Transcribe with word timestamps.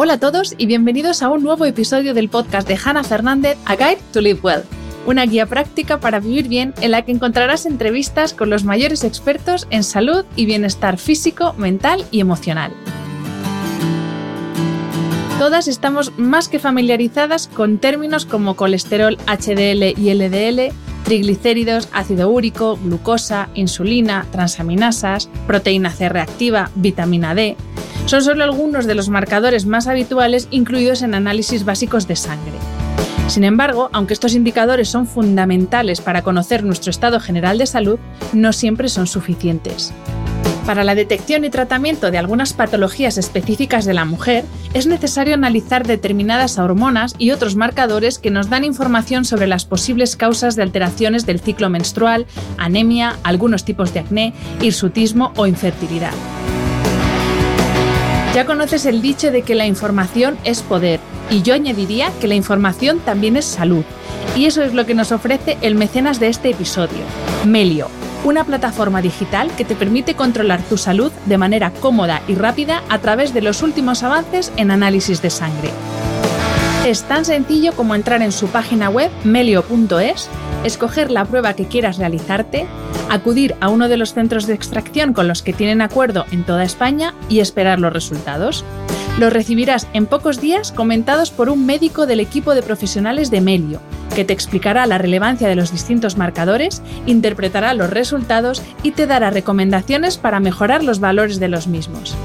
Hola 0.00 0.12
a 0.12 0.20
todos 0.20 0.54
y 0.56 0.66
bienvenidos 0.66 1.24
a 1.24 1.28
un 1.28 1.42
nuevo 1.42 1.64
episodio 1.64 2.14
del 2.14 2.28
podcast 2.28 2.68
de 2.68 2.78
Hannah 2.84 3.02
Fernández, 3.02 3.58
A 3.64 3.74
Guide 3.74 3.98
to 4.12 4.20
Live 4.20 4.38
Well, 4.44 4.62
una 5.06 5.26
guía 5.26 5.46
práctica 5.46 5.98
para 5.98 6.20
vivir 6.20 6.46
bien 6.46 6.72
en 6.80 6.92
la 6.92 7.02
que 7.02 7.10
encontrarás 7.10 7.66
entrevistas 7.66 8.32
con 8.32 8.48
los 8.48 8.62
mayores 8.62 9.02
expertos 9.02 9.66
en 9.70 9.82
salud 9.82 10.24
y 10.36 10.46
bienestar 10.46 10.98
físico, 10.98 11.52
mental 11.54 12.04
y 12.12 12.20
emocional. 12.20 12.70
Todas 15.40 15.66
estamos 15.66 16.16
más 16.16 16.48
que 16.48 16.60
familiarizadas 16.60 17.48
con 17.48 17.78
términos 17.78 18.24
como 18.24 18.54
colesterol 18.54 19.18
HDL 19.26 19.98
y 20.00 20.14
LDL, 20.14 20.72
triglicéridos, 21.08 21.88
ácido 21.94 22.28
úrico, 22.28 22.76
glucosa, 22.76 23.48
insulina, 23.54 24.26
transaminasas, 24.30 25.30
proteína 25.46 25.90
C 25.90 26.10
reactiva, 26.10 26.70
vitamina 26.74 27.34
D. 27.34 27.56
Son 28.04 28.22
solo 28.22 28.44
algunos 28.44 28.84
de 28.84 28.94
los 28.94 29.08
marcadores 29.08 29.64
más 29.64 29.86
habituales 29.86 30.48
incluidos 30.50 31.00
en 31.00 31.14
análisis 31.14 31.64
básicos 31.64 32.06
de 32.08 32.16
sangre. 32.16 32.52
Sin 33.26 33.44
embargo, 33.44 33.88
aunque 33.94 34.12
estos 34.12 34.34
indicadores 34.34 34.90
son 34.90 35.06
fundamentales 35.06 36.02
para 36.02 36.20
conocer 36.20 36.62
nuestro 36.62 36.90
estado 36.90 37.20
general 37.20 37.56
de 37.56 37.64
salud, 37.64 37.98
no 38.34 38.52
siempre 38.52 38.90
son 38.90 39.06
suficientes. 39.06 39.94
Para 40.68 40.84
la 40.84 40.94
detección 40.94 41.46
y 41.46 41.48
tratamiento 41.48 42.10
de 42.10 42.18
algunas 42.18 42.52
patologías 42.52 43.16
específicas 43.16 43.86
de 43.86 43.94
la 43.94 44.04
mujer, 44.04 44.44
es 44.74 44.86
necesario 44.86 45.32
analizar 45.32 45.86
determinadas 45.86 46.58
hormonas 46.58 47.14
y 47.16 47.30
otros 47.30 47.56
marcadores 47.56 48.18
que 48.18 48.30
nos 48.30 48.50
dan 48.50 48.64
información 48.64 49.24
sobre 49.24 49.46
las 49.46 49.64
posibles 49.64 50.14
causas 50.14 50.56
de 50.56 50.62
alteraciones 50.64 51.24
del 51.24 51.40
ciclo 51.40 51.70
menstrual, 51.70 52.26
anemia, 52.58 53.16
algunos 53.22 53.64
tipos 53.64 53.94
de 53.94 54.00
acné, 54.00 54.34
hirsutismo 54.60 55.32
o 55.36 55.46
infertilidad. 55.46 56.12
Ya 58.34 58.44
conoces 58.44 58.84
el 58.84 59.00
dicho 59.00 59.30
de 59.30 59.40
que 59.40 59.54
la 59.54 59.66
información 59.66 60.36
es 60.44 60.60
poder, 60.60 61.00
y 61.30 61.40
yo 61.40 61.54
añadiría 61.54 62.12
que 62.20 62.28
la 62.28 62.34
información 62.34 63.00
también 63.00 63.38
es 63.38 63.46
salud. 63.46 63.86
Y 64.36 64.44
eso 64.44 64.62
es 64.62 64.74
lo 64.74 64.84
que 64.84 64.92
nos 64.92 65.12
ofrece 65.12 65.56
el 65.62 65.76
mecenas 65.76 66.20
de 66.20 66.28
este 66.28 66.50
episodio, 66.50 67.00
Melio, 67.46 67.88
una 68.24 68.44
plataforma 68.44 69.02
digital 69.02 69.50
que 69.56 69.64
te 69.64 69.74
permite 69.74 70.14
controlar 70.14 70.62
tu 70.62 70.76
salud 70.76 71.12
de 71.26 71.38
manera 71.38 71.70
cómoda 71.70 72.22
y 72.28 72.34
rápida 72.34 72.82
a 72.88 72.98
través 72.98 73.32
de 73.34 73.42
los 73.42 73.62
últimos 73.62 74.02
avances 74.02 74.52
en 74.56 74.70
análisis 74.70 75.22
de 75.22 75.30
sangre. 75.30 75.70
Es 76.86 77.02
tan 77.02 77.24
sencillo 77.24 77.72
como 77.74 77.94
entrar 77.94 78.22
en 78.22 78.32
su 78.32 78.48
página 78.48 78.88
web 78.88 79.10
melio.es, 79.24 80.28
escoger 80.64 81.10
la 81.10 81.24
prueba 81.24 81.54
que 81.54 81.66
quieras 81.66 81.98
realizarte, 81.98 82.66
acudir 83.10 83.54
a 83.60 83.68
uno 83.68 83.88
de 83.88 83.96
los 83.96 84.14
centros 84.14 84.46
de 84.46 84.54
extracción 84.54 85.12
con 85.12 85.28
los 85.28 85.42
que 85.42 85.52
tienen 85.52 85.82
acuerdo 85.82 86.26
en 86.30 86.44
toda 86.44 86.64
España 86.64 87.14
y 87.28 87.40
esperar 87.40 87.78
los 87.78 87.92
resultados. 87.92 88.64
Los 89.18 89.32
recibirás 89.32 89.88
en 89.94 90.06
pocos 90.06 90.40
días 90.40 90.72
comentados 90.72 91.30
por 91.30 91.48
un 91.48 91.66
médico 91.66 92.06
del 92.06 92.20
equipo 92.20 92.54
de 92.54 92.62
profesionales 92.62 93.30
de 93.30 93.40
Melio, 93.40 93.80
que 94.14 94.24
te 94.24 94.32
explicará 94.32 94.86
la 94.86 94.98
relevancia 94.98 95.48
de 95.48 95.56
los 95.56 95.72
distintos 95.72 96.16
marcadores, 96.16 96.82
interpretará 97.06 97.74
los 97.74 97.90
resultados 97.90 98.62
y 98.82 98.92
te 98.92 99.06
dará 99.06 99.30
recomendaciones 99.30 100.18
para 100.18 100.40
mejorar 100.40 100.84
los 100.84 101.00
valores 101.00 101.40
de 101.40 101.48
los 101.48 101.66
mismos. 101.66 102.16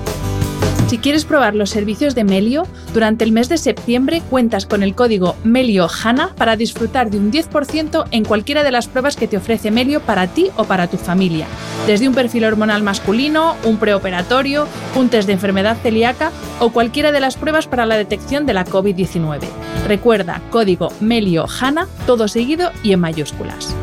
Si 0.88 0.98
quieres 1.00 1.26
probar 1.26 1.56
los 1.56 1.70
servicios 1.70 2.14
de 2.14 2.24
Melio, 2.24 2.68
durante 2.94 3.24
el 3.24 3.32
mes 3.32 3.50
de 3.50 3.58
septiembre 3.58 4.22
cuentas 4.30 4.66
con 4.66 4.84
el 4.84 4.94
código 4.94 5.36
MELIOHANA 5.44 6.36
para 6.36 6.56
disfrutar 6.56 7.10
de 7.10 7.18
un 7.18 7.32
10% 7.32 8.06
en 8.12 8.26
cualquiera 8.26 8.64
de 8.64 8.72
las 8.72 8.88
pruebas 8.88 9.16
que 9.16 9.28
te 9.28 9.38
ofrece 9.38 9.72
Melio 9.72 10.02
para 10.02 10.28
ti 10.28 10.50
o 10.56 10.66
para 10.66 10.88
tu 10.88 10.98
familia, 10.98 11.48
desde 11.88 12.08
un 12.08 12.14
perfil 12.14 12.46
hormonal 12.46 12.84
masculino, 12.84 13.56
un 13.64 13.78
preoperatorio, 13.78 14.68
un 14.96 15.10
test 15.10 15.26
de 15.28 15.34
enfermedad 15.34 15.78
celíaca 15.82 16.32
o 16.60 16.72
cualquiera 16.72 17.12
de 17.12 17.22
las 17.22 17.38
pruebas 17.38 17.66
para 17.66 17.86
la 17.86 17.98
detección 17.98 18.46
de 18.46 18.54
la 18.54 18.66
COVID-19. 18.66 19.40
Recuerda, 19.88 20.42
código 20.52 20.90
MELIOHANA, 21.00 21.88
todo 22.06 22.28
seguido 22.28 22.72
y 22.84 22.94
en 22.94 23.00
mayúsculas. 23.00 23.76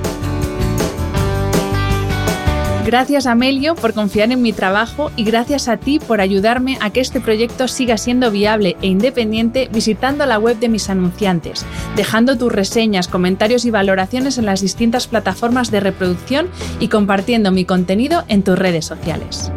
Gracias 2.84 3.26
a 3.26 3.34
Melio 3.34 3.74
por 3.74 3.92
confiar 3.92 4.32
en 4.32 4.40
mi 4.40 4.52
trabajo 4.52 5.12
y 5.14 5.24
gracias 5.24 5.68
a 5.68 5.76
ti 5.76 5.98
por 5.98 6.20
ayudarme 6.20 6.78
a 6.80 6.90
que 6.90 7.00
este 7.00 7.20
proyecto 7.20 7.68
siga 7.68 7.98
siendo 7.98 8.30
viable 8.30 8.76
e 8.80 8.86
independiente 8.86 9.68
visitando 9.70 10.24
la 10.24 10.38
web 10.38 10.58
de 10.58 10.70
mis 10.70 10.88
anunciantes, 10.88 11.66
dejando 11.94 12.38
tus 12.38 12.50
reseñas, 12.50 13.06
comentarios 13.06 13.66
y 13.66 13.70
valoraciones 13.70 14.38
en 14.38 14.46
las 14.46 14.62
distintas 14.62 15.06
plataformas 15.06 15.70
de 15.70 15.80
reproducción 15.80 16.48
y 16.80 16.88
compartiendo 16.88 17.52
mi 17.52 17.66
contenido 17.66 18.24
en 18.28 18.42
tus 18.42 18.58
redes 18.58 18.86
sociales. 18.86 19.52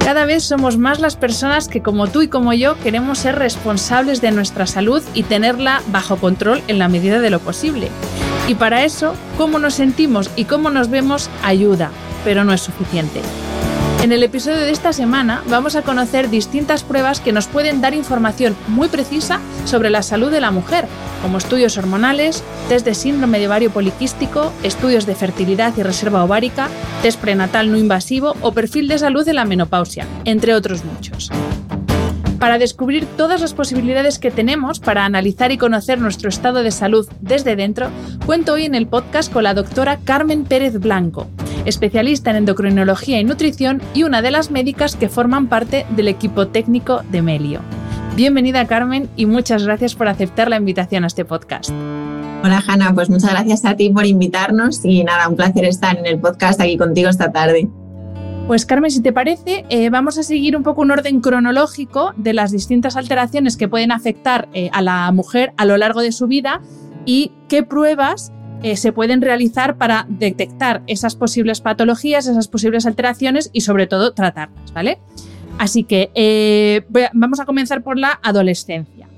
Cada 0.00 0.26
vez 0.26 0.44
somos 0.44 0.76
más 0.76 1.00
las 1.00 1.16
personas 1.16 1.68
que 1.68 1.80
como 1.80 2.08
tú 2.08 2.22
y 2.22 2.28
como 2.28 2.52
yo 2.52 2.78
queremos 2.80 3.18
ser 3.18 3.36
responsables 3.36 4.20
de 4.20 4.32
nuestra 4.32 4.66
salud 4.66 5.02
y 5.14 5.22
tenerla 5.22 5.80
bajo 5.86 6.16
control 6.16 6.60
en 6.68 6.78
la 6.78 6.88
medida 6.88 7.20
de 7.20 7.30
lo 7.30 7.40
posible. 7.40 7.88
Y 8.46 8.54
para 8.54 8.84
eso, 8.84 9.14
cómo 9.38 9.58
nos 9.58 9.74
sentimos 9.74 10.30
y 10.36 10.44
cómo 10.44 10.70
nos 10.70 10.90
vemos 10.90 11.30
ayuda, 11.42 11.90
pero 12.24 12.44
no 12.44 12.52
es 12.52 12.60
suficiente. 12.60 13.20
En 14.02 14.12
el 14.12 14.22
episodio 14.22 14.58
de 14.58 14.70
esta 14.70 14.92
semana 14.92 15.42
vamos 15.48 15.76
a 15.76 15.82
conocer 15.82 16.28
distintas 16.28 16.82
pruebas 16.82 17.20
que 17.20 17.32
nos 17.32 17.46
pueden 17.46 17.80
dar 17.80 17.94
información 17.94 18.54
muy 18.68 18.88
precisa 18.88 19.40
sobre 19.64 19.88
la 19.88 20.02
salud 20.02 20.30
de 20.30 20.42
la 20.42 20.50
mujer, 20.50 20.86
como 21.22 21.38
estudios 21.38 21.78
hormonales, 21.78 22.44
test 22.68 22.84
de 22.84 22.94
síndrome 22.94 23.38
de 23.38 23.46
ovario 23.46 23.70
poliquístico, 23.70 24.52
estudios 24.62 25.06
de 25.06 25.14
fertilidad 25.14 25.72
y 25.78 25.82
reserva 25.82 26.22
ovárica, 26.22 26.68
test 27.00 27.18
prenatal 27.18 27.72
no 27.72 27.78
invasivo 27.78 28.36
o 28.42 28.52
perfil 28.52 28.88
de 28.88 28.98
salud 28.98 29.24
de 29.24 29.32
la 29.32 29.46
menopausia, 29.46 30.06
entre 30.26 30.52
otros 30.52 30.84
muchos. 30.84 31.30
Para 32.38 32.58
descubrir 32.58 33.06
todas 33.16 33.40
las 33.40 33.54
posibilidades 33.54 34.18
que 34.18 34.30
tenemos 34.30 34.80
para 34.80 35.04
analizar 35.04 35.52
y 35.52 35.58
conocer 35.58 36.00
nuestro 36.00 36.28
estado 36.28 36.62
de 36.62 36.70
salud 36.70 37.08
desde 37.20 37.56
dentro, 37.56 37.88
cuento 38.26 38.54
hoy 38.54 38.64
en 38.64 38.74
el 38.74 38.86
podcast 38.86 39.32
con 39.32 39.44
la 39.44 39.54
doctora 39.54 39.98
Carmen 40.04 40.44
Pérez 40.44 40.78
Blanco, 40.78 41.28
especialista 41.64 42.30
en 42.30 42.36
endocrinología 42.36 43.20
y 43.20 43.24
nutrición 43.24 43.80
y 43.94 44.02
una 44.02 44.20
de 44.20 44.30
las 44.30 44.50
médicas 44.50 44.96
que 44.96 45.08
forman 45.08 45.48
parte 45.48 45.86
del 45.90 46.08
equipo 46.08 46.48
técnico 46.48 47.02
de 47.10 47.22
Melio. 47.22 47.60
Bienvenida 48.16 48.66
Carmen 48.66 49.08
y 49.16 49.26
muchas 49.26 49.64
gracias 49.64 49.94
por 49.94 50.08
aceptar 50.08 50.48
la 50.48 50.56
invitación 50.56 51.04
a 51.04 51.08
este 51.08 51.24
podcast. 51.24 51.70
Hola 52.44 52.62
Hanna, 52.66 52.92
pues 52.94 53.08
muchas 53.08 53.30
gracias 53.30 53.64
a 53.64 53.74
ti 53.74 53.90
por 53.90 54.04
invitarnos 54.04 54.84
y 54.84 55.02
nada, 55.02 55.28
un 55.28 55.36
placer 55.36 55.64
estar 55.64 55.96
en 55.96 56.04
el 56.04 56.18
podcast 56.18 56.60
aquí 56.60 56.76
contigo 56.76 57.08
esta 57.08 57.32
tarde. 57.32 57.68
Pues 58.46 58.66
Carmen, 58.66 58.90
si 58.90 59.00
te 59.00 59.12
parece, 59.12 59.64
eh, 59.70 59.88
vamos 59.88 60.18
a 60.18 60.22
seguir 60.22 60.54
un 60.54 60.62
poco 60.62 60.82
un 60.82 60.90
orden 60.90 61.22
cronológico 61.22 62.12
de 62.18 62.34
las 62.34 62.50
distintas 62.50 62.94
alteraciones 62.94 63.56
que 63.56 63.68
pueden 63.68 63.90
afectar 63.90 64.48
eh, 64.52 64.68
a 64.74 64.82
la 64.82 65.10
mujer 65.12 65.54
a 65.56 65.64
lo 65.64 65.78
largo 65.78 66.02
de 66.02 66.12
su 66.12 66.26
vida 66.26 66.60
y 67.06 67.32
qué 67.48 67.62
pruebas 67.62 68.32
eh, 68.62 68.76
se 68.76 68.92
pueden 68.92 69.22
realizar 69.22 69.78
para 69.78 70.04
detectar 70.10 70.82
esas 70.86 71.16
posibles 71.16 71.62
patologías, 71.62 72.26
esas 72.26 72.48
posibles 72.48 72.84
alteraciones 72.84 73.48
y 73.54 73.62
sobre 73.62 73.86
todo 73.86 74.12
tratarlas, 74.12 74.74
¿vale? 74.74 74.98
Así 75.58 75.84
que 75.84 76.84
vamos 77.14 77.40
a 77.40 77.46
comenzar 77.46 77.82
por 77.82 77.98
la 77.98 78.20
adolescencia. 78.22 79.08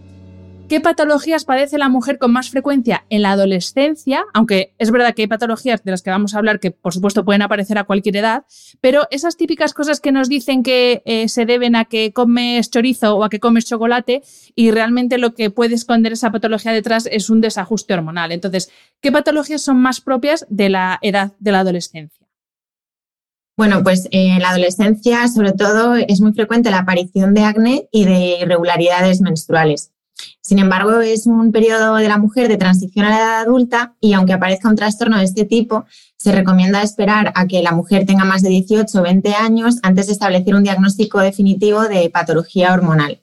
¿Qué 0.69 0.81
patologías 0.81 1.45
padece 1.45 1.79
la 1.79 1.89
mujer 1.89 2.19
con 2.19 2.33
más 2.33 2.51
frecuencia 2.51 3.05
en 3.09 3.23
la 3.23 3.31
adolescencia? 3.31 4.25
Aunque 4.35 4.75
es 4.79 4.91
verdad 4.91 5.15
que 5.15 5.23
hay 5.23 5.29
patologías 5.29 5.85
de 5.85 5.93
las 5.93 6.03
que 6.03 6.11
vamos 6.11 6.35
a 6.35 6.39
hablar 6.39 6.59
que 6.59 6.73
por 6.73 6.93
supuesto 6.93 7.25
pueden 7.25 7.43
aparecer 7.43 7.79
a 7.79 7.85
cualquier 7.85 8.17
edad, 8.17 8.47
pero 8.81 9.07
esas 9.13 9.37
típicas 9.37 9.75
cosas 9.75 10.01
que 10.01 10.11
nos 10.11 10.29
dicen 10.29 10.65
que 10.65 11.03
eh, 11.05 11.29
se 11.29 11.47
deben 11.47 11.77
a 11.77 11.85
que 11.85 12.13
comes 12.13 12.69
chorizo 12.69 13.17
o 13.17 13.23
a 13.23 13.31
que 13.31 13.39
comes 13.39 13.65
chocolate 13.65 14.23
y 14.57 14.73
realmente 14.73 15.19
lo 15.19 15.35
que 15.35 15.51
puede 15.51 15.77
esconder 15.77 16.13
esa 16.13 16.33
patología 16.33 16.73
detrás 16.73 17.09
es 17.13 17.31
un 17.31 17.41
desajuste 17.41 17.95
hormonal. 17.95 18.33
Entonces, 18.33 18.69
¿qué 19.01 19.13
patologías 19.13 19.63
son 19.63 19.77
más 19.77 20.01
propias 20.01 20.47
de 20.51 20.69
la 20.69 20.99
edad 21.01 21.35
de 21.39 21.53
la 21.53 21.61
adolescencia? 21.61 22.27
Bueno, 23.57 23.85
pues 23.85 24.09
en 24.11 24.41
la 24.41 24.51
adolescencia 24.51 25.29
sobre 25.29 25.53
todo 25.53 25.95
es 25.95 26.21
muy 26.21 26.33
frecuente 26.33 26.73
la 26.73 26.81
aparición 26.81 27.35
de 27.35 27.45
acné 27.45 27.89
y 27.93 28.05
de 28.05 28.39
irregularidades 28.41 29.21
menstruales. 29.21 29.93
Sin 30.41 30.59
embargo, 30.59 31.01
es 31.01 31.27
un 31.27 31.51
periodo 31.51 31.97
de 31.97 32.09
la 32.09 32.19
mujer 32.19 32.49
de 32.49 32.57
transición 32.57 33.05
a 33.05 33.11
la 33.11 33.17
edad 33.17 33.41
adulta 33.41 33.97
y 34.01 34.13
aunque 34.13 34.33
aparezca 34.33 34.69
un 34.69 34.77
trastorno 34.77 35.19
de 35.19 35.25
este 35.25 35.45
tipo, 35.45 35.87
se 36.17 36.33
recomienda 36.33 36.83
esperar 36.83 37.33
a 37.35 37.47
que 37.47 37.63
la 37.63 37.73
mujer 37.73 38.07
tenga 38.07 38.25
más 38.25 38.43
de 38.43 38.51
18 38.51 38.99
o 38.99 39.03
20 39.03 39.35
años 39.35 39.79
antes 39.83 40.07
de 40.07 40.13
establecer 40.13 40.55
un 40.55 40.63
diagnóstico 40.63 41.21
definitivo 41.21 41.83
de 41.83 42.11
patología 42.11 42.73
hormonal. 42.73 43.21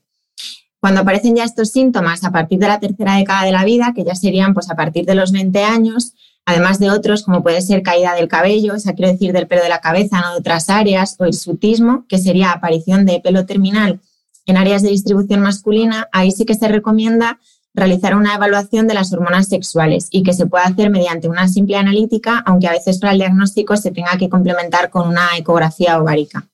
Cuando 0.79 0.99
aparecen 0.99 1.37
ya 1.37 1.45
estos 1.45 1.69
síntomas 1.69 2.25
a 2.25 2.31
partir 2.31 2.59
de 2.59 2.67
la 2.67 2.81
tercera 2.81 3.15
década 3.15 3.45
de 3.45 3.53
la 3.53 3.63
vida, 3.63 3.93
que 3.95 4.03
ya 4.03 4.15
serían 4.15 4.53
pues, 4.53 4.69
a 4.69 4.75
partir 4.75 5.05
de 5.05 5.15
los 5.15 5.31
20 5.31 5.63
años, 5.63 6.13
además 6.45 6.77
de 6.77 6.91
otros 6.91 7.23
como 7.23 7.41
puede 7.41 7.61
ser 7.61 7.83
caída 7.83 8.15
del 8.15 8.27
cabello, 8.27 8.73
o 8.73 8.79
sea, 8.79 8.93
quiero 8.93 9.13
decir 9.13 9.31
del 9.31 9.47
pelo 9.47 9.63
de 9.63 9.69
la 9.69 9.79
cabeza, 9.79 10.19
no 10.19 10.33
de 10.33 10.39
otras 10.39 10.69
áreas, 10.69 11.15
o 11.19 11.25
hirsutismo, 11.25 12.05
que 12.09 12.17
sería 12.17 12.51
aparición 12.51 13.05
de 13.05 13.21
pelo 13.21 13.45
terminal 13.45 14.01
en 14.45 14.57
áreas 14.57 14.81
de 14.81 14.89
distribución 14.89 15.41
masculina, 15.41 16.09
ahí 16.11 16.31
sí 16.31 16.45
que 16.45 16.55
se 16.55 16.67
recomienda 16.67 17.39
realizar 17.73 18.15
una 18.15 18.35
evaluación 18.35 18.87
de 18.87 18.93
las 18.93 19.11
hormonas 19.13 19.47
sexuales 19.47 20.07
y 20.11 20.23
que 20.23 20.33
se 20.33 20.45
pueda 20.45 20.65
hacer 20.65 20.89
mediante 20.89 21.27
una 21.27 21.47
simple 21.47 21.75
analítica, 21.75 22.43
aunque 22.45 22.67
a 22.67 22.71
veces 22.71 22.99
para 22.99 23.13
el 23.13 23.19
diagnóstico 23.19 23.75
se 23.77 23.91
tenga 23.91 24.17
que 24.17 24.29
complementar 24.29 24.89
con 24.89 25.07
una 25.07 25.29
ecografía 25.37 25.99
ovárica. 25.99 26.47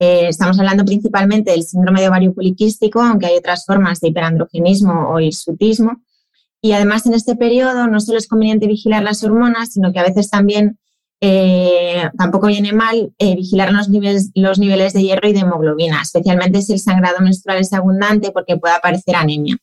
Eh, 0.00 0.28
estamos 0.28 0.58
hablando 0.60 0.84
principalmente 0.84 1.50
del 1.50 1.64
síndrome 1.64 2.00
de 2.00 2.08
ovario 2.08 2.32
poliquístico, 2.32 3.00
aunque 3.00 3.26
hay 3.26 3.36
otras 3.36 3.66
formas 3.66 3.98
de 4.00 4.08
hiperandrogenismo 4.08 5.10
o 5.10 5.18
hirsutismo. 5.18 6.02
Y 6.60 6.72
además 6.72 7.06
en 7.06 7.14
este 7.14 7.34
periodo 7.34 7.88
no 7.88 8.00
solo 8.00 8.18
es 8.18 8.28
conveniente 8.28 8.68
vigilar 8.68 9.02
las 9.02 9.24
hormonas, 9.24 9.72
sino 9.72 9.92
que 9.92 9.98
a 9.98 10.04
veces 10.04 10.30
también 10.30 10.78
eh, 11.20 12.08
tampoco 12.16 12.46
viene 12.46 12.72
mal 12.72 13.12
eh, 13.18 13.34
vigilar 13.34 13.72
los 13.72 13.88
niveles, 13.88 14.30
los 14.34 14.58
niveles 14.58 14.92
de 14.92 15.02
hierro 15.02 15.28
y 15.28 15.32
de 15.32 15.40
hemoglobina, 15.40 16.00
especialmente 16.02 16.62
si 16.62 16.74
el 16.74 16.78
sangrado 16.78 17.20
menstrual 17.20 17.58
es 17.58 17.72
abundante 17.72 18.30
porque 18.30 18.56
puede 18.56 18.74
aparecer 18.74 19.16
anemia. 19.16 19.56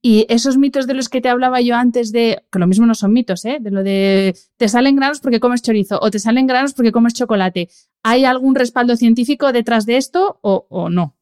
Y 0.00 0.26
esos 0.28 0.56
mitos 0.56 0.86
de 0.86 0.94
los 0.94 1.08
que 1.08 1.20
te 1.20 1.28
hablaba 1.28 1.60
yo 1.60 1.74
antes 1.74 2.12
de, 2.12 2.42
que 2.50 2.58
lo 2.58 2.66
mismo 2.66 2.86
no 2.86 2.94
son 2.94 3.12
mitos, 3.12 3.44
¿eh? 3.44 3.58
de 3.60 3.70
lo 3.70 3.82
de 3.82 4.36
te 4.56 4.68
salen 4.68 4.96
granos 4.96 5.20
porque 5.20 5.40
comes 5.40 5.62
chorizo 5.62 5.98
o 6.00 6.10
te 6.10 6.18
salen 6.18 6.46
granos 6.46 6.72
porque 6.72 6.92
comes 6.92 7.14
chocolate, 7.14 7.68
¿hay 8.02 8.24
algún 8.24 8.54
respaldo 8.54 8.96
científico 8.96 9.52
detrás 9.52 9.84
de 9.86 9.96
esto 9.96 10.38
o 10.42 10.88
no? 10.90 11.15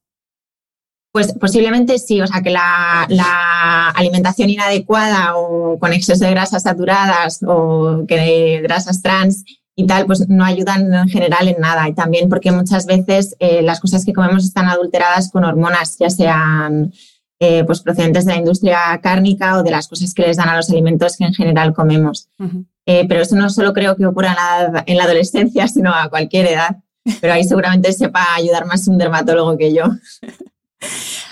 Pues 1.15 1.33
posiblemente 1.33 1.97
sí, 2.01 2.21
o 2.21 2.27
sea 2.27 2.43
que 2.43 2.51
la, 2.51 3.05
alimentación 3.95 4.51
inadecuada 4.51 5.37
o 5.37 5.79
con 5.79 5.93
exceso 5.93 6.25
de 6.25 6.33
grasas 6.33 6.65
saturadas 6.65 7.39
o 7.47 8.05
que 8.09 8.17
de 8.17 8.61
grasas 8.63 9.01
trans 9.01 9.45
y 9.77 9.87
tal, 9.87 10.07
pues 10.07 10.29
no 10.29 10.45
ayudan 10.45 10.93
en 10.93 11.09
general 11.09 11.47
en 11.47 11.61
nada. 11.61 11.89
Y 11.89 11.95
también 11.95 12.29
porque 12.29 12.51
muchas 12.51 12.87
veces 12.87 13.37
eh, 13.39 13.63
las 13.63 13.79
cosas 13.79 14.05
que 14.05 14.13
comemos 14.13 14.45
están 14.45 14.67
adulteradas 14.67 15.31
con 15.31 15.45
hormonas, 15.45 15.97
ya 16.01 16.11
sean 16.11 16.93
eh, 17.39 17.63
pues 17.63 17.81
procedentes 17.81 18.25
de 18.25 18.33
la 18.33 18.39
industria 18.39 18.81
cárnica 19.01 19.59
o 19.59 19.63
de 19.63 19.71
las 19.71 19.87
cosas 19.87 20.15
que 20.15 20.23
les 20.23 20.37
dan 20.37 20.49
a 20.49 20.57
los 20.57 20.69
alimentos 20.69 21.17
que 21.17 21.27
en 21.27 21.35
general 21.35 21.75
comemos. 21.75 22.29
Eh, 22.87 23.07
pero 23.09 23.23
eso 23.23 23.37
no 23.37 23.51
solo 23.51 23.73
creo 23.73 23.95
que 23.95 24.05
ocurra 24.05 24.35
en 24.85 24.97
la 24.97 25.05
adolescencia, 25.05 25.69
sino 25.69 25.95
a 25.95 26.09
cualquier 26.09 26.47
edad. 26.47 26.79
Pero 27.21 27.35
ahí 27.35 27.45
seguramente 27.45 27.93
sepa 27.93 28.35
ayudar 28.35 28.67
más 28.67 28.89
un 28.89 28.99
dermatólogo 28.99 29.57
que 29.57 29.73
yo. 29.73 29.85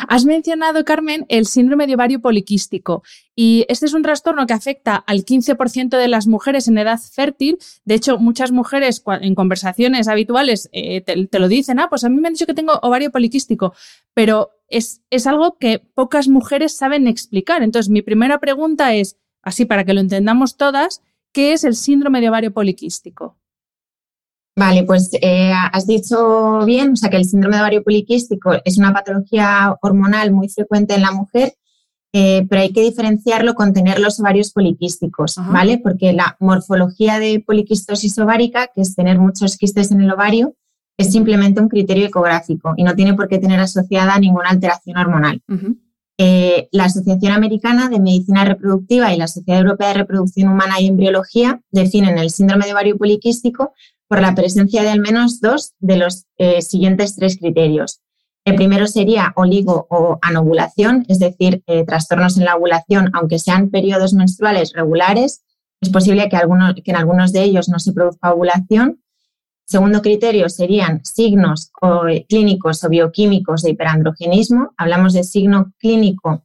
Has 0.08 0.24
mencionado, 0.24 0.84
Carmen, 0.84 1.26
el 1.28 1.46
síndrome 1.46 1.86
de 1.86 1.94
ovario 1.94 2.20
poliquístico 2.20 3.02
y 3.34 3.64
este 3.68 3.86
es 3.86 3.94
un 3.94 4.02
trastorno 4.02 4.46
que 4.46 4.52
afecta 4.52 4.96
al 4.96 5.24
15% 5.24 5.96
de 5.96 6.08
las 6.08 6.26
mujeres 6.26 6.68
en 6.68 6.78
edad 6.78 6.98
fértil. 6.98 7.58
De 7.84 7.94
hecho, 7.94 8.18
muchas 8.18 8.52
mujeres 8.52 9.02
en 9.20 9.34
conversaciones 9.34 10.08
habituales 10.08 10.68
eh, 10.72 11.00
te, 11.00 11.38
lo 11.38 11.48
dicen, 11.48 11.78
ah, 11.80 11.88
pues 11.88 12.04
a 12.04 12.08
mí 12.08 12.20
me 12.20 12.28
han 12.28 12.34
dicho 12.34 12.46
que 12.46 12.54
tengo 12.54 12.78
ovario 12.82 13.10
poliquístico, 13.10 13.74
pero 14.14 14.50
es, 14.68 15.02
es 15.10 15.26
algo 15.26 15.56
que 15.58 15.78
pocas 15.78 16.28
mujeres 16.28 16.76
saben 16.76 17.06
explicar. 17.06 17.62
Entonces, 17.62 17.90
mi 17.90 18.02
primera 18.02 18.38
pregunta 18.38 18.94
es, 18.94 19.16
así 19.42 19.64
para 19.64 19.84
que 19.84 19.94
lo 19.94 20.00
entendamos 20.00 20.56
todas, 20.56 21.02
¿qué 21.32 21.52
es 21.52 21.64
el 21.64 21.74
síndrome 21.74 22.20
de 22.20 22.28
ovario 22.28 22.52
poliquístico? 22.52 23.36
Vale, 24.54 24.84
pues 24.84 25.10
eh, 25.20 25.52
has 25.72 25.86
dicho 25.86 26.60
bien, 26.66 26.92
o 26.92 26.96
sea 26.96 27.08
que 27.08 27.16
el 27.16 27.24
síndrome 27.24 27.56
de 27.56 27.62
ovario 27.62 27.82
poliquístico 27.82 28.52
es 28.64 28.76
una 28.76 28.92
patología 28.92 29.76
hormonal 29.80 30.30
muy 30.30 30.48
frecuente 30.50 30.94
en 30.94 31.02
la 31.02 31.10
mujer, 31.10 31.54
eh, 32.12 32.46
pero 32.50 32.60
hay 32.60 32.72
que 32.72 32.82
diferenciarlo 32.82 33.54
con 33.54 33.72
tener 33.72 33.98
los 33.98 34.20
ovarios 34.20 34.52
poliquísticos, 34.52 35.36
¿vale? 35.50 35.78
Porque 35.78 36.12
la 36.12 36.36
morfología 36.40 37.18
de 37.18 37.40
poliquistosis 37.40 38.18
ovárica, 38.18 38.66
que 38.66 38.82
es 38.82 38.94
tener 38.94 39.18
muchos 39.18 39.56
quistes 39.56 39.90
en 39.90 40.02
el 40.02 40.10
ovario, 40.10 40.54
es 40.98 41.10
simplemente 41.10 41.62
un 41.62 41.68
criterio 41.68 42.06
ecográfico 42.06 42.74
y 42.76 42.84
no 42.84 42.94
tiene 42.94 43.14
por 43.14 43.28
qué 43.28 43.38
tener 43.38 43.58
asociada 43.58 44.18
ninguna 44.18 44.50
alteración 44.50 44.98
hormonal. 44.98 45.40
Eh, 46.24 46.68
la 46.70 46.84
Asociación 46.84 47.32
Americana 47.32 47.88
de 47.88 47.98
Medicina 47.98 48.44
Reproductiva 48.44 49.12
y 49.12 49.16
la 49.16 49.26
Sociedad 49.26 49.60
Europea 49.60 49.88
de 49.88 49.94
Reproducción 49.94 50.52
Humana 50.52 50.80
y 50.80 50.86
Embriología 50.86 51.60
definen 51.72 52.16
el 52.16 52.30
síndrome 52.30 52.64
de 52.64 52.74
ovario 52.74 52.96
poliquístico 52.96 53.72
por 54.06 54.20
la 54.20 54.32
presencia 54.32 54.84
de 54.84 54.90
al 54.90 55.00
menos 55.00 55.40
dos 55.40 55.72
de 55.80 55.96
los 55.96 56.26
eh, 56.38 56.62
siguientes 56.62 57.16
tres 57.16 57.38
criterios. 57.38 58.02
El 58.44 58.54
primero 58.54 58.86
sería 58.86 59.32
oligo 59.34 59.88
o 59.90 60.20
anovulación, 60.22 61.04
es 61.08 61.18
decir, 61.18 61.64
eh, 61.66 61.84
trastornos 61.84 62.38
en 62.38 62.44
la 62.44 62.54
ovulación, 62.54 63.10
aunque 63.14 63.40
sean 63.40 63.70
periodos 63.70 64.14
menstruales 64.14 64.74
regulares, 64.74 65.42
es 65.80 65.88
posible 65.88 66.28
que, 66.28 66.38
que 66.84 66.90
en 66.92 66.96
algunos 66.96 67.32
de 67.32 67.42
ellos 67.42 67.68
no 67.68 67.80
se 67.80 67.92
produzca 67.92 68.32
ovulación. 68.32 69.01
Segundo 69.64 70.02
criterio 70.02 70.48
serían 70.48 71.04
signos 71.04 71.70
eh, 72.08 72.26
clínicos 72.28 72.84
o 72.84 72.88
bioquímicos 72.88 73.62
de 73.62 73.70
hiperandrogenismo. 73.70 74.74
Hablamos 74.76 75.12
de 75.12 75.24
signo 75.24 75.72
clínico, 75.78 76.44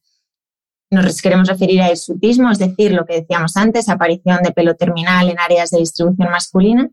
nos 0.90 1.22
queremos 1.22 1.48
referir 1.48 1.82
a 1.82 1.92
hirsutismo, 1.92 2.50
es 2.50 2.60
decir, 2.60 2.94
lo 2.94 3.06
que 3.06 3.22
decíamos 3.22 3.58
antes, 3.58 3.90
aparición 3.90 4.42
de 4.44 4.52
pelo 4.52 4.76
terminal 4.76 5.30
en 5.30 5.40
áreas 5.40 5.72
de 5.72 5.80
distribución 5.80 6.30
masculina. 6.30 6.90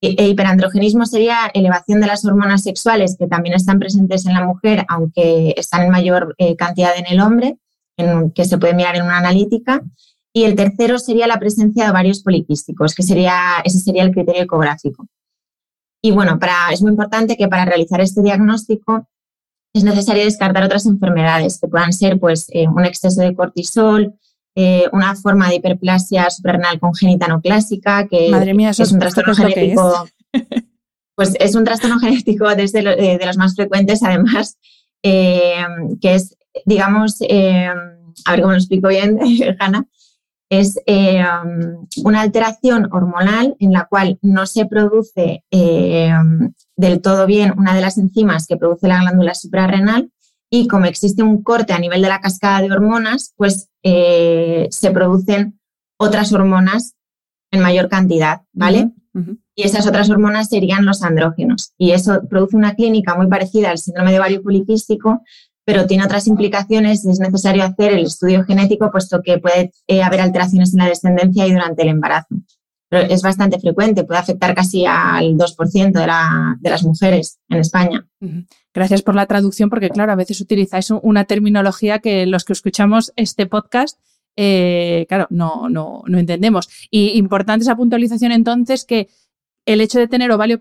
E, 0.00 0.16
e 0.18 0.28
hiperandrogenismo 0.28 1.06
sería 1.06 1.48
elevación 1.54 2.00
de 2.00 2.08
las 2.08 2.24
hormonas 2.24 2.64
sexuales 2.64 3.16
que 3.16 3.28
también 3.28 3.54
están 3.54 3.78
presentes 3.78 4.26
en 4.26 4.34
la 4.34 4.44
mujer, 4.44 4.84
aunque 4.88 5.54
están 5.56 5.82
en 5.82 5.90
mayor 5.90 6.34
eh, 6.38 6.56
cantidad 6.56 6.96
en 6.96 7.06
el 7.06 7.20
hombre, 7.20 7.58
que 8.34 8.44
se 8.44 8.58
puede 8.58 8.74
mirar 8.74 8.96
en 8.96 9.02
una 9.02 9.18
analítica. 9.18 9.80
Y 10.32 10.44
el 10.44 10.56
tercero 10.56 10.98
sería 10.98 11.28
la 11.28 11.38
presencia 11.38 11.86
de 11.86 11.92
varios 11.92 12.22
poliquísticos, 12.22 12.94
que 12.96 13.04
sería, 13.04 13.60
ese 13.64 13.78
sería 13.78 14.02
el 14.02 14.10
criterio 14.10 14.42
ecográfico. 14.42 15.06
Y 16.02 16.10
bueno, 16.10 16.38
para, 16.38 16.72
es 16.72 16.82
muy 16.82 16.90
importante 16.90 17.36
que 17.36 17.48
para 17.48 17.64
realizar 17.64 18.00
este 18.00 18.22
diagnóstico 18.22 19.08
es 19.72 19.84
necesario 19.84 20.24
descartar 20.24 20.64
otras 20.64 20.84
enfermedades 20.86 21.58
que 21.58 21.68
puedan 21.68 21.92
ser 21.92 22.18
pues, 22.18 22.46
eh, 22.50 22.68
un 22.68 22.84
exceso 22.84 23.22
de 23.22 23.34
cortisol, 23.34 24.18
eh, 24.54 24.84
una 24.92 25.14
forma 25.14 25.48
de 25.48 25.54
hiperplasia 25.56 26.28
suprarrenal 26.28 26.78
congénita 26.78 27.26
no 27.26 27.40
clásica, 27.40 28.06
que 28.06 28.28
es 28.28 28.92
un 28.92 28.98
trastorno 28.98 29.34
genético. 29.34 30.06
pues 31.14 31.34
es 31.40 31.54
un 31.54 31.64
trastorno 31.64 31.98
genético 31.98 32.54
desde 32.54 32.80
eh, 32.80 33.18
de 33.18 33.26
los 33.26 33.38
más 33.38 33.54
frecuentes, 33.54 34.02
además, 34.02 34.58
eh, 35.02 35.64
que 36.02 36.16
es, 36.16 36.36
digamos, 36.66 37.22
a 37.22 38.30
ver 38.30 38.42
cómo 38.42 38.52
lo 38.52 38.58
explico 38.58 38.88
bien, 38.88 39.18
Hanna, 39.58 39.86
es 40.52 40.78
una 42.04 42.20
alteración 42.20 42.88
hormonal 42.92 43.56
en 43.58 43.72
la 43.72 43.86
cual 43.86 44.18
no 44.20 44.46
se 44.46 44.66
produce 44.66 45.44
del 45.50 47.00
todo 47.00 47.26
bien 47.26 47.54
una 47.56 47.74
de 47.74 47.80
las 47.80 47.96
enzimas 47.96 48.46
que 48.46 48.58
produce 48.58 48.86
la 48.86 49.00
glándula 49.00 49.34
suprarrenal 49.34 50.10
y 50.54 50.68
como 50.68 50.84
existe 50.84 51.22
un 51.22 51.42
corte 51.42 51.72
a 51.72 51.78
nivel 51.78 52.02
de 52.02 52.08
la 52.08 52.20
cascada 52.20 52.60
de 52.60 52.70
hormonas, 52.70 53.32
pues 53.36 53.70
eh, 53.82 54.68
se 54.70 54.90
producen 54.90 55.58
otras 55.98 56.30
hormonas 56.34 56.94
en 57.50 57.62
mayor 57.62 57.88
cantidad, 57.88 58.42
¿vale? 58.52 58.92
Y 59.54 59.62
esas 59.62 59.86
otras 59.86 60.10
hormonas 60.10 60.50
serían 60.50 60.84
los 60.84 61.02
andrógenos. 61.02 61.72
Y 61.78 61.92
eso 61.92 62.20
produce 62.28 62.56
una 62.56 62.74
clínica 62.74 63.14
muy 63.14 63.28
parecida 63.28 63.70
al 63.70 63.78
síndrome 63.78 64.12
de 64.12 64.18
ovario 64.18 64.42
poliquístico, 64.42 65.22
pero 65.64 65.86
tiene 65.86 66.04
otras 66.04 66.26
implicaciones 66.26 67.04
y 67.04 67.10
es 67.10 67.20
necesario 67.20 67.64
hacer 67.64 67.92
el 67.92 68.04
estudio 68.06 68.44
genético, 68.44 68.90
puesto 68.90 69.22
que 69.22 69.38
puede 69.38 69.72
eh, 69.86 70.02
haber 70.02 70.20
alteraciones 70.20 70.72
en 70.72 70.80
la 70.80 70.88
descendencia 70.88 71.46
y 71.46 71.52
durante 71.52 71.82
el 71.82 71.88
embarazo 71.88 72.36
es 72.92 73.22
bastante 73.22 73.58
frecuente, 73.58 74.04
puede 74.04 74.20
afectar 74.20 74.54
casi 74.54 74.84
al 74.84 75.36
2% 75.36 75.92
de, 76.60 76.70
las 76.70 76.84
mujeres 76.84 77.38
en 77.48 77.58
España. 77.58 78.06
Gracias 78.74 79.02
por 79.02 79.14
la 79.14 79.26
traducción, 79.26 79.70
porque 79.70 79.88
claro, 79.88 80.12
a 80.12 80.16
veces 80.16 80.40
utilizáis 80.40 80.90
una 80.90 81.24
terminología 81.24 82.00
que 82.00 82.26
los 82.26 82.44
que 82.44 82.52
escuchamos 82.52 83.12
este 83.16 83.46
podcast, 83.46 83.98
eh, 84.36 85.06
claro, 85.08 85.26
no, 85.30 85.68
no, 85.70 86.02
no 86.06 86.18
entendemos. 86.18 86.68
Y 86.90 87.16
importante 87.18 87.62
esa 87.62 87.76
puntualización 87.76 88.32
entonces 88.32 88.84
que 88.84 89.08
el 89.66 89.80
hecho 89.80 89.98
de 89.98 90.08
tener 90.08 90.30
ovario 90.32 90.58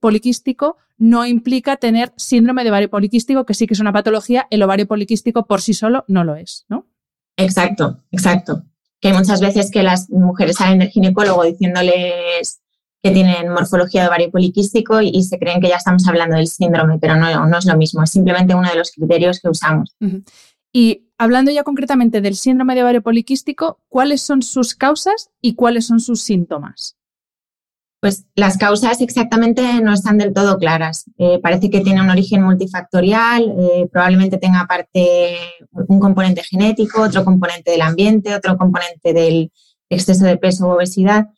poliquístico 0.00 0.76
no 0.96 1.26
implica 1.26 1.76
tener 1.76 2.12
síndrome 2.16 2.64
de 2.64 2.70
ovario 2.70 2.90
poliquístico, 2.90 3.44
que 3.46 3.54
sí 3.54 3.66
que 3.66 3.74
es 3.74 3.80
una 3.80 3.92
patología, 3.92 4.46
el 4.50 4.62
ovario 4.62 4.86
poliquístico 4.86 5.46
por 5.46 5.60
sí 5.60 5.74
solo 5.74 6.04
no 6.08 6.24
lo 6.24 6.36
es, 6.36 6.64
¿no? 6.68 6.86
Exacto, 7.36 8.04
exacto 8.12 8.64
que 9.04 9.08
hay 9.08 9.18
muchas 9.18 9.42
veces 9.42 9.70
que 9.70 9.82
las 9.82 10.08
mujeres 10.08 10.56
salen 10.56 10.78
del 10.78 10.88
ginecólogo 10.88 11.44
diciéndoles 11.44 12.62
que 13.02 13.10
tienen 13.10 13.50
morfología 13.50 14.00
de 14.00 14.08
ovario 14.08 14.30
poliquístico 14.30 15.02
y, 15.02 15.22
se 15.24 15.38
creen 15.38 15.60
que 15.60 15.68
ya 15.68 15.76
estamos 15.76 16.08
hablando 16.08 16.36
del 16.36 16.46
síndrome, 16.46 16.98
pero 16.98 17.14
no, 17.14 17.46
no 17.46 17.58
es 17.58 17.66
lo 17.66 17.76
mismo, 17.76 18.02
es 18.02 18.10
simplemente 18.10 18.54
uno 18.54 18.66
de 18.66 18.76
los 18.76 18.92
criterios 18.92 19.40
que 19.40 19.50
usamos. 19.50 19.94
Y 20.72 21.10
hablando 21.18 21.50
ya 21.50 21.64
concretamente 21.64 22.22
del 22.22 22.34
síndrome 22.34 22.74
de 22.74 22.82
ovario 22.82 23.02
poliquístico, 23.02 23.78
¿cuáles 23.90 24.22
son 24.22 24.40
sus 24.40 24.74
causas 24.74 25.30
y 25.42 25.54
cuáles 25.54 25.86
son 25.86 26.00
sus 26.00 26.22
síntomas? 26.22 26.96
Pues 28.04 28.26
las 28.34 28.58
causas 28.58 29.00
exactamente 29.00 29.80
no 29.80 29.94
están 29.94 30.18
del 30.18 30.34
todo 30.34 30.58
claras. 30.58 31.10
Eh, 31.16 31.38
parece 31.42 31.70
que 31.70 31.80
tiene 31.80 32.02
un 32.02 32.10
origen 32.10 32.42
multifactorial, 32.42 33.54
eh, 33.58 33.88
probablemente 33.90 34.36
tenga 34.36 34.66
parte 34.66 35.38
un 35.72 36.00
componente 36.00 36.42
genético, 36.42 37.00
otro 37.00 37.24
componente 37.24 37.70
del 37.70 37.80
ambiente, 37.80 38.34
otro 38.34 38.58
componente 38.58 39.14
del 39.14 39.52
exceso 39.88 40.26
de 40.26 40.36
peso 40.36 40.66
o 40.66 40.74
obesidad. 40.74 41.28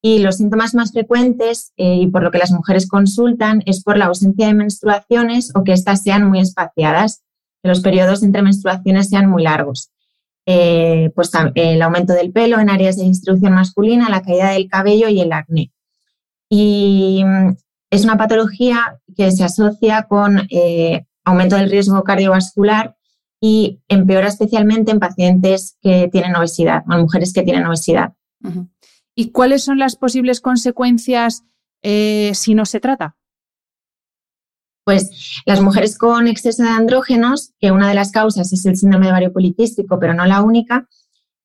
Y 0.00 0.20
los 0.20 0.38
síntomas 0.38 0.74
más 0.74 0.92
frecuentes 0.92 1.74
eh, 1.76 1.96
y 1.96 2.06
por 2.06 2.22
lo 2.22 2.30
que 2.30 2.38
las 2.38 2.50
mujeres 2.50 2.88
consultan 2.88 3.62
es 3.66 3.82
por 3.82 3.98
la 3.98 4.06
ausencia 4.06 4.46
de 4.46 4.54
menstruaciones 4.54 5.52
o 5.54 5.64
que 5.64 5.72
éstas 5.72 6.02
sean 6.02 6.26
muy 6.26 6.40
espaciadas, 6.40 7.24
que 7.62 7.68
los 7.68 7.80
periodos 7.80 8.22
entre 8.22 8.40
menstruaciones 8.40 9.10
sean 9.10 9.28
muy 9.28 9.42
largos. 9.42 9.90
pues 10.46 11.30
el 11.56 11.82
aumento 11.82 12.14
del 12.14 12.32
pelo 12.32 12.58
en 12.58 12.70
áreas 12.70 12.96
de 12.96 13.04
distribución 13.04 13.52
masculina, 13.52 14.08
la 14.08 14.22
caída 14.22 14.52
del 14.52 14.70
cabello 14.70 15.10
y 15.10 15.20
el 15.20 15.30
acné 15.34 15.72
y 16.48 17.22
mm, 17.24 17.56
es 17.90 18.04
una 18.04 18.16
patología 18.16 19.00
que 19.16 19.30
se 19.30 19.44
asocia 19.44 20.04
con 20.08 20.46
eh, 20.50 21.06
aumento 21.24 21.56
del 21.56 21.70
riesgo 21.70 22.02
cardiovascular 22.02 22.96
y 23.40 23.80
empeora 23.88 24.28
especialmente 24.28 24.90
en 24.90 25.00
pacientes 25.00 25.76
que 25.80 26.08
tienen 26.10 26.36
obesidad, 26.36 26.84
en 26.90 27.00
mujeres 27.00 27.32
que 27.32 27.42
tienen 27.42 27.66
obesidad. 27.66 28.14
¿Y 29.14 29.30
cuáles 29.30 29.64
son 29.64 29.78
las 29.78 29.96
posibles 29.96 30.40
consecuencias 30.40 31.44
eh, 31.82 32.32
si 32.34 32.54
no 32.54 32.64
se 32.64 32.80
trata? 32.80 33.16
Pues 34.84 35.42
las 35.46 35.60
mujeres 35.60 35.98
con 35.98 36.28
exceso 36.28 36.62
de 36.62 36.68
andrógenos, 36.68 37.52
que 37.58 37.72
una 37.72 37.88
de 37.88 37.94
las 37.94 38.12
causas 38.12 38.52
es 38.52 38.64
el 38.66 38.76
síndrome 38.76 39.06
de 39.06 39.12
ovario 39.12 39.32
poliquístico, 39.32 39.98
pero 39.98 40.14
no 40.14 40.26
la 40.26 40.42
única, 40.42 40.88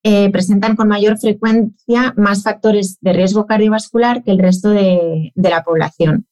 eh, 0.04 0.32
presentan 0.32 0.76
con 0.76 0.88
mayor 0.88 1.20
frecuencia 1.20 2.14
más 2.18 2.42
factores 2.42 2.98
de 3.02 3.14
riesgo 3.14 3.46
cardiovascular 3.46 4.24
que 4.24 4.32
el 4.32 4.40
resto 4.40 4.70
de, 4.70 5.32
la 5.36 5.64
población. 5.64 6.28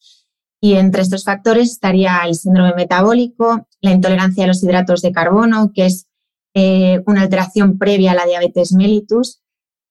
Y 0.60 0.74
entre 0.74 1.04
estos 1.04 1.24
factores 1.24 1.72
estaría 1.72 2.20
el 2.26 2.34
síndrome 2.34 2.74
metabólico, 2.76 3.68
la 3.82 3.92
intolerancia 3.92 4.44
a 4.44 4.48
los 4.48 4.64
hidratos 4.64 5.02
de 5.04 5.12
carbono, 5.12 5.72
que 5.74 5.86
es 5.86 6.08
eh, 6.56 7.04
una 7.06 7.22
alteración 7.22 7.78
previa 7.78 8.14
a 8.14 8.16
la 8.16 8.26
diabetes 8.26 8.74
mellitus, 8.74 9.42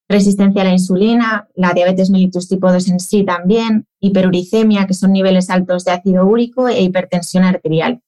resistencia 0.09 0.63
a 0.63 0.65
la 0.65 0.73
insulina, 0.73 1.49
la 1.55 1.73
diabetes 1.73 2.11
mellitus 2.11 2.49
tipo 2.49 2.73
2 2.73 2.89
en 2.89 2.99
sí 2.99 3.25
también, 3.25 3.87
hiperuricemia, 4.01 4.89
que 4.89 4.95
son 4.95 5.13
niveles 5.13 5.51
altos 5.51 5.85
de 5.85 5.93
ácido 5.93 6.27
úrico 6.27 6.67
e 6.69 6.83
hipertensión 6.83 7.45
arterial. 7.45 8.03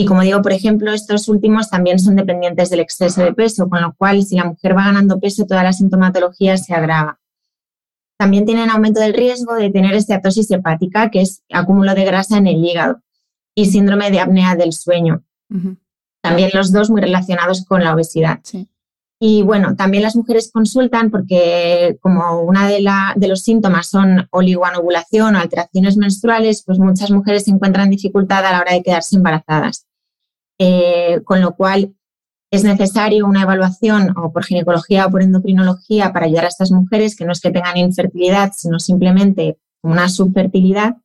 Y 0.00 0.06
como 0.06 0.22
digo, 0.22 0.40
por 0.42 0.52
ejemplo, 0.52 0.92
estos 0.92 1.28
últimos 1.28 1.70
también 1.70 1.98
son 1.98 2.14
dependientes 2.14 2.70
del 2.70 2.78
exceso 2.78 3.20
de 3.20 3.34
peso, 3.34 3.68
con 3.68 3.82
lo 3.82 3.94
cual 3.94 4.22
si 4.22 4.36
la 4.36 4.44
mujer 4.44 4.76
va 4.76 4.84
ganando 4.84 5.18
peso, 5.18 5.44
toda 5.44 5.64
la 5.64 5.72
sintomatología 5.72 6.56
se 6.56 6.72
agrava. 6.72 7.18
También 8.16 8.46
tienen 8.46 8.70
aumento 8.70 9.00
del 9.00 9.12
riesgo 9.12 9.54
de 9.56 9.70
tener 9.70 9.94
esteatosis 9.94 10.48
hepática, 10.52 11.10
que 11.10 11.22
es 11.22 11.42
acúmulo 11.52 11.96
de 11.96 12.04
grasa 12.04 12.38
en 12.38 12.46
el 12.46 12.64
hígado, 12.64 13.02
y 13.56 13.66
síndrome 13.66 14.12
de 14.12 14.20
apnea 14.20 14.54
del 14.54 14.72
sueño. 14.72 15.24
También 16.22 16.50
los 16.54 16.70
dos 16.70 16.90
muy 16.90 17.00
relacionados 17.00 17.64
con 17.64 17.82
la 17.82 17.92
obesidad. 17.92 18.38
Y 19.20 19.42
bueno, 19.42 19.74
también 19.74 20.04
las 20.04 20.14
mujeres 20.14 20.50
consultan 20.52 21.10
porque 21.10 21.98
como 22.00 22.42
una 22.42 22.68
de, 22.68 22.86
de, 23.16 23.28
los 23.28 23.42
síntomas 23.42 23.88
son 23.88 24.28
oligoanovulación 24.30 25.34
o 25.34 25.38
alteraciones 25.40 25.96
menstruales, 25.96 26.62
pues 26.64 26.78
muchas 26.78 27.10
mujeres 27.10 27.48
encuentran 27.48 27.90
dificultad 27.90 28.46
a 28.46 28.52
la 28.52 28.60
hora 28.60 28.74
de 28.74 28.82
quedarse 28.82 29.16
embarazadas. 29.16 29.86
Eh, 30.60 31.20
con 31.24 31.40
lo 31.40 31.54
cual 31.54 31.94
es 32.50 32.64
necesario 32.64 33.26
una 33.26 33.42
evaluación 33.42 34.16
o 34.16 34.32
por 34.32 34.44
ginecología 34.44 35.06
o 35.06 35.10
por 35.10 35.22
endocrinología 35.22 36.12
para 36.12 36.26
ayudar 36.26 36.46
a 36.46 36.48
estas 36.48 36.70
mujeres 36.70 37.14
que 37.14 37.24
no 37.24 37.32
es 37.32 37.40
que 37.40 37.50
tengan 37.50 37.76
infertilidad, 37.76 38.52
sino 38.56 38.78
simplemente 38.78 39.58
una 39.82 40.08
subfertilidad. 40.08 40.96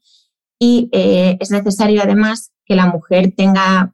Y 0.60 0.89
eh, 0.91 1.38
es 1.39 1.51
necesario 1.51 2.01
además 2.01 2.51
que 2.65 2.75
la 2.75 2.88
mujer 2.88 3.34
tenga 3.36 3.93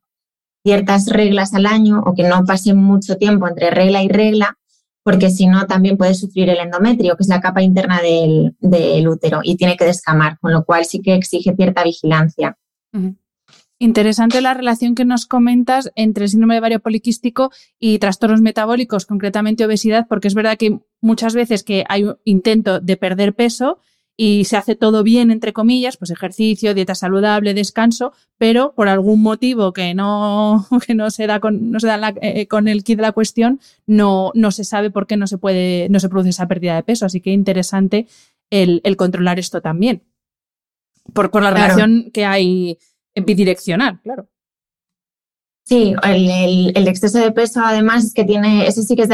ciertas 0.64 1.08
reglas 1.08 1.54
al 1.54 1.66
año 1.66 2.02
o 2.06 2.14
que 2.14 2.24
no 2.24 2.44
pase 2.46 2.74
mucho 2.74 3.18
tiempo 3.18 3.48
entre 3.48 3.72
regla 3.72 4.04
y 4.04 4.08
regla, 4.08 4.58
porque 5.04 5.30
si 5.30 5.48
no 5.48 5.66
también 5.66 5.98
puede 5.98 6.14
sufrir 6.14 6.50
el 6.50 6.60
endometrio, 6.60 7.16
que 7.16 7.24
es 7.24 7.30
la 7.30 7.42
capa 7.42 7.62
interna 7.62 8.02
del, 8.02 9.08
útero, 9.08 9.40
y 9.44 9.56
tiene 9.56 9.78
que 9.78 9.86
descamar, 9.86 10.38
con 10.40 10.52
lo 10.52 10.66
cual 10.66 10.86
sí 10.86 11.02
que 11.02 11.16
exige 11.16 11.56
cierta 11.56 11.84
vigilancia. 11.84 12.58
Interesante 13.82 14.42
la 14.42 14.54
relación 14.54 14.94
que 14.94 15.06
nos 15.06 15.26
comentas 15.26 15.90
entre 15.96 16.26
el 16.26 16.30
síndrome 16.30 16.56
de 16.56 16.60
ovario 16.60 16.80
poliquístico 16.82 17.50
y 17.80 17.98
trastornos 18.00 18.42
metabólicos, 18.42 19.06
concretamente 19.06 19.66
obesidad, 19.66 20.06
porque 20.10 20.28
es 20.28 20.34
verdad 20.34 20.58
que 20.58 20.80
muchas 21.00 21.34
veces 21.34 21.64
que 21.64 21.86
hay 21.88 22.04
un 22.04 22.18
intento 22.26 22.82
de 22.82 22.98
perder 22.98 23.34
peso 23.34 23.80
y 24.22 24.44
se 24.44 24.58
hace 24.58 24.76
todo 24.76 25.02
bien, 25.02 25.32
entre 25.32 25.54
comillas, 25.54 25.96
pues 25.96 26.12
ejercicio, 26.12 26.74
dieta 26.74 26.94
saludable, 26.94 27.54
descanso, 27.54 28.12
pero 28.38 28.74
por 28.76 28.90
algún 28.90 29.22
motivo 29.22 29.72
que 29.72 29.94
no, 29.94 30.68
que 30.86 30.94
no 30.94 31.10
se 31.10 31.26
da 31.26 31.40
con, 31.40 31.72
no 31.72 31.80
se 31.80 31.88
da 31.88 32.14
eh, 32.22 32.46
con 32.48 32.68
el 32.68 32.84
kit 32.84 32.98
de 32.98 33.04
la 33.04 33.14
cuestión, 33.14 33.62
no, 33.88 34.34
no 34.36 34.52
se 34.52 34.66
sabe 34.66 34.92
por 34.92 35.08
qué 35.08 35.16
no 35.16 35.26
se 35.26 35.38
puede, 35.38 35.88
no 35.88 36.02
se 36.02 36.10
produce 36.10 36.32
esa 36.32 36.50
pérdida 36.50 36.76
de 36.76 36.84
peso. 36.84 37.06
Así 37.06 37.22
que 37.22 37.32
interesante 37.32 38.08
el, 38.50 38.82
controlar 38.98 39.40
esto 39.40 39.62
también. 39.62 40.04
Por, 41.14 41.32
por 41.32 41.42
la 41.42 41.52
relación 41.52 42.12
que 42.12 42.26
hay 42.26 42.78
bidireccional, 43.16 44.02
claro. 44.02 44.28
Sí, 45.64 45.96
el, 46.04 46.88
exceso 46.90 47.20
de 47.20 47.32
peso 47.32 47.62
además 47.64 48.04
es 48.04 48.14
que 48.14 48.26
tiene, 48.26 48.68
ese 48.68 48.84
sí 48.84 48.98
que 48.98 49.04
es 49.04 49.10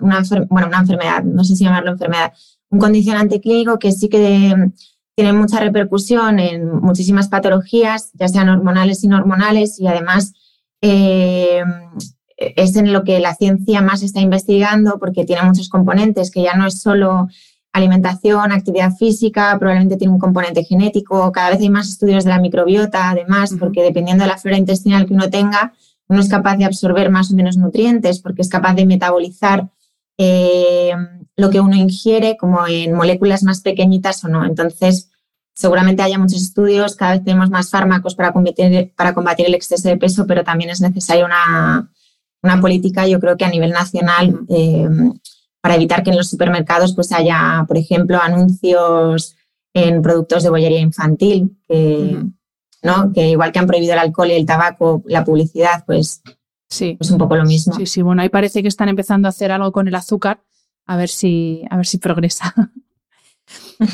una, 0.00 0.22
bueno, 0.48 0.68
una 0.68 0.78
enfermedad, 0.78 1.24
no 1.24 1.42
sé 1.42 1.56
si 1.56 1.64
llamarlo 1.64 1.90
enfermedad, 1.90 2.34
un 2.70 2.78
condicionante 2.78 3.40
clínico 3.40 3.78
que 3.78 3.92
sí 3.92 4.08
que 4.08 4.54
tiene 5.14 5.32
mucha 5.32 5.60
repercusión 5.60 6.38
en 6.38 6.80
muchísimas 6.80 7.28
patologías, 7.28 8.10
ya 8.14 8.28
sean 8.28 8.48
hormonales 8.48 9.02
y 9.02 9.08
no 9.08 9.16
hormonales, 9.16 9.80
y 9.80 9.86
además 9.88 10.32
eh, 10.80 11.62
es 12.36 12.76
en 12.76 12.92
lo 12.92 13.02
que 13.02 13.18
la 13.18 13.34
ciencia 13.34 13.82
más 13.82 14.02
está 14.02 14.20
investigando 14.20 14.98
porque 15.00 15.24
tiene 15.24 15.42
muchos 15.42 15.68
componentes, 15.68 16.30
que 16.30 16.42
ya 16.42 16.54
no 16.54 16.66
es 16.66 16.80
solo 16.80 17.26
alimentación, 17.72 18.52
actividad 18.52 18.92
física, 18.92 19.56
probablemente 19.58 19.96
tiene 19.96 20.14
un 20.14 20.20
componente 20.20 20.64
genético, 20.64 21.32
cada 21.32 21.50
vez 21.50 21.60
hay 21.60 21.70
más 21.70 21.88
estudios 21.88 22.24
de 22.24 22.30
la 22.30 22.40
microbiota, 22.40 23.10
además, 23.10 23.54
porque 23.58 23.82
dependiendo 23.82 24.24
de 24.24 24.28
la 24.30 24.38
flora 24.38 24.56
intestinal 24.56 25.06
que 25.06 25.14
uno 25.14 25.28
tenga, 25.30 25.74
uno 26.08 26.20
es 26.20 26.28
capaz 26.28 26.56
de 26.56 26.64
absorber 26.64 27.10
más 27.10 27.30
o 27.30 27.34
menos 27.34 27.56
nutrientes, 27.56 28.20
porque 28.20 28.42
es 28.42 28.48
capaz 28.48 28.74
de 28.74 28.86
metabolizar 28.86 29.68
eh, 30.16 30.92
lo 31.38 31.50
que 31.50 31.60
uno 31.60 31.76
ingiere 31.76 32.36
como 32.36 32.66
en 32.66 32.92
moléculas 32.92 33.44
más 33.44 33.60
pequeñitas 33.60 34.24
o 34.24 34.28
no. 34.28 34.44
Entonces, 34.44 35.10
seguramente 35.54 36.02
haya 36.02 36.18
muchos 36.18 36.42
estudios, 36.42 36.96
cada 36.96 37.12
vez 37.12 37.24
tenemos 37.24 37.48
más 37.48 37.70
fármacos 37.70 38.16
para 38.16 38.32
combatir, 38.32 38.92
para 38.96 39.14
combatir 39.14 39.46
el 39.46 39.54
exceso 39.54 39.88
de 39.88 39.96
peso, 39.96 40.26
pero 40.26 40.42
también 40.42 40.70
es 40.70 40.80
necesaria 40.80 41.24
una, 41.24 41.90
una 42.42 42.60
política, 42.60 43.06
yo 43.06 43.20
creo 43.20 43.36
que 43.36 43.44
a 43.44 43.50
nivel 43.50 43.70
nacional, 43.70 44.40
para 45.60 45.76
evitar 45.76 46.02
que 46.02 46.10
en 46.10 46.16
los 46.16 46.28
supermercados 46.28 46.92
pues 46.94 47.12
haya, 47.12 47.64
por 47.68 47.78
ejemplo, 47.78 48.20
anuncios 48.20 49.36
en 49.72 50.02
productos 50.02 50.42
de 50.42 50.50
bollería 50.50 50.80
infantil, 50.80 51.56
que, 51.68 52.20
¿no? 52.82 53.12
que 53.12 53.30
igual 53.30 53.52
que 53.52 53.60
han 53.60 53.68
prohibido 53.68 53.92
el 53.92 54.00
alcohol 54.00 54.32
y 54.32 54.34
el 54.34 54.46
tabaco, 54.46 55.04
la 55.06 55.24
publicidad, 55.24 55.84
pues 55.86 56.20
sí. 56.68 56.96
es 56.98 57.10
un 57.12 57.18
poco 57.18 57.36
lo 57.36 57.44
mismo. 57.44 57.74
Sí, 57.74 57.86
sí, 57.86 58.02
bueno, 58.02 58.22
ahí 58.22 58.28
parece 58.28 58.60
que 58.60 58.68
están 58.68 58.88
empezando 58.88 59.28
a 59.28 59.30
hacer 59.30 59.52
algo 59.52 59.70
con 59.70 59.86
el 59.86 59.94
azúcar, 59.94 60.42
a 60.88 60.96
ver 60.96 61.08
si, 61.08 61.62
a 61.70 61.76
ver 61.76 61.86
si 61.86 61.98
progresa. 61.98 62.54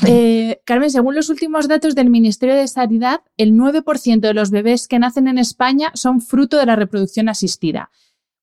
Eh, 0.07 0.61
Carmen, 0.65 0.91
según 0.91 1.15
los 1.15 1.29
últimos 1.29 1.69
datos 1.69 1.95
del 1.95 2.11
Ministerio 2.11 2.57
de 2.57 2.67
Sanidad, 2.67 3.21
el 3.37 3.53
9% 3.53 4.19
de 4.19 4.35
los 4.35 4.51
bebés 4.51 4.89
que 4.89 4.99
nacen 4.99 5.29
en 5.29 5.39
España 5.39 5.93
son 5.95 6.21
fruto 6.21 6.57
de 6.57 6.67
la 6.67 6.75
reproducción 6.75 7.29
asistida. 7.29 7.91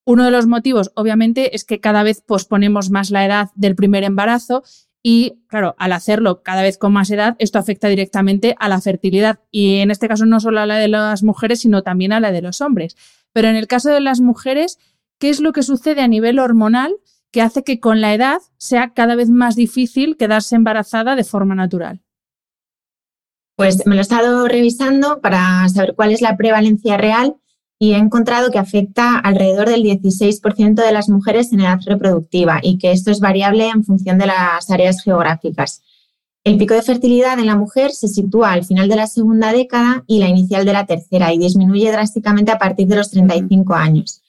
Uno 0.06 0.24
de 0.24 0.32
los 0.32 0.48
motivos, 0.48 0.92
obviamente, 0.96 1.54
es 1.54 1.66
que 1.66 1.82
cada 1.82 2.04
vez 2.04 2.22
posponemos 2.22 2.92
más 2.92 3.12
la 3.12 3.26
edad 3.26 3.50
del 3.56 3.76
primer 3.76 4.06
embarazo 4.06 4.64
y, 5.04 5.42
claro, 5.48 5.76
al 5.80 5.94
hacerlo 5.94 6.44
cada 6.44 6.62
vez 6.62 6.78
con 6.78 6.94
más 6.94 7.10
edad, 7.10 7.36
esto 7.40 7.60
afecta 7.60 7.88
directamente 7.88 8.56
a 8.60 8.70
la 8.70 8.80
fertilidad. 8.80 9.40
Y 9.50 9.80
en 9.80 9.92
este 9.92 10.08
caso 10.08 10.26
no 10.26 10.40
solo 10.40 10.62
a 10.62 10.66
la 10.66 10.78
de 10.78 10.88
las 10.88 11.24
mujeres, 11.24 11.60
sino 11.60 11.82
también 11.82 12.14
a 12.14 12.20
la 12.20 12.32
de 12.32 12.42
los 12.42 12.62
hombres. 12.62 12.96
Pero 13.34 13.48
en 13.48 13.56
el 13.56 13.68
caso 13.68 13.90
de 13.90 14.00
las 14.00 14.22
mujeres, 14.22 14.80
¿qué 15.20 15.30
es 15.30 15.42
lo 15.42 15.54
que 15.54 15.64
sucede 15.64 16.02
a 16.02 16.08
nivel 16.08 16.40
hormonal 16.40 16.96
que 17.32 17.42
hace 17.42 17.64
que 17.64 17.80
con 17.80 18.02
la 18.02 18.14
edad 18.14 18.40
sea 18.58 18.94
cada 18.94 19.16
vez 19.16 19.30
más 19.30 19.56
difícil 19.56 20.18
quedarse 20.18 20.56
embarazada 20.56 21.16
de 21.16 21.24
forma 21.24 21.56
natural? 21.56 22.02
Pues 23.56 23.86
me 23.86 23.96
lo 23.96 24.02
he 24.02 24.04
estado 24.04 24.48
revisando 24.48 25.22
para 25.22 25.68
saber 25.70 25.94
cuál 25.96 26.12
es 26.12 26.22
la 26.22 26.38
prevalencia 26.38 26.98
real 26.98 27.36
y 27.80 27.94
he 27.94 27.98
encontrado 27.98 28.52
que 28.52 28.60
afecta 28.60 29.18
alrededor 29.18 29.68
del 29.70 29.84
16% 29.84 30.76
de 30.76 30.92
las 30.92 31.10
mujeres 31.10 31.52
en 31.52 31.62
edad 31.62 31.80
reproductiva 31.86 32.60
y 32.62 32.78
que 32.78 32.92
esto 32.92 33.10
es 33.10 33.20
variable 33.20 33.70
en 33.70 33.84
función 33.84 34.20
de 34.20 34.28
las 34.28 34.70
áreas 34.70 35.02
geográficas. 35.02 35.82
El 36.44 36.58
pico 36.58 36.74
de 36.74 36.82
fertilidad 36.82 37.38
en 37.40 37.46
la 37.46 37.56
mujer 37.56 37.92
se 37.92 38.08
sitúa 38.08 38.52
al 38.52 38.66
final 38.66 38.90
de 38.90 38.96
la 38.96 39.08
segunda 39.08 39.54
década 39.54 40.04
y 40.08 40.20
la 40.20 40.28
inicial 40.28 40.66
de 40.66 40.74
la 40.74 40.88
tercera 40.88 41.34
y 41.34 41.38
disminuye 41.38 41.92
drásticamente 41.92 42.52
a 42.52 42.58
partir 42.58 42.88
de 42.88 42.96
los 42.96 43.12
35 43.12 43.76
años. 43.76 44.21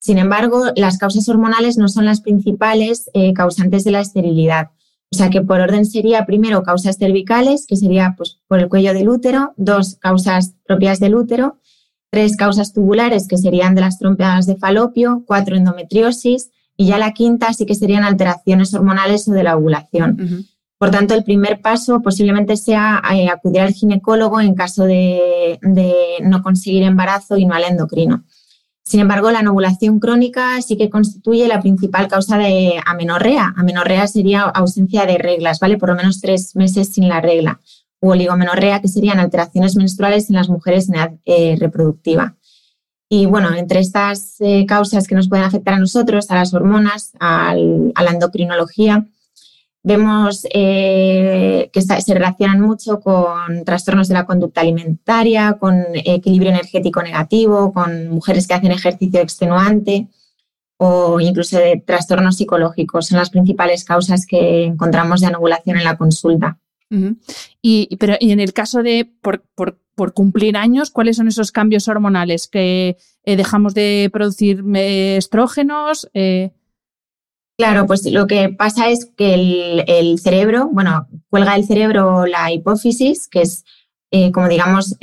Sin 0.00 0.18
embargo, 0.18 0.64
las 0.76 0.98
causas 0.98 1.28
hormonales 1.28 1.76
no 1.76 1.88
son 1.88 2.06
las 2.06 2.20
principales 2.22 3.10
eh, 3.14 3.32
causantes 3.34 3.84
de 3.84 3.92
la 3.92 4.00
esterilidad. 4.00 4.70
O 5.12 5.16
sea 5.16 5.28
que 5.28 5.42
por 5.42 5.60
orden 5.60 5.84
sería 5.84 6.24
primero 6.24 6.62
causas 6.62 6.96
cervicales, 6.96 7.66
que 7.66 7.76
sería 7.76 8.14
pues, 8.16 8.40
por 8.48 8.60
el 8.60 8.68
cuello 8.68 8.94
del 8.94 9.08
útero, 9.08 9.52
dos 9.56 9.96
causas 9.96 10.54
propias 10.64 11.00
del 11.00 11.16
útero, 11.16 11.58
tres 12.10 12.36
causas 12.36 12.72
tubulares, 12.72 13.28
que 13.28 13.36
serían 13.36 13.74
de 13.74 13.82
las 13.82 13.98
trompas 13.98 14.46
de 14.46 14.56
falopio, 14.56 15.24
cuatro 15.26 15.56
endometriosis, 15.56 16.50
y 16.76 16.86
ya 16.86 16.98
la 16.98 17.12
quinta 17.12 17.52
sí 17.52 17.66
que 17.66 17.74
serían 17.74 18.04
alteraciones 18.04 18.72
hormonales 18.72 19.28
o 19.28 19.32
de 19.32 19.42
la 19.42 19.56
ovulación. 19.56 20.46
Por 20.78 20.90
tanto, 20.90 21.12
el 21.12 21.24
primer 21.24 21.60
paso 21.60 22.00
posiblemente 22.00 22.56
sea 22.56 23.02
eh, 23.12 23.28
acudir 23.28 23.60
al 23.60 23.74
ginecólogo 23.74 24.40
en 24.40 24.54
caso 24.54 24.84
de, 24.84 25.58
no 26.22 26.42
conseguir 26.42 26.84
embarazo 26.84 27.36
y 27.36 27.44
no 27.44 27.54
al 27.54 27.64
endocrino. 27.64 28.24
Sin 28.90 28.98
embargo, 28.98 29.30
la 29.30 29.48
ovulación 29.48 30.00
crónica 30.00 30.60
sí 30.62 30.76
que 30.76 30.90
constituye 30.90 31.46
la 31.46 31.60
principal 31.60 32.08
causa 32.08 32.38
de 32.38 32.80
amenorrea. 32.84 33.54
Amenorrea 33.56 34.08
sería 34.08 34.42
ausencia 34.42 35.06
de 35.06 35.16
reglas, 35.16 35.60
¿vale? 35.60 35.78
Por 35.78 35.90
lo 35.90 35.94
menos 35.94 36.20
tres 36.20 36.56
meses 36.56 36.92
sin 36.92 37.08
la 37.08 37.20
regla. 37.20 37.60
O 38.00 38.08
oligomenorrea, 38.10 38.80
que 38.80 38.88
serían 38.88 39.20
alteraciones 39.20 39.76
menstruales 39.76 40.28
en 40.28 40.34
las 40.34 40.48
mujeres 40.48 40.88
en 40.88 40.96
edad 40.96 41.12
eh, 41.24 41.54
reproductiva. 41.60 42.34
Y 43.08 43.26
bueno, 43.26 43.54
entre 43.54 43.78
estas 43.78 44.40
eh, 44.40 44.66
causas 44.66 45.06
que 45.06 45.14
nos 45.14 45.28
pueden 45.28 45.44
afectar 45.44 45.74
a 45.74 45.78
nosotros, 45.78 46.28
a 46.28 46.34
las 46.34 46.52
hormonas, 46.52 47.12
a 47.20 47.54
la 47.54 48.10
endocrinología, 48.10 49.06
vemos 49.82 50.46
eh, 50.52 51.70
que 51.72 51.80
se 51.80 52.14
relacionan 52.14 52.60
mucho 52.60 53.00
con 53.00 53.64
trastornos 53.64 54.08
de 54.08 54.14
la 54.14 54.26
conducta 54.26 54.60
alimentaria, 54.60 55.56
con 55.58 55.84
equilibrio 55.94 56.50
energético 56.50 57.02
negativo, 57.02 57.72
con 57.72 58.08
mujeres 58.08 58.46
que 58.46 58.54
hacen 58.54 58.72
ejercicio 58.72 59.20
extenuante 59.20 60.08
o 60.76 61.20
incluso 61.20 61.58
de 61.58 61.82
trastornos 61.84 62.36
psicológicos. 62.36 63.06
Son 63.06 63.18
las 63.18 63.30
principales 63.30 63.84
causas 63.84 64.26
que 64.26 64.64
encontramos 64.64 65.20
de 65.20 65.26
anovulación 65.26 65.76
en 65.76 65.84
la 65.84 65.96
consulta. 65.96 66.58
y, 67.62 67.96
pero, 67.96 68.16
y 68.18 68.32
en 68.32 68.40
el 68.40 68.52
caso 68.52 68.82
de 68.82 69.08
por, 69.22 69.44
por 69.54 69.78
por 70.00 70.14
cumplir 70.14 70.56
años, 70.56 70.90
¿cuáles 70.90 71.18
son 71.18 71.28
esos 71.28 71.52
cambios 71.52 71.86
hormonales? 71.86 72.48
¿Que 72.48 72.96
eh, 73.24 73.36
dejamos 73.36 73.74
de 73.74 74.08
producir 74.10 74.64
eh, 74.74 75.18
estrógenos? 75.18 76.08
Claro, 77.60 77.86
pues 77.86 78.10
lo 78.10 78.26
que 78.26 78.48
pasa 78.48 78.88
es 78.88 79.04
que 79.04 79.34
el, 79.86 80.18
cerebro, 80.18 80.68
bueno, 80.72 81.06
cuelga 81.28 81.56
el 81.56 81.66
cerebro 81.66 82.24
la 82.24 82.50
hipófisis, 82.50 83.28
que 83.28 83.42
es 83.42 83.64
como 84.32 84.48
digamos 84.48 84.96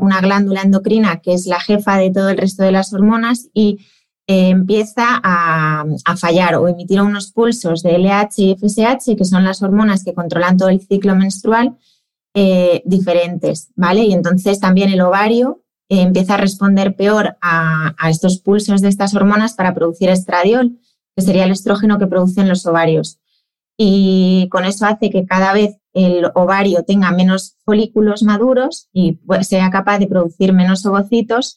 una 0.00 0.20
glándula 0.20 0.60
endocrina 0.60 1.20
que 1.20 1.34
es 1.34 1.46
la 1.46 1.58
jefa 1.58 1.96
de 1.96 2.10
todo 2.10 2.28
el 2.28 2.38
resto 2.38 2.62
de 2.62 2.70
las 2.70 2.92
hormonas 2.92 3.48
y 3.52 3.78
empieza 4.26 5.20
a, 5.22 5.84
fallar 6.16 6.54
o 6.56 6.68
emitir 6.68 7.00
unos 7.00 7.32
pulsos 7.32 7.82
de 7.82 7.98
LH 7.98 8.34
y 8.36 8.56
FSH, 8.56 9.16
que 9.16 9.24
son 9.24 9.44
las 9.44 9.62
hormonas 9.62 10.04
que 10.04 10.14
controlan 10.14 10.56
todo 10.56 10.68
el 10.68 10.80
ciclo 10.80 11.16
menstrual, 11.16 11.76
eh, 12.34 12.82
diferentes, 12.84 13.70
¿vale? 13.76 14.04
Y 14.04 14.12
entonces 14.12 14.58
también 14.58 14.90
el 14.90 15.02
ovario 15.02 15.62
eh, 15.88 16.00
empieza 16.00 16.34
a 16.34 16.38
responder 16.38 16.96
peor 16.96 17.36
a, 17.42 17.94
estos 18.08 18.38
pulsos 18.38 18.80
de 18.80 18.88
estas 18.88 19.14
hormonas 19.14 19.54
para 19.54 19.74
producir 19.74 20.08
estradiol, 20.08 20.78
que 21.16 21.22
sería 21.22 21.44
el 21.44 21.52
estrógeno 21.52 21.98
que 21.98 22.06
producen 22.06 22.48
los 22.48 22.66
ovarios. 22.66 23.18
Y 23.76 24.48
con 24.50 24.64
eso 24.64 24.86
hace 24.86 25.10
que 25.10 25.24
cada 25.26 25.52
vez 25.52 25.76
el 25.94 26.26
ovario 26.34 26.84
tenga 26.84 27.10
menos 27.10 27.56
folículos 27.64 28.22
maduros 28.22 28.88
y 28.92 29.12
pues, 29.12 29.48
sea 29.48 29.70
capaz 29.70 29.98
de 29.98 30.06
producir 30.06 30.52
menos 30.52 30.84
ovocitos 30.86 31.56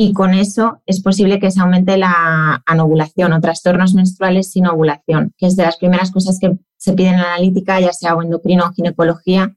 y 0.00 0.12
con 0.12 0.32
eso 0.32 0.80
es 0.86 1.02
posible 1.02 1.40
que 1.40 1.50
se 1.50 1.60
aumente 1.60 1.96
la 1.96 2.62
anovulación 2.66 3.32
o 3.32 3.40
trastornos 3.40 3.94
menstruales 3.94 4.52
sin 4.52 4.68
ovulación, 4.68 5.34
que 5.36 5.46
es 5.46 5.56
de 5.56 5.64
las 5.64 5.76
primeras 5.76 6.12
cosas 6.12 6.38
que 6.40 6.56
se 6.76 6.92
piden 6.92 7.14
en 7.14 7.22
la 7.22 7.34
analítica, 7.34 7.80
ya 7.80 7.92
sea 7.92 8.14
o 8.14 8.22
endocrino 8.22 8.66
o 8.66 8.72
ginecología, 8.72 9.56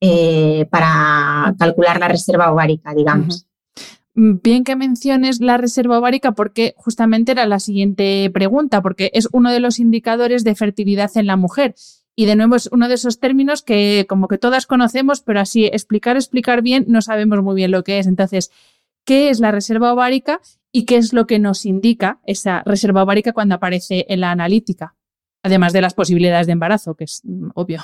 eh, 0.00 0.66
para 0.70 1.56
calcular 1.58 1.98
la 1.98 2.06
reserva 2.06 2.52
ovárica, 2.52 2.94
digamos. 2.94 3.48
Bien 4.14 4.64
que 4.64 4.76
menciones 4.76 5.40
la 5.40 5.56
reserva 5.56 5.98
ovárica 5.98 6.32
porque 6.32 6.74
justamente 6.76 7.32
era 7.32 7.46
la 7.46 7.58
siguiente 7.58 8.30
pregunta, 8.32 8.80
porque 8.80 9.10
es 9.12 9.28
uno 9.32 9.50
de 9.50 9.60
los 9.60 9.78
indicadores 9.78 10.44
de 10.44 10.54
fertilidad 10.54 11.10
en 11.16 11.26
la 11.26 11.36
mujer. 11.36 11.74
Y 12.16 12.26
de 12.26 12.36
nuevo 12.36 12.54
es 12.54 12.68
uno 12.70 12.88
de 12.88 12.94
esos 12.94 13.18
términos 13.18 13.62
que 13.62 14.06
como 14.08 14.28
que 14.28 14.38
todas 14.38 14.66
conocemos, 14.66 15.20
pero 15.20 15.40
así 15.40 15.66
explicar, 15.66 16.16
explicar 16.16 16.62
bien, 16.62 16.84
no 16.88 17.02
sabemos 17.02 17.42
muy 17.42 17.56
bien 17.56 17.72
lo 17.72 17.82
que 17.82 17.98
es. 17.98 18.06
Entonces, 18.06 18.52
¿qué 19.04 19.30
es 19.30 19.40
la 19.40 19.50
reserva 19.50 19.92
ovárica 19.92 20.40
y 20.70 20.84
qué 20.84 20.96
es 20.96 21.12
lo 21.12 21.26
que 21.26 21.40
nos 21.40 21.66
indica 21.66 22.20
esa 22.24 22.62
reserva 22.64 23.02
ovárica 23.02 23.32
cuando 23.32 23.56
aparece 23.56 24.06
en 24.08 24.20
la 24.20 24.30
analítica? 24.30 24.94
Además 25.42 25.72
de 25.72 25.80
las 25.80 25.94
posibilidades 25.94 26.46
de 26.46 26.52
embarazo, 26.52 26.94
que 26.94 27.04
es 27.04 27.20
mm, 27.24 27.48
obvio. 27.54 27.82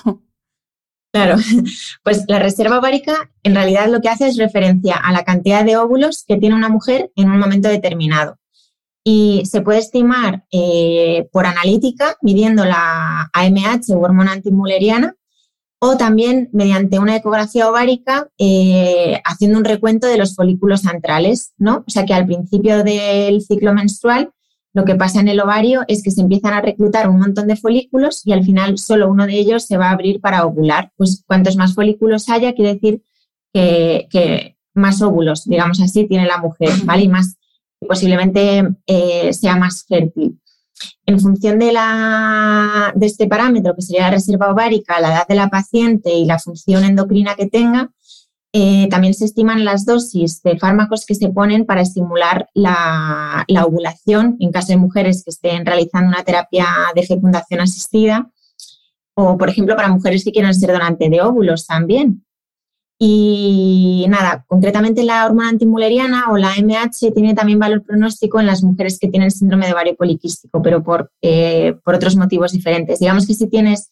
Claro, 1.13 1.37
pues 2.05 2.25
la 2.29 2.39
reserva 2.39 2.79
ovárica 2.79 3.31
en 3.43 3.55
realidad 3.55 3.89
lo 3.89 4.01
que 4.01 4.09
hace 4.09 4.29
es 4.29 4.37
referencia 4.37 4.95
a 4.95 5.13
la 5.13 5.25
cantidad 5.25 5.65
de 5.65 5.77
óvulos 5.77 6.25
que 6.27 6.37
tiene 6.37 6.55
una 6.55 6.69
mujer 6.69 7.11
en 7.17 7.31
un 7.31 7.39
momento 7.39 7.69
determinado. 7.69 8.39
Y 9.03 9.43
se 9.47 9.63
puede 9.63 9.79
estimar 9.79 10.45
eh, 10.53 11.27
por 11.33 11.47
analítica, 11.47 12.17
midiendo 12.21 12.65
la 12.65 13.31
AMH 13.33 13.95
o 13.95 14.01
hormona 14.01 14.33
antimuleriana, 14.33 15.17
o 15.83 15.97
también 15.97 16.51
mediante 16.53 16.99
una 16.99 17.17
ecografía 17.17 17.69
ovárica, 17.69 18.29
eh, 18.39 19.21
haciendo 19.25 19.59
un 19.59 19.65
recuento 19.65 20.07
de 20.07 20.19
los 20.19 20.35
folículos 20.37 20.83
centrales, 20.83 21.55
¿no? 21.57 21.85
O 21.87 21.91
sea 21.91 22.05
que 22.05 22.13
al 22.13 22.27
principio 22.27 22.85
del 22.85 23.41
ciclo 23.41 23.73
menstrual 23.73 24.31
lo 24.73 24.85
que 24.85 24.95
pasa 24.95 25.21
en 25.21 25.29
el 25.29 25.41
ovario 25.41 25.83
es 25.89 26.03
que 26.03 26.13
se 26.13 26.21
empiezan 26.21 26.53
a 26.53 26.61
reclutar 26.61 27.09
un 27.09 27.19
montón 27.19 27.49
de 27.49 27.57
folículos 27.57 28.25
y 28.25 28.33
al 28.33 28.45
final 28.45 28.79
solo 28.79 29.11
uno 29.11 29.27
de 29.27 29.35
ellos 29.35 29.65
se 29.67 29.77
va 29.77 29.89
a 29.89 29.93
abrir 29.93 30.21
para 30.21 30.47
ovular. 30.47 30.93
Pues 30.97 31.25
cuantos 31.27 31.57
más 31.57 31.75
folículos 31.75 32.29
haya, 32.29 32.55
quiere 32.55 32.75
decir 32.75 33.03
que, 33.53 34.57
más 34.73 35.03
óvulos, 35.03 35.45
digamos 35.47 35.81
así, 35.81 36.07
tiene 36.07 36.27
la 36.27 36.39
mujer, 36.39 36.71
¿vale? 36.85 37.03
Y 37.03 37.09
más, 37.09 37.37
posiblemente 37.81 38.63
eh, 38.87 39.33
sea 39.33 39.57
más 39.57 39.85
fértil. 39.87 40.39
En 41.05 41.19
función 41.19 41.59
de, 41.59 41.73
la, 41.73 42.93
de 42.95 43.07
este 43.07 43.27
parámetro, 43.27 43.75
que 43.75 43.83
sería 43.83 44.03
la 44.03 44.13
reserva 44.13 44.53
ovárica, 44.53 45.01
la 45.01 45.09
edad 45.09 45.27
de 45.29 45.35
la 45.35 45.49
paciente 45.49 46.15
y 46.15 46.25
la 46.25 46.39
función 46.39 46.85
endocrina 46.85 47.35
que 47.35 47.47
tenga, 47.47 47.91
eh, 48.53 48.89
también 48.89 49.15
se 49.15 49.27
estiman 49.27 49.65
las 49.65 49.87
dosis 49.87 50.43
de 50.43 50.59
fármacos 50.59 51.07
que 51.07 51.15
se 51.15 51.29
ponen 51.29 51.67
para 51.67 51.83
estimular 51.83 52.49
la, 52.53 53.47
ovulación 53.65 54.37
en 54.41 54.51
caso 54.51 54.73
de 54.73 54.77
mujeres 54.77 55.23
que 55.23 55.31
estén 55.31 55.65
realizando 55.65 56.09
una 56.09 56.25
terapia 56.25 56.67
de 56.95 57.07
fecundación 57.07 57.61
asistida 57.61 58.29
o, 59.15 59.39
por 59.39 59.51
ejemplo, 59.51 59.77
para 59.77 59.89
mujeres 59.89 60.25
que 60.25 60.33
quieran 60.33 60.55
ser 60.55 60.73
donante 60.73 61.09
de 61.09 61.21
óvulos 61.21 61.67
también. 61.67 62.25
Y 62.99 64.05
nada, 64.09 64.45
concretamente 64.47 65.05
la 65.05 65.25
hormona 65.25 65.49
antimuleriana 65.49 66.31
o 66.31 66.37
la 66.37 66.53
MH 66.57 67.13
tiene 67.15 67.35
también 67.35 67.59
valor 67.59 67.83
pronóstico 67.83 68.41
en 68.41 68.47
las 68.47 68.63
mujeres 68.63 68.99
que 68.99 69.09
tienen 69.09 69.31
síndrome 69.31 69.67
de 69.67 69.73
ovario 69.73 69.97
poliquístico, 69.97 70.61
pero 70.61 70.83
por, 70.83 71.11
eh, 71.23 71.77
por 71.85 71.95
otros 71.95 72.17
motivos 72.17 72.53
diferentes. 72.53 72.99
Digamos 72.99 73.27
que 73.27 73.35
si 73.35 73.49
tienes 73.49 73.91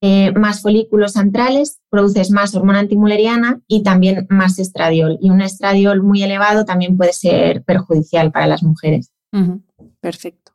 eh, 0.00 0.32
más 0.32 0.62
folículos 0.62 1.14
centrales, 1.14 1.80
produces 1.90 2.30
más 2.30 2.54
hormona 2.54 2.78
antimuleriana 2.78 3.60
y 3.66 3.82
también 3.82 4.26
más 4.30 4.58
estradiol. 4.60 5.18
Y 5.20 5.30
un 5.30 5.40
estradiol 5.40 6.02
muy 6.02 6.22
elevado 6.22 6.64
también 6.64 6.96
puede 6.96 7.12
ser 7.12 7.64
perjudicial 7.64 8.30
para 8.30 8.46
las 8.46 8.62
mujeres. 8.62 9.10
Perfecto. 10.00 10.52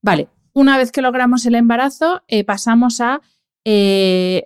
Vale, 0.00 0.28
una 0.52 0.78
vez 0.78 0.92
que 0.92 1.02
logramos 1.02 1.44
el 1.46 1.56
embarazo, 1.56 2.22
eh, 2.28 2.44
pasamos 2.44 3.00
a... 3.00 3.20
Eh, 3.64 4.44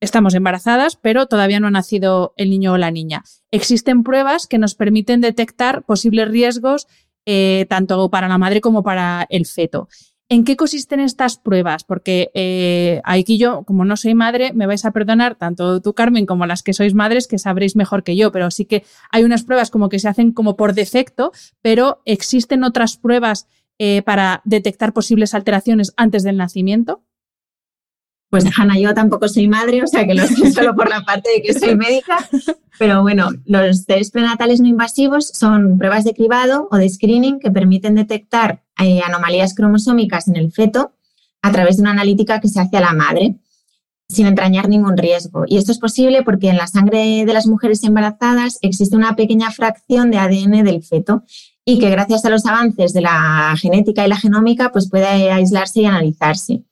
estamos 0.00 0.34
embarazadas, 0.34 0.94
pero 0.94 1.26
todavía 1.26 1.58
no 1.58 1.66
ha 1.66 1.72
nacido 1.72 2.34
el 2.36 2.50
niño 2.50 2.74
o 2.74 2.78
la 2.78 2.92
niña. 2.92 3.24
Existen 3.50 4.04
pruebas 4.04 4.46
que 4.46 4.58
nos 4.58 4.76
permiten 4.76 5.20
detectar 5.20 5.82
posibles 5.82 6.28
riesgos 6.28 6.86
tanto 7.68 8.08
para 8.08 8.26
la 8.26 8.38
madre 8.38 8.62
como 8.62 8.82
para 8.82 9.26
el 9.28 9.44
feto. 9.44 9.88
¿En 10.30 10.44
qué 10.44 10.56
consisten 10.56 11.00
estas 11.00 11.38
pruebas? 11.38 11.84
Porque 11.84 12.30
eh, 12.34 13.00
aquí 13.04 13.38
yo, 13.38 13.62
como 13.64 13.86
no 13.86 13.96
soy 13.96 14.14
madre, 14.14 14.52
me 14.52 14.66
vais 14.66 14.84
a 14.84 14.90
perdonar, 14.90 15.36
tanto 15.36 15.80
tú, 15.80 15.94
Carmen, 15.94 16.26
como 16.26 16.44
las 16.44 16.62
que 16.62 16.74
sois 16.74 16.92
madres, 16.92 17.26
que 17.26 17.38
sabréis 17.38 17.76
mejor 17.76 18.04
que 18.04 18.14
yo, 18.14 18.30
pero 18.30 18.50
sí 18.50 18.66
que 18.66 18.84
hay 19.10 19.24
unas 19.24 19.44
pruebas 19.44 19.70
como 19.70 19.88
que 19.88 19.98
se 19.98 20.08
hacen 20.08 20.32
como 20.32 20.54
por 20.54 20.74
defecto, 20.74 21.32
pero 21.62 22.02
¿existen 22.04 22.62
otras 22.62 22.98
pruebas 22.98 23.48
eh, 23.78 24.02
para 24.02 24.42
detectar 24.44 24.92
posibles 24.92 25.32
alteraciones 25.32 25.94
antes 25.96 26.24
del 26.24 26.36
nacimiento? 26.36 27.04
Pues 28.30 28.44
Hanna, 28.56 28.78
yo 28.78 28.92
tampoco 28.92 29.26
soy 29.28 29.48
madre, 29.48 29.82
o 29.82 29.86
sea 29.86 30.06
que 30.06 30.14
lo 30.14 30.26
sé 30.26 30.52
solo 30.52 30.74
por 30.74 30.88
la 30.88 31.02
parte 31.02 31.30
de 31.30 31.42
que 31.42 31.58
soy 31.58 31.76
médica, 31.76 32.28
pero 32.78 33.00
bueno, 33.02 33.30
los 33.46 33.86
test 33.86 34.12
prenatales 34.12 34.60
no 34.60 34.68
invasivos 34.68 35.28
son 35.28 35.78
pruebas 35.78 36.04
de 36.04 36.12
cribado 36.12 36.68
o 36.70 36.76
de 36.76 36.88
screening 36.88 37.38
que 37.38 37.50
permiten 37.50 37.94
detectar 37.94 38.62
eh, 38.78 39.00
anomalías 39.00 39.54
cromosómicas 39.54 40.28
en 40.28 40.36
el 40.36 40.52
feto 40.52 40.92
a 41.40 41.52
través 41.52 41.76
de 41.76 41.82
una 41.82 41.92
analítica 41.92 42.40
que 42.40 42.48
se 42.48 42.60
hace 42.60 42.76
a 42.76 42.80
la 42.80 42.92
madre 42.92 43.36
sin 44.08 44.26
entrañar 44.26 44.68
ningún 44.68 44.96
riesgo. 44.96 45.44
Y 45.46 45.58
esto 45.58 45.72
es 45.72 45.78
posible 45.78 46.22
porque 46.22 46.48
en 46.48 46.56
la 46.56 46.66
sangre 46.66 47.24
de 47.26 47.32
las 47.32 47.46
mujeres 47.46 47.84
embarazadas 47.84 48.58
existe 48.62 48.96
una 48.96 49.16
pequeña 49.16 49.50
fracción 49.50 50.10
de 50.10 50.18
ADN 50.18 50.64
del 50.64 50.82
feto 50.82 51.24
y 51.64 51.78
que 51.78 51.90
gracias 51.90 52.24
a 52.24 52.30
los 52.30 52.46
avances 52.46 52.94
de 52.94 53.02
la 53.02 53.54
genética 53.60 54.04
y 54.04 54.08
la 54.08 54.16
genómica 54.16 54.72
pues 54.72 54.88
puede 54.88 55.30
aislarse 55.30 55.82
y 55.82 55.84
analizarse. 55.86 56.62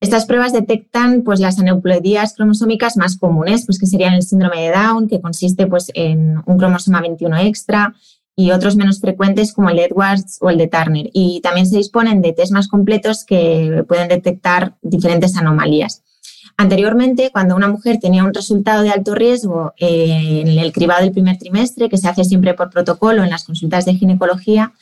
Estas 0.00 0.24
pruebas 0.24 0.54
detectan 0.54 1.22
pues, 1.22 1.40
las 1.40 1.58
aneuploidías 1.58 2.34
cromosómicas 2.34 2.96
más 2.96 3.18
comunes, 3.18 3.66
pues, 3.66 3.78
que 3.78 3.86
serían 3.86 4.14
el 4.14 4.22
síndrome 4.22 4.62
de 4.62 4.72
Down, 4.72 5.08
que 5.08 5.20
consiste 5.20 5.66
pues, 5.66 5.90
en 5.94 6.42
un 6.46 6.56
cromosoma 6.56 7.02
21 7.02 7.36
extra, 7.40 7.94
y 8.34 8.52
otros 8.52 8.76
menos 8.76 9.00
frecuentes 9.00 9.52
como 9.52 9.68
el 9.68 9.78
Edwards 9.78 10.38
o 10.40 10.48
el 10.48 10.56
de 10.56 10.68
Turner. 10.68 11.10
Y 11.12 11.40
también 11.42 11.66
se 11.66 11.76
disponen 11.76 12.22
de 12.22 12.32
test 12.32 12.52
más 12.52 12.68
completos 12.68 13.24
que 13.24 13.84
pueden 13.86 14.08
detectar 14.08 14.76
diferentes 14.80 15.36
anomalías. 15.36 16.02
Anteriormente, 16.56 17.30
cuando 17.30 17.54
una 17.54 17.68
mujer 17.68 17.98
tenía 18.00 18.24
un 18.24 18.32
resultado 18.32 18.82
de 18.82 18.90
alto 18.90 19.14
riesgo 19.14 19.74
en 19.76 20.48
el 20.48 20.72
cribado 20.72 21.02
del 21.02 21.12
primer 21.12 21.36
trimestre, 21.36 21.90
que 21.90 21.98
se 21.98 22.08
hace 22.08 22.24
siempre 22.24 22.54
por 22.54 22.70
protocolo 22.70 23.22
en 23.22 23.30
las 23.30 23.44
consultas 23.44 23.84
de 23.84 23.94
ginecología, 23.94 24.72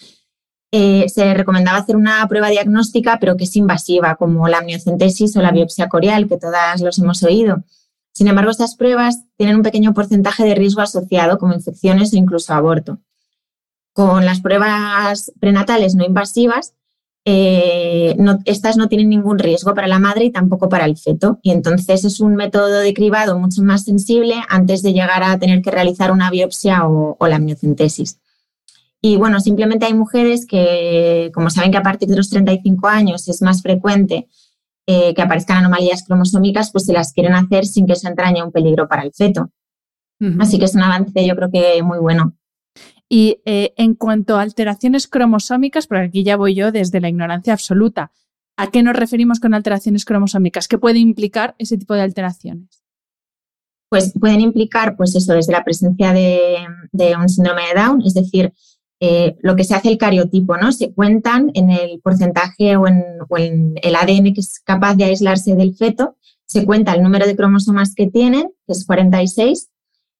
eh, 0.70 1.08
se 1.08 1.34
recomendaba 1.34 1.78
hacer 1.78 1.96
una 1.96 2.26
prueba 2.28 2.48
diagnóstica, 2.48 3.18
pero 3.20 3.36
que 3.36 3.44
es 3.44 3.56
invasiva, 3.56 4.16
como 4.16 4.48
la 4.48 4.58
amniocentesis 4.58 5.36
o 5.36 5.42
la 5.42 5.52
biopsia 5.52 5.88
corial, 5.88 6.28
que 6.28 6.38
todas 6.38 6.80
los 6.80 6.98
hemos 6.98 7.22
oído. 7.22 7.64
Sin 8.12 8.28
embargo, 8.28 8.50
estas 8.50 8.74
pruebas 8.74 9.22
tienen 9.36 9.56
un 9.56 9.62
pequeño 9.62 9.94
porcentaje 9.94 10.44
de 10.44 10.54
riesgo 10.54 10.82
asociado, 10.82 11.38
como 11.38 11.54
infecciones 11.54 12.12
o 12.12 12.16
incluso 12.16 12.52
aborto. 12.52 12.98
Con 13.92 14.24
las 14.24 14.40
pruebas 14.40 15.32
prenatales 15.40 15.94
no 15.94 16.04
invasivas, 16.04 16.74
eh, 17.30 18.16
estas 18.46 18.78
no 18.78 18.88
tienen 18.88 19.10
ningún 19.10 19.38
riesgo 19.38 19.74
para 19.74 19.86
la 19.86 19.98
madre 19.98 20.24
y 20.24 20.30
tampoco 20.30 20.70
para 20.70 20.86
el 20.86 20.96
feto. 20.96 21.38
Y 21.42 21.50
entonces 21.50 22.04
es 22.04 22.20
un 22.20 22.34
método 22.36 22.78
de 22.78 22.94
cribado 22.94 23.38
mucho 23.38 23.62
más 23.62 23.84
sensible 23.84 24.36
antes 24.48 24.82
de 24.82 24.94
llegar 24.94 25.22
a 25.22 25.38
tener 25.38 25.60
que 25.60 25.70
realizar 25.70 26.10
una 26.10 26.30
biopsia 26.30 26.88
o, 26.88 27.18
la 27.26 27.36
amniocentesis. 27.36 28.18
Y 29.00 29.16
bueno, 29.16 29.40
simplemente 29.40 29.86
hay 29.86 29.94
mujeres 29.94 30.46
que, 30.46 31.30
como 31.32 31.50
saben 31.50 31.70
que 31.70 31.78
a 31.78 31.82
partir 31.82 32.08
de 32.08 32.16
los 32.16 32.30
35 32.30 32.88
años 32.88 33.28
es 33.28 33.42
más 33.42 33.62
frecuente 33.62 34.28
eh, 34.86 35.14
que 35.14 35.22
aparezcan 35.22 35.58
anomalías 35.58 36.04
cromosómicas, 36.04 36.72
pues 36.72 36.86
se 36.86 36.92
las 36.92 37.12
quieren 37.12 37.34
hacer 37.34 37.66
sin 37.66 37.86
que 37.86 37.94
se 37.94 38.08
entrañe 38.08 38.42
un 38.42 38.50
peligro 38.50 38.88
para 38.88 39.02
el 39.02 39.12
feto. 39.12 39.50
Así 40.40 40.58
que 40.58 40.64
es 40.64 40.74
un 40.74 40.82
avance 40.82 41.24
yo 41.24 41.36
creo 41.36 41.48
que 41.48 41.80
muy 41.82 41.98
bueno. 41.98 42.36
Y 43.08 43.40
eh, 43.44 43.72
en 43.76 43.94
cuanto 43.94 44.36
a 44.36 44.42
alteraciones 44.42 45.06
cromosómicas, 45.08 45.86
porque 45.86 46.04
aquí 46.04 46.24
ya 46.24 46.36
voy 46.36 46.54
yo 46.54 46.72
desde 46.72 47.00
la 47.00 47.08
ignorancia 47.08 47.52
absoluta, 47.52 48.12
¿a 48.56 48.70
qué 48.70 48.82
nos 48.82 48.96
referimos 48.96 49.40
con 49.40 49.54
alteraciones 49.54 50.04
cromosómicas? 50.04 50.68
¿Qué 50.68 50.76
puede 50.76 50.98
implicar 50.98 51.54
ese 51.58 51.78
tipo 51.78 51.94
de 51.94 52.02
alteraciones? 52.02 52.82
Pues 53.88 54.12
pueden 54.18 54.40
implicar, 54.40 54.96
pues 54.96 55.14
eso, 55.14 55.32
desde 55.32 55.52
la 55.52 55.64
presencia 55.64 56.12
de, 56.12 56.66
un 57.18 57.28
síndrome 57.28 57.62
de 57.68 57.80
Down, 57.80 58.02
es 58.04 58.12
decir, 58.12 58.52
eh, 59.00 59.36
lo 59.42 59.54
que 59.54 59.62
se 59.62 59.76
hace 59.76 59.88
el 59.88 59.98
cariotipo, 59.98 60.56
¿no? 60.56 60.72
Se 60.72 60.92
cuentan 60.92 61.52
en 61.54 61.70
el 61.70 62.00
porcentaje 62.00 62.76
o 62.76 62.88
en, 62.88 63.74
el 63.80 63.94
ADN 63.94 64.34
que 64.34 64.40
es 64.40 64.60
capaz 64.64 64.96
de 64.96 65.04
aislarse 65.04 65.54
del 65.54 65.76
feto, 65.76 66.16
se 66.46 66.64
cuenta 66.64 66.94
el 66.94 67.02
número 67.02 67.26
de 67.26 67.36
cromosomas 67.36 67.94
que 67.94 68.08
tienen, 68.08 68.50
que 68.66 68.72
es 68.72 68.84
46, 68.84 69.68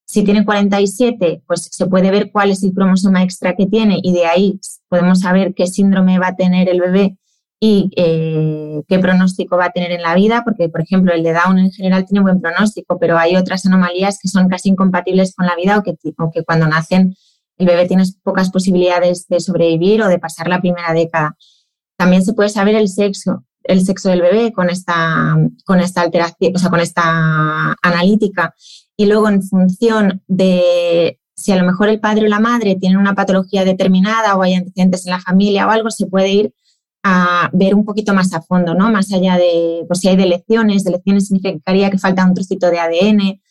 si 0.05 0.23
tiene 0.23 0.45
47, 0.45 1.43
pues 1.45 1.69
se 1.71 1.87
puede 1.87 2.09
ver 2.09 2.31
cuál 2.31 2.51
es 2.51 2.63
el 2.63 2.73
cromosoma 2.73 3.21
extra 3.21 3.55
que 3.55 3.65
tiene 3.65 3.99
y 4.01 4.13
de 4.13 4.25
ahí 4.25 4.59
podemos 4.87 5.19
saber 5.19 5.53
qué 5.53 5.67
síndrome 5.67 6.17
va 6.17 6.27
a 6.29 6.35
tener 6.35 6.69
el 6.69 6.79
bebé 6.79 7.17
y 7.59 7.91
eh, 7.97 8.81
qué 8.87 8.99
pronóstico 8.99 9.57
va 9.57 9.65
a 9.65 9.71
tener 9.71 9.91
en 9.91 10.01
la 10.01 10.15
vida, 10.15 10.43
porque 10.45 10.69
por 10.69 10.81
ejemplo 10.81 11.13
el 11.13 11.23
de 11.23 11.33
Down 11.33 11.59
en 11.59 11.71
general 11.71 12.05
tiene 12.05 12.21
buen 12.21 12.39
pronóstico, 12.39 12.97
pero 12.97 13.17
hay 13.17 13.35
otras 13.35 13.65
anomalías 13.65 14.19
que 14.21 14.29
son 14.29 14.47
casi 14.47 14.69
incompatibles 14.69 15.35
con 15.35 15.45
la 15.45 15.55
vida 15.55 15.77
o 15.77 15.83
que 15.83 16.43
cuando 16.45 16.67
nacen 16.67 17.15
el 17.59 17.67
bebé 17.67 17.85
tiene 17.85 18.03
pocas 18.23 18.49
posibilidades 18.49 19.27
de 19.27 19.39
sobrevivir 19.39 20.01
o 20.01 20.07
de 20.07 20.17
pasar 20.17 20.47
la 20.47 20.61
primera 20.61 20.93
década. 20.93 21.37
También 21.97 22.23
se 22.23 22.33
puede 22.33 22.49
saber 22.49 22.75
el 22.75 22.87
sexo, 22.87 23.43
el 23.63 23.85
sexo 23.85 24.09
del 24.09 24.21
bebé 24.21 24.53
con 24.53 24.69
esta, 24.69 25.37
con 25.65 25.79
esta 25.79 26.01
alteración, 26.01 26.55
o 26.55 26.59
sea, 26.59 26.69
con 26.69 26.79
esta 26.79 27.75
analítica 27.83 28.55
y 28.95 29.05
luego 29.05 29.29
en 29.29 29.43
función 29.43 30.23
de 30.27 31.19
si 31.35 31.51
a 31.51 31.57
lo 31.57 31.65
mejor 31.65 31.89
el 31.89 31.99
padre 31.99 32.25
o 32.25 32.27
la 32.27 32.39
madre 32.39 32.75
tienen 32.75 32.97
una 32.97 33.15
patología 33.15 33.63
determinada 33.63 34.35
o 34.35 34.41
hay 34.41 34.55
antecedentes 34.55 35.05
en 35.05 35.11
la 35.11 35.21
familia 35.21 35.67
o 35.67 35.69
algo, 35.69 35.89
se 35.89 36.07
puede 36.07 36.29
ir 36.29 36.53
a 37.03 37.49
ver 37.53 37.75
un 37.75 37.85
poquito 37.85 38.13
más 38.13 38.33
a 38.33 38.41
fondo, 38.41 38.73
¿no? 38.73 38.91
Más 38.91 39.11
allá 39.13 39.37
de, 39.37 39.85
pues 39.87 39.99
si 39.99 40.09
hay 40.09 40.17
delecciones, 40.17 40.83
delecciones 40.83 41.27
significaría 41.27 41.89
que 41.89 41.97
falta 41.97 42.25
un 42.25 42.33
trocito 42.33 42.69
de 42.69 42.79
ADN 42.79 43.41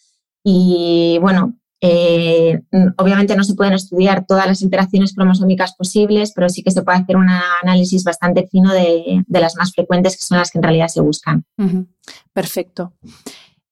y 0.45 1.19
bueno, 1.21 1.58
eh, 1.81 2.61
obviamente 2.97 3.37
no 3.37 3.45
se 3.45 3.55
pueden 3.55 3.75
estudiar 3.75 4.27
todas 4.27 4.47
las 4.47 4.63
interacciones 4.63 5.15
cromosómicas 5.15 5.75
posibles, 5.77 6.33
pero 6.35 6.49
sí 6.49 6.63
que 6.63 6.71
se 6.71 6.83
puede 6.83 6.99
hacer 6.99 7.17
un 7.17 7.29
análisis 7.63 8.03
bastante 8.05 8.47
fino 8.49 8.73
de, 8.73 9.25
las 9.29 9.57
más 9.57 9.73
frecuentes, 9.73 10.17
que 10.17 10.23
son 10.23 10.39
las 10.39 10.51
que 10.51 10.59
en 10.59 10.65
realidad 10.65 10.89
se 10.89 11.01
buscan. 11.01 11.45
Perfecto. 12.33 12.95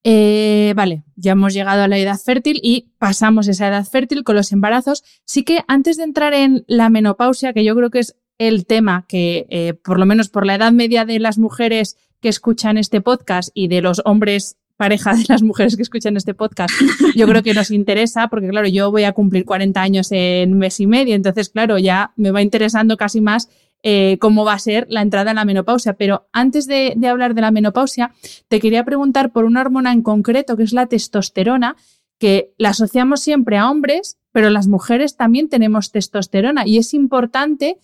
Eh, 0.09 0.73
vale, 0.77 1.03
ya 1.17 1.33
hemos 1.33 1.53
llegado 1.53 1.83
a 1.83 1.89
la 1.89 1.99
edad 1.99 2.17
fértil 2.17 2.61
y 2.63 2.93
pasamos 2.99 3.49
esa 3.49 3.67
edad 3.67 3.85
fértil 3.85 4.23
con 4.23 4.37
los 4.37 4.53
embarazos. 4.53 5.03
Sí 5.25 5.43
que 5.43 5.65
antes 5.67 5.97
de 5.97 6.05
entrar 6.05 6.33
en 6.33 6.65
la 6.69 6.91
menopausia, 6.91 7.53
que 7.53 7.65
yo 7.65 7.75
creo 7.75 7.91
que 7.91 7.99
es 7.99 8.17
el 8.39 8.67
tema 8.67 9.07
que, 9.09 9.47
eh, 9.51 9.75
por 9.75 9.99
lo 9.99 10.07
menos 10.07 10.29
por 10.29 10.47
la 10.47 10.55
edad 10.55 10.71
media 10.71 11.05
de 11.05 11.19
las 11.19 11.39
mujeres 11.39 11.97
que 12.21 12.29
escuchan 12.29 12.79
este 12.79 13.01
podcast 13.01 13.51
y 13.53 13.67
de 13.67 13.81
los 13.83 14.01
hombres 14.05 14.59
pareja 14.77 15.15
de 15.15 15.25
las 15.29 15.43
mujeres 15.43 15.77
que 15.77 15.83
escuchan 15.83 16.17
este 16.17 16.35
podcast, 16.35 16.75
yo 17.17 17.27
creo 17.27 17.43
que 17.43 17.55
nos 17.55 17.71
interesa, 17.71 18.29
porque 18.29 18.49
claro, 18.49 18.69
yo 18.69 18.91
voy 18.91 19.05
a 19.05 19.13
cumplir 19.13 19.45
40 19.45 19.81
años 19.81 20.09
en 20.11 20.59
mes 20.59 20.81
y 20.81 20.87
medio, 20.87 21.15
entonces 21.15 21.49
claro, 21.49 21.79
ya 21.79 22.13
me 22.17 22.31
va 22.31 22.43
interesando 22.43 22.97
casi 22.97 23.21
más 23.21 23.49
eh, 23.89 24.19
cómo 24.21 24.45
va 24.45 24.55
a 24.55 24.59
ser 24.59 24.87
la 24.91 25.03
entrada 25.03 25.31
en 25.31 25.37
la 25.37 25.45
menopausia. 25.45 25.93
Pero 25.93 26.29
antes 26.33 26.67
de, 26.67 26.97
hablar 27.09 27.35
de 27.35 27.43
la 27.43 27.53
menopausia, 27.53 28.13
te 28.49 28.59
quería 28.59 28.85
preguntar 28.85 29.31
por 29.31 29.45
una 29.45 29.61
hormona 29.61 29.93
en 29.93 30.03
concreto, 30.03 30.57
que 30.57 30.65
es 30.65 30.73
la 30.73 30.87
testosterona, 30.87 31.77
que 32.19 32.53
la 32.59 32.71
asociamos 32.71 33.21
siempre 33.21 33.59
a 33.59 33.71
hombres, 33.71 34.19
pero 34.33 34.51
las 34.51 34.67
mujeres 34.67 35.17
también 35.17 35.49
tenemos 35.49 35.93
testosterona 35.93 36.67
y 36.67 36.79
es 36.79 36.95
importante 36.95 37.79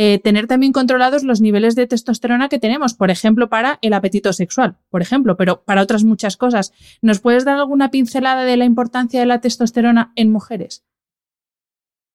eh, 0.00 0.20
tener 0.22 0.46
también 0.46 0.72
controlados 0.72 1.24
los 1.24 1.40
niveles 1.40 1.74
de 1.74 1.88
testosterona 1.88 2.48
que 2.48 2.60
tenemos, 2.60 2.94
por 2.94 3.10
ejemplo, 3.10 3.48
para 3.48 3.80
el 3.82 3.92
apetito 3.92 4.32
sexual, 4.32 4.76
por 4.90 5.02
ejemplo, 5.02 5.36
pero 5.36 5.64
para 5.64 5.82
otras 5.82 6.04
muchas 6.04 6.36
cosas. 6.36 6.72
¿Nos 7.02 7.18
puedes 7.18 7.44
dar 7.44 7.56
alguna 7.56 7.90
pincelada 7.90 8.44
de 8.44 8.56
la 8.56 8.64
importancia 8.64 9.18
de 9.18 9.26
la 9.26 9.40
testosterona 9.40 10.12
en 10.14 10.30
mujeres? 10.30 10.84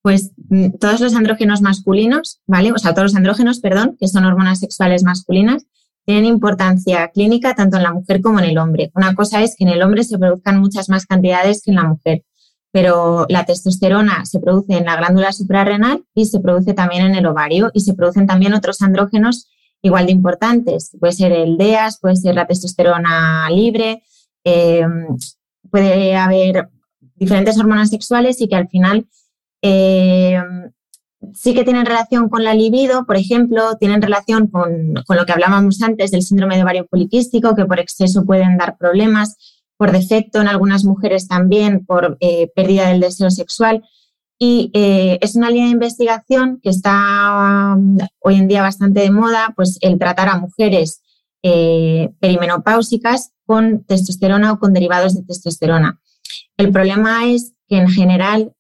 Pues 0.01 0.31
mm, 0.47 0.77
todos 0.79 1.01
los 1.01 1.13
andrógenos 1.13 1.61
masculinos, 1.61 2.39
¿vale? 2.47 2.71
O 2.71 2.77
sea, 2.77 2.93
todos 2.93 3.11
los 3.11 3.15
andrógenos, 3.17 3.59
perdón, 3.59 3.97
que 3.99 4.07
son 4.07 4.23
hormonas 4.23 4.61
sexuales 4.61 5.03
masculinas, 5.03 5.65
tienen 6.05 6.23
importancia 6.23 7.09
clínica 7.09 7.53
tanto 7.53 7.75
en 7.75 7.83
la 7.83 7.91
mujer 7.91 8.21
como 8.21 8.39
en 8.39 8.45
el 8.45 8.59
hombre. 8.59 8.91
Una 8.95 9.13
cosa 9.13 9.43
es 9.43 9.57
que 9.57 9.65
en 9.65 9.71
el 9.71 9.81
hombre 9.81 10.05
se 10.05 10.17
produzcan 10.17 10.57
muchas 10.61 10.87
más 10.87 11.05
cantidades 11.05 11.61
que 11.61 11.71
en 11.71 11.75
la 11.75 11.83
mujer, 11.83 12.23
pero 12.73 13.27
la 13.29 13.45
testosterona 13.45 14.25
se 14.25 14.39
produce 14.39 14.73
en 14.73 14.85
la 14.85 14.95
glándula 14.95 15.31
suprarrenal 15.31 16.03
y 16.15 16.25
se 16.25 16.39
produce 16.39 16.73
también 16.73 17.05
en 17.05 17.13
el 17.13 17.27
ovario 17.27 17.69
y 17.71 17.81
se 17.81 17.93
producen 17.93 18.25
también 18.25 18.55
otros 18.55 18.81
andrógenos 18.81 19.47
igual 19.83 20.07
de 20.07 20.13
importantes. 20.13 20.89
Puede 20.99 21.13
ser 21.13 21.31
el 21.33 21.55
DEAS, 21.55 21.99
puede 21.99 22.15
ser 22.15 22.33
la 22.33 22.47
testosterona 22.47 23.47
libre, 23.51 24.01
eh, 24.43 24.87
puede 25.69 26.15
haber 26.15 26.69
diferentes 27.15 27.59
hormonas 27.59 27.91
sexuales 27.91 28.41
y 28.41 28.47
que 28.47 28.55
al 28.55 28.67
final 28.67 29.05
eh, 29.61 30.41
sí 31.35 31.53
que 31.53 31.63
tienen 31.63 31.85
relación 31.85 32.27
con 32.27 32.43
la 32.43 32.55
libido, 32.55 33.05
por 33.05 33.17
ejemplo, 33.17 33.77
tienen 33.79 34.01
relación 34.01 34.47
con, 34.47 34.95
lo 34.95 35.25
que 35.27 35.31
hablábamos 35.31 35.79
antes 35.83 36.09
del 36.09 36.23
síndrome 36.23 36.55
de 36.55 36.63
ovario 36.63 36.87
poliquístico, 36.87 37.55
que 37.55 37.65
por 37.65 37.79
exceso 37.79 38.25
pueden 38.25 38.57
dar 38.57 38.77
problemas, 38.77 39.37
por 39.83 39.91
defecto 39.91 40.39
en 40.39 40.47
algunas 40.47 40.85
mujeres 40.85 41.27
también, 41.27 41.85
por 41.85 42.15
eh, 42.21 42.49
pérdida 42.55 42.87
del 42.87 43.01
deseo 43.01 43.29
sexual. 43.29 43.83
Y 44.39 44.71
eh, 44.73 45.19
es 45.19 45.35
una 45.35 45.49
línea 45.49 45.65
de 45.65 45.73
investigación 45.73 46.61
que 46.63 46.69
está 46.69 47.75
um, 47.75 47.97
hoy 48.21 48.35
en 48.35 48.47
día 48.47 48.61
bastante 48.61 49.01
de 49.01 49.11
moda, 49.11 49.51
pues 49.57 49.79
el 49.81 49.99
tratar 49.99 50.29
a 50.29 50.37
mujeres 50.37 51.01
perimenopáusicas 51.41 53.33
con 53.45 53.83
testosterona 53.83 54.53
o 54.53 54.59
con 54.59 54.71
derivados 54.71 55.15
de 55.15 55.23
testosterona. 55.23 55.99
El 56.55 56.71
problema 56.71 57.25
es 57.25 57.51
que 57.67 57.79
en 57.79 57.89
general 57.89 58.53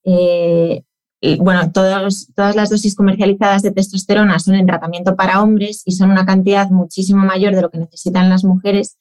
bueno, 1.39 1.71
todas 1.71 2.55
las 2.57 2.69
dosis 2.69 2.95
comercializadas 2.95 3.61
de 3.61 3.71
testosterona 3.71 4.39
son 4.39 4.55
en 4.55 4.65
tratamiento 4.65 5.15
para 5.15 5.41
hombres 5.41 5.83
y 5.85 5.93
son 5.93 6.11
una 6.11 6.25
cantidad 6.25 6.69
muchísimo 6.69 7.23
mayor 7.23 7.55
de 7.55 7.61
lo 7.61 7.69
que 7.69 7.77
necesitan 7.77 8.29
las 8.29 8.43
mujeres 8.43 8.97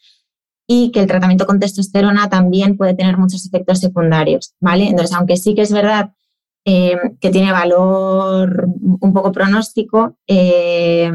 y 0.74 0.90
que 0.90 1.00
el 1.00 1.06
tratamiento 1.06 1.46
con 1.46 1.60
testosterona 1.60 2.30
también 2.30 2.78
puede 2.78 2.94
tener 2.94 3.18
muchos 3.18 3.44
efectos 3.44 3.78
secundarios, 3.78 4.54
¿vale? 4.58 4.88
Entonces, 4.88 5.14
aunque 5.14 5.36
sí 5.36 5.54
que 5.54 5.60
es 5.60 5.70
verdad 5.70 6.12
eh, 6.64 6.96
que 7.20 7.28
tiene 7.28 7.52
valor 7.52 8.68
un 9.00 9.12
poco 9.12 9.32
pronóstico, 9.32 10.16
eh, 10.26 11.12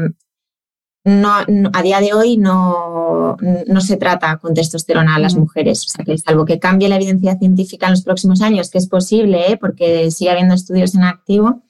no, 1.04 1.32
a 1.72 1.82
día 1.82 2.00
de 2.00 2.12
hoy 2.12 2.36
no, 2.36 3.36
no, 3.66 3.80
se 3.80 3.96
trata 3.96 4.36
con 4.36 4.54
testosterona 4.54 5.16
a 5.16 5.18
las 5.18 5.34
mujeres. 5.34 5.84
O 5.88 5.90
sea, 5.90 6.04
que 6.04 6.16
salvo 6.18 6.44
que 6.44 6.60
cambie 6.60 6.88
la 6.88 6.96
evidencia 6.96 7.36
científica 7.36 7.86
en 7.86 7.92
los 7.92 8.02
próximos 8.02 8.40
años, 8.42 8.70
que 8.70 8.78
es 8.78 8.86
posible, 8.86 9.50
¿eh? 9.50 9.56
porque 9.56 10.12
sigue 10.12 10.30
habiendo 10.30 10.54
estudios 10.54 10.94
en 10.94 11.02
activo, 11.02 11.62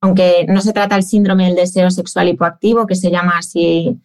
aunque 0.00 0.46
no 0.48 0.62
se 0.62 0.72
trata 0.72 0.96
el 0.96 1.02
síndrome 1.02 1.44
del 1.44 1.56
deseo 1.56 1.90
sexual 1.90 2.28
hipoactivo, 2.28 2.86
que 2.86 2.94
se 2.94 3.10
llama 3.10 3.34
así 3.36 4.00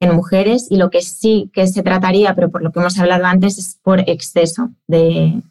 en 0.00 0.16
mujeres, 0.16 0.66
y 0.70 0.76
lo 0.76 0.90
que 0.90 1.02
sí 1.02 1.50
que 1.52 1.66
se 1.66 1.82
trataría, 1.82 2.34
pero 2.34 2.50
por 2.50 2.62
lo 2.62 2.72
que 2.72 2.80
hemos 2.80 2.98
hablado 2.98 3.26
antes, 3.26 3.58
es 3.58 3.78
por 3.82 4.00
exceso 4.00 4.70
de, 4.88 5.42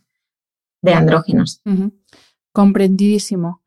andrógenos. 0.83 1.61
Comprendidísimo. 2.51 3.61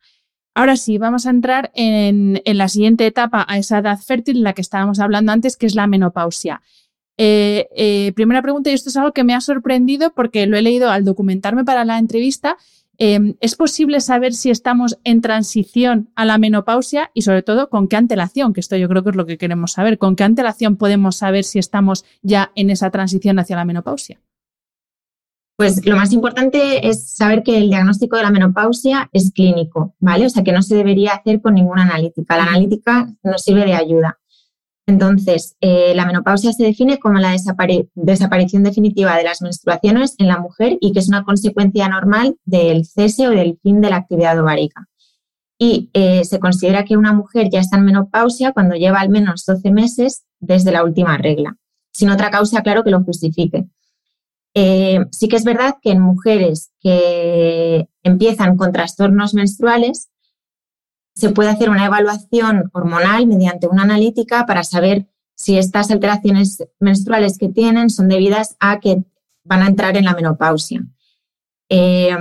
Ahora 0.55 0.77
sí, 0.77 0.99
vamos 0.99 1.27
a 1.27 1.31
entrar 1.31 1.71
en, 1.75 2.43
la 2.45 2.69
siguiente 2.69 3.07
etapa, 3.07 3.47
a 3.49 3.59
esa 3.59 3.79
edad 3.79 3.99
fértil 3.99 4.39
en 4.39 4.43
la 4.43 4.53
que 4.53 4.61
estábamos 4.61 4.99
hablando 4.99 5.33
antes, 5.33 5.57
que 5.57 5.67
es 5.67 5.75
la 5.75 5.87
menopausia. 5.87 6.61
Eh, 7.17 7.69
eh, 7.77 8.13
primera 8.15 8.43
pregunta, 8.43 8.71
y 8.71 8.75
esto 8.75 8.91
es 8.91 8.97
algo 8.97 9.13
que 9.13 9.25
me 9.25 9.35
ha 9.35 9.41
sorprendido 9.41 10.13
porque 10.13 10.47
lo 10.47 10.57
he 10.57 10.63
leído 10.63 10.91
al 10.91 11.05
documentarme 11.05 11.65
para 11.65 11.85
la 11.85 11.99
entrevista. 11.99 12.57
Em, 12.99 13.35
¿Es 13.41 13.57
posible 13.57 14.01
saber 14.01 14.35
si 14.35 14.51
estamos 14.51 14.99
en 15.05 15.23
transición 15.23 16.11
a 16.15 16.25
la 16.25 16.39
menopausia 16.39 17.11
y 17.15 17.23
sobre 17.23 17.43
todo 17.43 17.71
con 17.71 17.89
qué 17.89 17.97
antelación? 17.97 18.53
Que 18.53 18.61
esto 18.61 18.77
yo 18.77 18.89
creo 18.89 19.03
que 19.03 19.11
es 19.11 19.17
lo 19.17 19.27
que 19.27 19.39
queremos 19.39 19.73
saber. 19.73 19.99
¿Con 19.99 20.15
qué 20.15 20.25
antelación 20.25 20.77
podemos 20.77 21.17
saber 21.17 21.45
si 21.45 21.59
estamos 21.59 22.05
ya 22.23 22.53
en 22.55 22.71
esa 22.71 22.91
transición 22.91 23.39
hacia 23.39 23.57
la 23.57 23.65
menopausia? 23.65 24.21
Pues 25.57 25.85
lo 25.87 25.97
más 25.97 26.13
importante 26.13 26.89
es 26.89 27.11
saber 27.11 27.43
que 27.43 27.57
el 27.57 27.69
diagnóstico 27.69 28.17
de 28.17 28.23
la 28.23 28.31
menopausia 28.31 29.09
es 29.13 29.31
clínico, 29.33 29.95
¿vale? 30.01 30.27
O 30.27 30.31
sea 30.31 30.43
que 30.43 30.53
no 30.53 30.63
se 30.63 30.75
debería 30.75 31.13
hacer 31.13 31.41
con 31.41 31.55
ninguna 31.55 31.83
analítica. 31.83 32.37
La 32.37 32.45
analítica 32.45 33.15
nos 33.23 33.43
sirve 33.43 33.65
de 33.65 33.75
ayuda. 33.75 34.19
Entonces, 34.87 35.57
eh, 35.61 35.93
la 35.95 36.07
menopausia 36.07 36.53
se 36.53 36.65
define 36.65 36.99
como 36.99 37.19
la 37.19 37.31
desaparición 37.95 38.63
definitiva 38.65 39.17
de 39.17 39.23
las 39.23 39.41
menstruaciones 39.41 40.17
en 40.19 40.27
la 40.27 40.39
mujer 40.39 40.77
y 40.81 40.93
que 40.93 40.99
es 40.99 41.09
una 41.09 41.25
consecuencia 41.25 41.89
normal 41.89 42.37
del 42.45 42.85
cese 42.85 43.29
o 43.29 43.31
del 43.31 43.59
fin 43.63 43.81
de 43.81 43.91
la 43.91 43.97
actividad 43.97 44.39
ovárica. 44.41 44.89
Y 45.57 45.91
eh, 45.93 46.25
se 46.25 46.41
considera 46.41 46.85
que 46.85 46.97
una 46.97 47.13
mujer 47.13 47.49
ya 47.49 47.61
está 47.61 47.77
en 47.77 47.85
menopausia 47.85 48.53
cuando 48.53 48.75
lleva 48.75 48.99
al 48.99 49.11
menos 49.11 49.45
12 49.47 49.71
meses 49.71 50.25
desde 50.41 50.73
la 50.73 50.83
última 50.83 51.17
regla, 51.17 51.57
sin 51.93 52.11
otra 52.11 52.31
causa, 52.31 52.63
claro, 52.63 52.83
que 52.83 52.91
lo 52.91 53.05
justifique. 53.05 53.69
Eh, 54.55 55.07
sí 55.13 55.29
que 55.29 55.37
es 55.37 55.45
verdad 55.45 55.77
que 55.81 55.93
en 55.93 56.01
mujeres 56.01 56.73
que 56.81 57.89
empiezan 58.03 58.57
con 58.57 58.73
trastornos 58.73 59.35
menstruales, 59.35 60.11
se 61.15 61.31
puede 61.31 61.51
hacer 61.51 61.71
una 61.71 61.87
evaluación 61.87 62.71
hormonal 62.73 63.27
mediante 63.27 63.67
una 63.67 63.83
analítica 63.83 64.47
para 64.47 64.65
saber 64.65 65.07
si 65.35 65.59
estas 65.59 65.91
alteraciones 65.91 66.65
menstruales 66.79 67.39
que 67.39 67.49
tienen 67.49 67.91
son 67.91 68.09
debidas 68.09 68.57
a 68.61 68.81
que 68.81 69.03
van 69.45 69.63
a 69.63 69.67
entrar 69.67 69.97
en 69.97 70.05
la 70.05 70.15
menopausia. 70.15 70.85
Eh, 71.69 72.15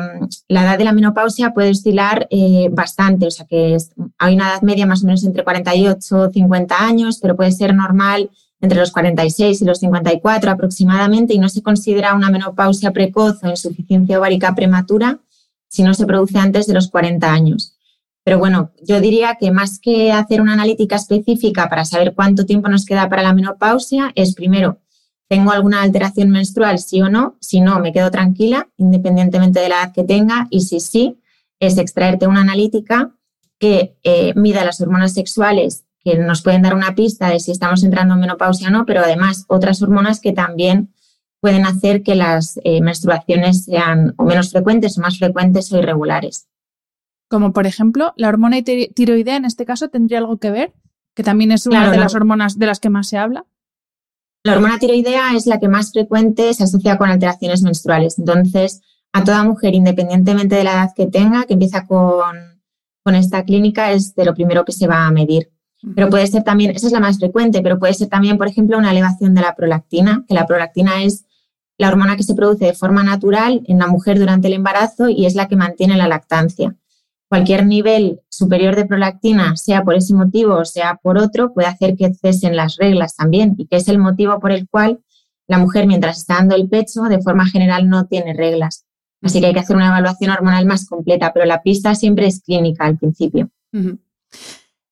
la 0.47 0.63
edad 0.63 0.77
de 0.77 0.86
la 0.86 0.93
menopausia 0.93 1.54
puede 1.54 1.71
oscilar 1.71 2.25
eh, 2.32 2.69
bastante, 2.71 3.27
o 3.27 3.32
sea 3.32 3.45
que 3.45 3.75
hay 4.17 4.36
una 4.36 4.49
edad 4.49 4.62
media 4.62 4.86
más 4.86 5.04
o 5.04 5.06
menos 5.06 5.25
entre 5.25 5.43
48 5.43 6.30
y 6.30 6.34
50 6.34 6.86
años, 6.86 7.19
pero 7.21 7.36
puede 7.36 7.51
ser 7.51 7.75
normal 7.75 8.32
entre 8.62 8.80
los 8.80 8.91
46 8.91 9.62
y 9.62 9.65
los 9.65 9.80
54 9.80 10.51
aproximadamente 10.51 11.34
y 11.34 11.39
no 11.39 11.49
se 11.49 11.62
considera 11.62 12.13
una 12.13 12.30
menopausia 12.30 12.91
precoz 12.91 13.43
o 13.43 13.49
insuficiencia 13.49 14.19
ovárica 14.19 14.56
prematura 14.56 15.19
si 15.67 15.84
no 15.84 15.93
se 15.93 16.06
produce 16.06 16.38
antes 16.38 16.67
de 16.67 16.73
los 16.73 16.89
40 16.89 17.32
años. 17.32 17.77
Pero 18.24 18.38
bueno, 18.38 18.72
yo 18.82 19.02
diría 19.02 19.38
que 19.40 19.52
más 19.52 19.80
que 19.80 20.12
hacer 20.12 20.42
una 20.42 20.54
analítica 20.54 20.96
específica 20.96 21.70
para 21.70 21.86
saber 21.86 22.14
cuánto 22.14 22.46
tiempo 22.46 22.70
nos 22.70 22.86
queda 22.86 23.10
para 23.10 23.24
la 23.24 23.34
menopausia, 23.34 24.12
es 24.16 24.36
primero, 24.36 24.80
¿tengo 25.28 25.52
alguna 25.52 25.82
alteración 25.82 26.30
menstrual, 26.30 26.80
sí 26.80 27.02
o 27.02 27.10
no? 27.10 27.38
Si 27.42 27.62
no, 27.62 27.80
me 27.80 27.92
quedo 27.92 28.12
tranquila, 28.12 28.70
independientemente 28.78 29.60
de 29.60 29.70
la 29.70 29.84
edad 29.84 29.94
que 29.94 30.04
tenga. 30.04 30.48
Y 30.52 30.62
si 30.62 30.80
sí, 30.80 31.20
es 31.60 31.78
extraerte 31.78 32.28
una 32.28 32.42
analítica 32.42 33.16
que 33.58 33.96
eh, 34.04 34.34
mida 34.36 34.66
las 34.66 34.82
hormonas 34.82 35.14
sexuales 35.14 35.86
que 36.04 36.18
nos 36.18 36.42
pueden 36.42 36.64
dar 36.64 36.76
una 36.76 36.96
pista 36.96 37.30
de 37.30 37.40
si 37.40 37.52
estamos 37.52 37.84
entrando 37.84 38.16
en 38.16 38.22
menopausia 38.22 38.70
o 38.70 38.72
no, 38.72 38.86
pero 38.86 39.02
además 39.02 39.46
otras 39.48 39.82
hormonas 39.82 40.20
que 40.20 40.34
también 40.34 40.94
pueden 41.40 41.66
hacer 41.66 42.04
que 42.04 42.16
las 42.16 42.60
eh, 42.64 42.82
menstruaciones 42.82 43.66
sean 43.66 44.14
o 44.18 44.24
menos 44.24 44.52
frecuentes 44.52 44.98
o 44.98 45.02
más 45.02 45.18
frecuentes 45.18 45.72
o 45.72 45.78
irregulares. 45.78 46.48
Como 47.32 47.54
por 47.54 47.65
ejemplo, 47.65 48.12
la 48.17 48.28
hormona 48.28 48.58
tiroidea 48.62 49.38
en 49.38 49.46
este 49.46 49.63
caso 49.63 49.88
tendría 49.88 50.17
algo 50.17 50.38
que 50.38 50.52
ver, 50.52 50.74
que 51.15 51.24
también 51.24 51.54
es 51.54 51.65
una 51.65 51.89
de 51.89 51.98
las 51.98 52.13
hormonas 52.13 52.60
de 52.60 52.65
las 52.65 52.82
que 52.82 52.89
más 52.89 53.08
se 53.08 53.17
habla. 53.17 53.46
La 54.44 54.52
hormona 54.52 54.80
tiroidea 54.80 55.34
es 55.34 55.46
la 55.46 55.58
que 55.58 55.70
más 55.70 55.94
frecuente 55.94 56.54
se 56.54 56.65
asocia 56.65 56.98
con 56.98 57.10
alteraciones 57.10 57.62
menstruales. 57.62 58.20
Entonces, 58.20 58.82
a 59.13 59.24
toda 59.24 59.46
mujer, 59.46 59.76
independientemente 59.76 60.56
de 60.56 60.65
la 60.65 60.74
edad 60.74 60.89
que 60.94 61.08
tenga, 61.08 61.46
que 61.46 61.54
empieza 61.54 61.88
con, 61.88 62.36
con 63.02 63.15
esta 63.15 63.46
clínica, 63.46 63.94
es 63.94 64.13
de 64.13 64.26
lo 64.26 64.34
primero 64.34 64.65
que 64.65 64.74
se 64.74 64.88
va 64.88 65.08
a 65.08 65.12
medir. 65.12 65.54
Pero 65.96 66.10
puede 66.10 66.28
ser 66.28 66.44
también, 66.44 66.72
esa 66.72 66.88
es 66.88 66.94
la 66.94 67.00
más 67.00 67.17
frecuente, 67.17 67.62
pero 67.62 67.80
puede 67.80 67.94
ser 67.94 68.10
también, 68.10 68.38
por 68.38 68.50
ejemplo, 68.50 68.78
una 68.78 68.91
elevación 68.91 69.34
de 69.36 69.41
la 69.41 69.56
prolactina, 69.56 70.26
que 70.28 70.34
la 70.34 70.46
prolactina 70.46 71.02
es 71.02 71.24
la 71.78 71.88
hormona 71.88 72.17
que 72.17 72.24
se 72.24 72.36
produce 72.36 72.65
de 72.65 72.74
forma 72.74 73.06
natural 73.06 73.62
en 73.67 73.80
la 73.80 73.88
mujer 73.88 74.20
durante 74.20 74.50
el 74.50 74.54
embarazo 74.54 75.08
y 75.08 75.26
es 75.26 75.34
la 75.34 75.48
que 75.48 75.56
mantiene 75.56 75.96
la 75.96 76.10
lactancia. 76.10 76.76
Cualquier 77.32 77.65
nivel 77.65 78.20
superior 78.28 78.76
de 78.76 78.86
prolactina, 78.86 79.56
sea 79.56 79.86
por 79.86 79.96
ese 79.96 80.13
motivo 80.13 80.56
o 80.56 80.65
sea 80.65 81.00
por 81.02 81.17
otro, 81.17 81.54
puede 81.54 81.70
hacer 81.70 81.96
que 81.96 82.13
cesen 82.13 82.58
las 82.58 82.76
reglas 82.76 83.15
también 83.15 83.56
y 83.58 83.67
que 83.67 83.78
es 83.78 83.88
el 83.88 84.00
motivo 84.00 84.38
por 84.41 84.52
el 84.52 84.67
cual 84.67 85.00
la 85.48 85.58
mujer 85.58 85.88
mientras 85.88 86.17
está 86.17 86.36
dando 86.36 86.58
el 86.58 86.67
pecho 86.67 87.04
de 87.04 87.22
forma 87.22 87.46
general 87.48 87.88
no 87.88 88.06
tiene 88.08 88.34
reglas. 88.34 88.86
Así 89.22 89.39
que 89.39 89.46
hay 89.46 89.54
que 89.54 89.62
hacer 89.62 89.78
una 89.78 89.88
evaluación 89.88 90.30
hormonal 90.30 90.65
más 90.65 90.86
completa, 90.86 91.32
pero 91.32 91.46
la 91.46 91.63
pista 91.63 91.96
siempre 91.96 92.28
es 92.28 92.41
clínica 92.41 92.84
al 92.84 92.98
principio. 92.98 93.50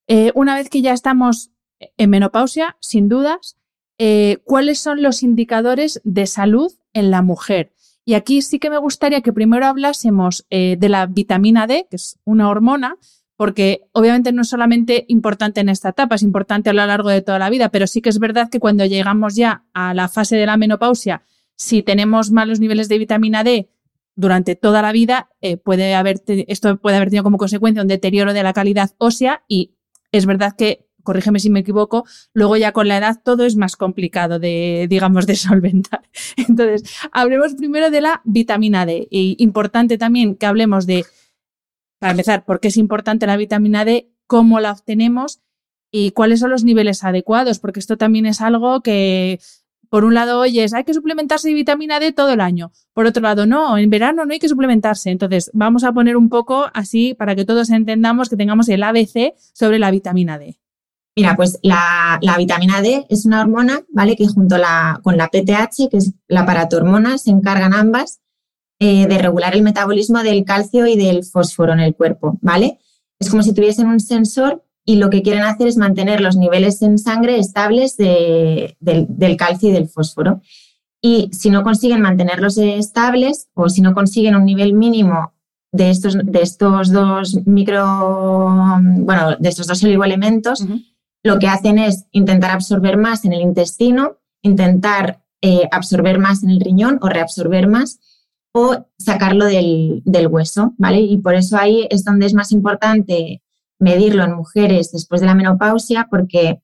Eh, 0.07 0.31
una 0.33 0.55
vez 0.55 0.69
que 0.69 0.81
ya 0.81 0.93
estamos 0.93 1.51
en 1.97 2.09
menopausia, 2.09 2.77
sin 2.79 3.09
dudas, 3.09 3.57
eh, 3.97 4.37
¿cuáles 4.45 4.79
son 4.79 5.03
los 5.03 5.23
indicadores 5.23 5.99
de 6.05 6.25
salud 6.25 6.71
en 6.93 7.11
la 7.11 7.21
mujer? 7.21 7.73
Y 8.09 8.15
aquí 8.15 8.41
sí 8.41 8.57
que 8.57 8.71
me 8.71 8.79
gustaría 8.79 9.21
que 9.21 9.31
primero 9.33 9.67
hablásemos 9.67 10.47
eh, 10.49 10.77
de 10.79 10.89
la 10.89 11.05
vitamina 11.05 11.67
D, 11.67 11.85
que 11.91 11.97
es 11.97 12.17
una 12.23 12.49
hormona, 12.49 12.95
porque 13.35 13.81
obviamente 13.91 14.31
no 14.31 14.41
es 14.41 14.49
solamente 14.49 15.05
importante 15.09 15.61
en 15.61 15.69
esta 15.69 15.89
etapa, 15.89 16.15
es 16.15 16.23
importante 16.23 16.71
a 16.71 16.73
lo 16.73 16.83
largo 16.87 17.09
de 17.09 17.21
toda 17.21 17.37
la 17.37 17.51
vida, 17.51 17.69
pero 17.69 17.85
sí 17.85 18.01
que 18.01 18.09
es 18.09 18.17
verdad 18.17 18.49
que 18.49 18.59
cuando 18.59 18.83
llegamos 18.83 19.35
ya 19.35 19.63
a 19.75 19.93
la 19.93 20.07
fase 20.07 20.37
de 20.37 20.47
la 20.47 20.57
menopausia, 20.57 21.21
si 21.55 21.83
tenemos 21.83 22.31
malos 22.31 22.59
niveles 22.59 22.89
de 22.89 22.97
vitamina 22.97 23.43
D 23.43 23.69
durante 24.15 24.55
toda 24.55 24.81
la 24.81 24.91
vida, 24.91 25.29
puede 25.63 25.93
haber, 25.93 26.19
esto 26.25 26.77
puede 26.77 26.97
haber 26.97 27.09
tenido 27.09 27.23
como 27.23 27.37
consecuencia 27.37 27.83
un 27.83 27.87
deterioro 27.87 28.33
de 28.33 28.41
la 28.41 28.53
calidad 28.53 28.89
ósea 28.97 29.43
y 29.47 29.75
es 30.11 30.25
verdad 30.25 30.55
que, 30.57 30.88
corrígeme 31.09 31.39
si 31.39 31.49
me 31.49 31.61
equivoco, 31.61 32.05
luego 32.33 32.55
ya 32.55 32.71
con 32.71 32.87
la 32.87 32.97
edad 32.97 33.19
todo 33.23 33.43
es 33.43 33.55
más 33.55 33.75
complicado 33.75 34.37
de, 34.37 34.85
digamos, 34.87 35.25
de 35.25 35.35
solventar. 35.35 36.03
Entonces, 36.37 36.83
hablemos 37.11 37.55
primero 37.55 37.89
de 37.89 37.99
la 37.99 38.21
vitamina 38.25 38.85
D. 38.85 39.07
Importante 39.09 39.97
también 39.97 40.35
que 40.35 40.45
hablemos 40.45 40.85
de, 40.85 41.07
para 41.97 42.11
empezar, 42.11 42.45
por 42.45 42.59
qué 42.59 42.67
es 42.67 42.77
importante 42.77 43.25
la 43.25 43.37
vitamina 43.37 43.85
D, 43.85 44.11
cómo 44.27 44.59
la 44.59 44.71
obtenemos 44.71 45.39
y 45.89 46.11
cuáles 46.11 46.41
son 46.41 46.51
los 46.51 46.63
niveles 46.63 47.03
adecuados, 47.03 47.57
porque 47.57 47.79
esto 47.79 47.97
también 47.97 48.27
es 48.27 48.39
algo 48.39 48.81
que 48.81 49.39
por 49.89 50.05
un 50.05 50.13
lado 50.13 50.39
oyes, 50.39 50.75
hay 50.75 50.83
que 50.83 50.93
suplementarse 50.93 51.47
de 51.47 51.55
vitamina 51.55 51.99
D 51.99 52.11
todo 52.11 52.33
el 52.33 52.41
año. 52.41 52.71
Por 52.93 53.07
otro 53.07 53.23
lado, 53.23 53.47
no, 53.47 53.79
en 53.79 53.89
verano 53.89 54.25
no 54.25 54.33
hay 54.33 54.37
que 54.37 54.47
suplementarse. 54.47 55.09
Entonces, 55.09 55.49
vamos 55.55 55.83
a 55.83 55.91
poner 55.91 56.15
un 56.15 56.29
poco 56.29 56.67
así 56.75 57.15
para 57.15 57.35
que 57.35 57.45
todos 57.45 57.71
entendamos 57.71 58.29
que 58.29 58.37
tengamos 58.37 58.69
el 58.69 58.83
ABC 58.83 59.33
sobre 59.53 59.79
la 59.79 59.89
vitamina 59.89 60.37
D. 60.37 60.59
Mira, 61.19 61.35
pues 61.35 61.59
la, 61.63 62.17
vitamina 62.37 62.81
D 62.81 63.05
es 63.09 63.25
una 63.25 63.41
hormona, 63.41 63.81
¿vale? 63.89 64.15
Que 64.15 64.25
junto 64.25 64.55
con 65.03 65.17
la 65.17 65.27
PTH, 65.27 65.89
que 65.91 65.97
es 65.97 66.13
la 66.29 66.45
paratormona, 66.45 67.17
se 67.17 67.29
encargan 67.29 67.73
ambas 67.73 68.21
eh, 68.79 69.05
de 69.05 69.17
regular 69.17 69.53
el 69.53 69.61
metabolismo 69.61 70.23
del 70.23 70.45
calcio 70.45 70.87
y 70.87 70.95
del 70.95 71.25
fósforo 71.25 71.73
en 71.73 71.81
el 71.81 71.93
cuerpo, 71.93 72.37
¿vale? 72.41 72.79
Es 73.19 73.29
como 73.29 73.43
si 73.43 73.53
tuviesen 73.53 73.87
un 73.87 73.99
sensor 73.99 74.63
y 74.85 74.95
lo 74.95 75.09
que 75.09 75.21
quieren 75.21 75.43
hacer 75.43 75.67
es 75.67 75.75
mantener 75.75 76.21
los 76.21 76.37
niveles 76.37 76.81
en 76.83 76.97
sangre 76.97 77.37
estables 77.37 77.97
del, 77.97 78.77
calcio 79.37 79.67
y 79.67 79.73
del 79.73 79.89
fósforo. 79.89 80.39
Y 81.01 81.29
si 81.33 81.49
no 81.49 81.63
consiguen 81.63 81.99
mantenerlos 81.99 82.57
estables 82.57 83.49
o 83.55 83.67
si 83.67 83.81
no 83.81 83.93
consiguen 83.93 84.37
un 84.37 84.45
nivel 84.45 84.71
mínimo 84.71 85.33
de 85.73 85.89
estos, 85.89 86.17
de 86.23 86.41
estos 86.41 86.93
dos 86.93 87.45
micro, 87.45 88.79
bueno, 88.79 89.35
de 89.37 89.49
estos 89.49 89.67
dos 89.67 89.83
oligoelementos, 89.83 90.65
lo 91.23 91.39
que 91.39 91.47
hacen 91.47 91.79
es 91.79 92.05
intentar 92.11 92.51
absorber 92.51 92.97
más 92.97 93.25
en 93.25 93.33
el 93.33 93.41
intestino, 93.41 94.17
intentar 94.41 95.23
eh, 95.41 95.67
absorber 95.71 96.19
más 96.19 96.43
en 96.43 96.49
el 96.49 96.59
riñón 96.59 96.99
o 97.01 97.09
reabsorber 97.09 97.67
más 97.67 97.99
o 98.51 98.85
sacarlo 98.97 99.45
del, 99.45 100.01
hueso, 100.29 100.73
¿vale? 100.77 101.01
Y 101.01 101.17
por 101.17 101.35
eso 101.35 101.57
ahí 101.57 101.87
es 101.89 102.03
donde 102.03 102.25
es 102.25 102.33
más 102.33 102.51
importante 102.51 103.43
medirlo 103.79 104.23
en 104.23 104.33
mujeres 104.33 104.91
después 104.91 105.21
de 105.21 105.27
la 105.27 105.35
menopausia 105.35 106.07
porque 106.09 106.61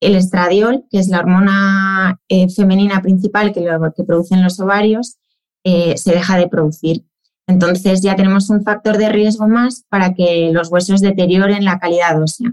el 0.00 0.14
estradiol, 0.14 0.84
que 0.90 0.98
es 0.98 1.08
la 1.08 1.18
hormona 1.18 2.20
eh, 2.28 2.48
femenina 2.48 3.02
principal 3.02 3.52
que, 3.52 3.66
que 3.96 4.04
producen 4.04 4.42
los 4.42 4.58
ovarios, 4.60 5.18
eh, 5.64 5.96
se 5.98 6.12
deja 6.12 6.38
de 6.38 6.48
producir. 6.48 7.04
Entonces 7.46 8.02
ya 8.02 8.14
tenemos 8.14 8.50
un 8.50 8.62
factor 8.62 8.96
de 8.96 9.08
riesgo 9.08 9.48
más 9.48 9.84
para 9.88 10.14
que 10.14 10.50
los 10.52 10.70
huesos 10.70 11.00
deterioren 11.00 11.64
la 11.64 11.78
calidad 11.78 12.20
ósea. 12.22 12.52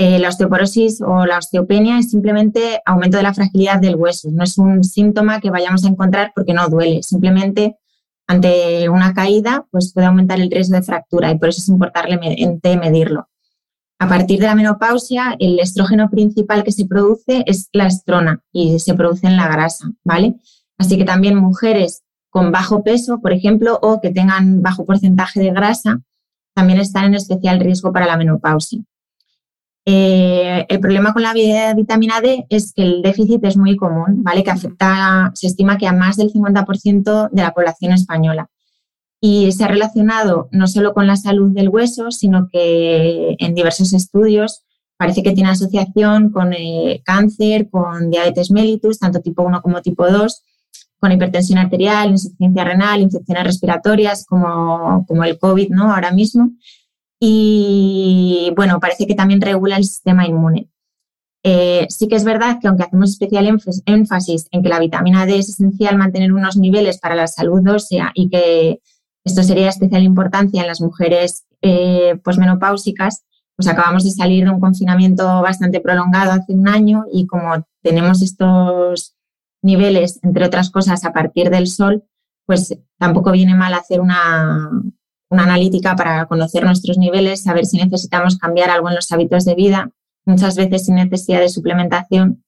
Eh, 0.00 0.20
la 0.20 0.28
osteoporosis 0.28 1.00
o 1.00 1.26
la 1.26 1.38
osteopenia 1.38 1.98
es 1.98 2.10
simplemente 2.10 2.80
aumento 2.86 3.16
de 3.16 3.24
la 3.24 3.34
fragilidad 3.34 3.80
del 3.80 3.96
hueso, 3.96 4.30
no 4.30 4.44
es 4.44 4.56
un 4.56 4.84
síntoma 4.84 5.40
que 5.40 5.50
vayamos 5.50 5.84
a 5.84 5.88
encontrar 5.88 6.30
porque 6.36 6.54
no 6.54 6.68
duele, 6.68 7.02
simplemente 7.02 7.76
ante 8.28 8.88
una 8.88 9.12
caída 9.12 9.66
pues 9.72 9.92
puede 9.92 10.06
aumentar 10.06 10.40
el 10.40 10.52
riesgo 10.52 10.76
de 10.76 10.82
fractura 10.82 11.32
y 11.32 11.38
por 11.38 11.48
eso 11.48 11.60
es 11.60 11.68
importante 11.68 12.16
medirlo. 12.76 13.28
A 13.98 14.08
partir 14.08 14.38
de 14.38 14.46
la 14.46 14.54
menopausia, 14.54 15.34
el 15.40 15.58
estrógeno 15.58 16.08
principal 16.08 16.62
que 16.62 16.70
se 16.70 16.86
produce 16.86 17.42
es 17.46 17.68
la 17.72 17.88
estrona 17.88 18.44
y 18.52 18.78
se 18.78 18.94
produce 18.94 19.26
en 19.26 19.36
la 19.36 19.48
grasa, 19.48 19.90
¿vale? 20.04 20.36
Así 20.78 20.96
que 20.96 21.04
también 21.04 21.34
mujeres 21.34 22.04
con 22.30 22.52
bajo 22.52 22.84
peso, 22.84 23.20
por 23.20 23.32
ejemplo, 23.32 23.76
o 23.82 24.00
que 24.00 24.10
tengan 24.10 24.62
bajo 24.62 24.86
porcentaje 24.86 25.40
de 25.40 25.50
grasa, 25.50 26.02
también 26.54 26.78
están 26.78 27.06
en 27.06 27.14
especial 27.16 27.58
riesgo 27.58 27.92
para 27.92 28.06
la 28.06 28.16
menopausia. 28.16 28.80
Eh, 29.90 30.66
el 30.68 30.80
problema 30.80 31.14
con 31.14 31.22
la 31.22 31.32
vitamina 31.32 32.20
D 32.20 32.44
es 32.50 32.74
que 32.74 32.82
el 32.82 33.00
déficit 33.00 33.42
es 33.44 33.56
muy 33.56 33.74
común, 33.74 34.22
¿vale? 34.22 34.44
Que 34.44 34.50
afecta, 34.50 35.30
se 35.34 35.46
estima 35.46 35.78
que 35.78 35.86
a 35.86 35.94
más 35.94 36.18
del 36.18 36.30
50% 36.30 37.30
de 37.30 37.42
la 37.42 37.54
población 37.54 37.92
española. 37.92 38.50
Y 39.18 39.50
se 39.52 39.64
ha 39.64 39.68
relacionado 39.68 40.50
no 40.52 40.66
solo 40.66 40.92
con 40.92 41.06
la 41.06 41.16
salud 41.16 41.52
del 41.54 41.70
hueso, 41.70 42.10
sino 42.10 42.50
que 42.52 43.34
en 43.38 43.54
diversos 43.54 43.94
estudios 43.94 44.62
parece 44.98 45.22
que 45.22 45.32
tiene 45.32 45.48
asociación 45.48 46.32
con 46.32 46.52
eh, 46.52 47.00
cáncer, 47.02 47.70
con 47.70 48.10
diabetes 48.10 48.50
mellitus, 48.50 48.98
tanto 48.98 49.22
tipo 49.22 49.42
1 49.42 49.62
como 49.62 49.80
tipo 49.80 50.06
2, 50.06 50.42
con 50.98 51.12
hipertensión 51.12 51.60
arterial, 51.60 52.10
insuficiencia 52.10 52.62
renal, 52.62 53.00
infecciones 53.00 53.44
respiratorias 53.44 54.26
como, 54.26 55.06
como 55.08 55.24
el 55.24 55.38
COVID 55.38 55.70
¿no? 55.70 55.94
ahora 55.94 56.10
mismo. 56.10 56.50
Y 57.20 58.52
bueno, 58.56 58.78
parece 58.80 59.06
que 59.06 59.14
también 59.14 59.40
regula 59.40 59.76
el 59.76 59.84
sistema 59.84 60.26
inmune. 60.26 60.68
Eh, 61.44 61.86
sí 61.88 62.08
que 62.08 62.16
es 62.16 62.24
verdad 62.24 62.58
que 62.60 62.68
aunque 62.68 62.84
hacemos 62.84 63.10
especial 63.10 63.46
énfasis 63.86 64.48
en 64.50 64.62
que 64.62 64.68
la 64.68 64.80
vitamina 64.80 65.24
D 65.24 65.38
es 65.38 65.48
esencial 65.48 65.96
mantener 65.96 66.32
unos 66.32 66.56
niveles 66.56 66.98
para 66.98 67.14
la 67.14 67.28
salud 67.28 67.66
ósea 67.68 68.10
y 68.14 68.28
que 68.28 68.80
esto 69.24 69.42
sería 69.42 69.64
de 69.64 69.70
especial 69.70 70.02
importancia 70.02 70.60
en 70.60 70.66
las 70.66 70.80
mujeres 70.80 71.46
eh, 71.62 72.18
posmenopáusicas, 72.24 73.24
pues 73.56 73.68
acabamos 73.68 74.04
de 74.04 74.10
salir 74.10 74.44
de 74.44 74.50
un 74.50 74.60
confinamiento 74.60 75.24
bastante 75.42 75.80
prolongado 75.80 76.32
hace 76.32 76.52
un 76.54 76.68
año 76.68 77.04
y 77.12 77.26
como 77.26 77.66
tenemos 77.82 78.22
estos 78.22 79.16
niveles, 79.62 80.20
entre 80.22 80.46
otras 80.46 80.70
cosas, 80.70 81.04
a 81.04 81.12
partir 81.12 81.50
del 81.50 81.66
sol, 81.66 82.04
pues 82.46 82.78
tampoco 82.98 83.32
viene 83.32 83.54
mal 83.54 83.74
hacer 83.74 84.00
una, 84.00 84.70
analítica 85.30 85.94
para 85.96 86.26
conocer 86.26 86.64
nuestros 86.64 86.98
niveles, 86.98 87.42
saber 87.42 87.66
si 87.66 87.76
necesitamos 87.76 88.38
cambiar 88.38 88.70
algo 88.70 88.88
en 88.88 88.94
los 88.94 89.10
hábitos 89.12 89.44
de 89.44 89.54
vida, 89.54 89.90
muchas 90.24 90.56
veces 90.56 90.86
sin 90.86 90.94
necesidad 90.94 91.40
de 91.40 91.48
suplementación 91.48 92.44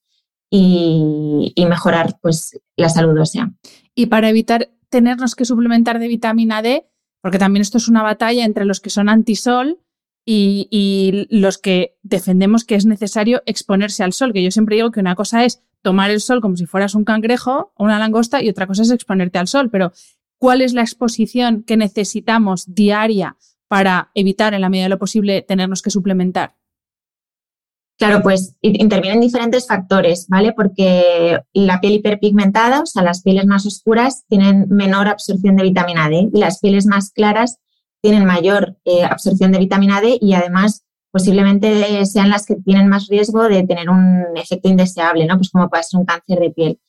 y, 0.51 1.55
mejorar 1.69 2.19
pues, 2.21 2.59
la 2.77 2.89
salud 2.89 3.19
ósea. 3.19 3.53
Y 3.95 4.07
para 4.07 4.29
evitar 4.29 4.71
tenernos 4.89 5.35
que 5.35 5.45
suplementar 5.45 5.99
de 5.99 6.09
vitamina 6.09 6.63
D, 6.63 6.87
porque 7.23 7.39
también 7.39 7.63
esto 7.63 7.79
es 7.79 7.89
una 7.89 8.03
batalla 8.03 8.45
entre 8.45 8.65
los 8.65 8.81
que 8.81 8.91
son 8.91 9.09
antisol 9.09 9.79
y, 10.25 10.69
y 10.71 11.27
los 11.31 11.59
que 11.59 11.97
defendemos 12.03 12.65
que 12.65 12.75
es 12.75 12.87
necesario 12.87 13.43
exponerse 13.47 14.03
al 14.03 14.13
sol, 14.13 14.33
que 14.33 14.43
yo 14.43 14.51
siempre 14.51 14.77
digo 14.77 14.91
que 14.91 15.01
una 15.01 15.15
cosa 15.15 15.45
es 15.45 15.63
tomar 15.83 16.11
el 16.11 16.21
sol 16.21 16.41
como 16.41 16.57
si 16.57 16.67
fueras 16.67 16.95
un 16.95 17.05
cangrejo 17.05 17.73
o 17.75 17.85
una 17.85 17.99
langosta 17.99 18.43
y 18.43 18.49
otra 18.49 18.67
cosa 18.67 18.83
es 18.83 18.91
exponerte 18.91 19.39
al 19.39 19.49
sol. 19.49 19.71
Pero, 19.71 19.93
¿cuál 20.41 20.63
es 20.63 20.73
la 20.73 20.81
exposición 20.81 21.63
que 21.63 21.77
necesitamos 21.77 22.75
diaria 22.75 23.37
para 23.69 24.11
evitar, 24.15 24.55
en 24.55 24.63
la 24.63 24.69
medida 24.69 24.87
de 24.87 24.91
lo 24.91 24.99
posible, 24.99 25.43
tenernos 25.43 25.83
que 25.83 25.91
suplementar? 25.91 26.57
Claro, 27.99 28.23
pues 28.23 28.57
intervienen 28.63 29.21
diferentes 29.21 29.67
factores, 29.67 30.27
¿vale? 30.29 30.55
Porque 30.55 31.39
la 31.53 31.81
piel 31.83 31.93
hiperpigmentada, 31.93 32.81
o 32.81 32.87
sea, 32.87 33.03
las 33.03 33.23
pieles 33.23 33.45
más 33.45 33.67
oscuras, 33.67 34.25
tienen 34.27 34.67
menor 34.71 35.07
absorción 35.07 35.57
de 35.57 35.65
vitamina 35.65 36.09
D 36.09 36.31
y 36.33 36.41
las 36.41 36.61
pieles 36.61 36.87
más 36.87 37.11
claras 37.11 37.59
tienen 38.01 38.25
mayor 38.25 38.79
eh, 38.87 39.05
absorción 39.05 39.53
de 39.53 39.59
vitamina 39.59 40.01
D 40.01 40.17
y 40.19 40.33
además 40.33 40.87
posiblemente 41.11 42.07
sean 42.07 42.31
las 42.31 42.47
que 42.47 42.57
tienen 42.57 42.89
más 42.89 43.09
riesgo 43.09 43.47
de 43.47 43.65
tener 43.65 43.91
un 43.91 44.25
efecto 44.35 44.71
indeseable, 44.71 45.27
¿no? 45.27 45.37
Pues 45.37 45.51
como 45.51 45.69
puede 45.69 45.83
ser 45.83 46.01
un 46.01 46.07
cáncer 46.07 46.41
de 46.41 46.51
piel. 46.51 46.81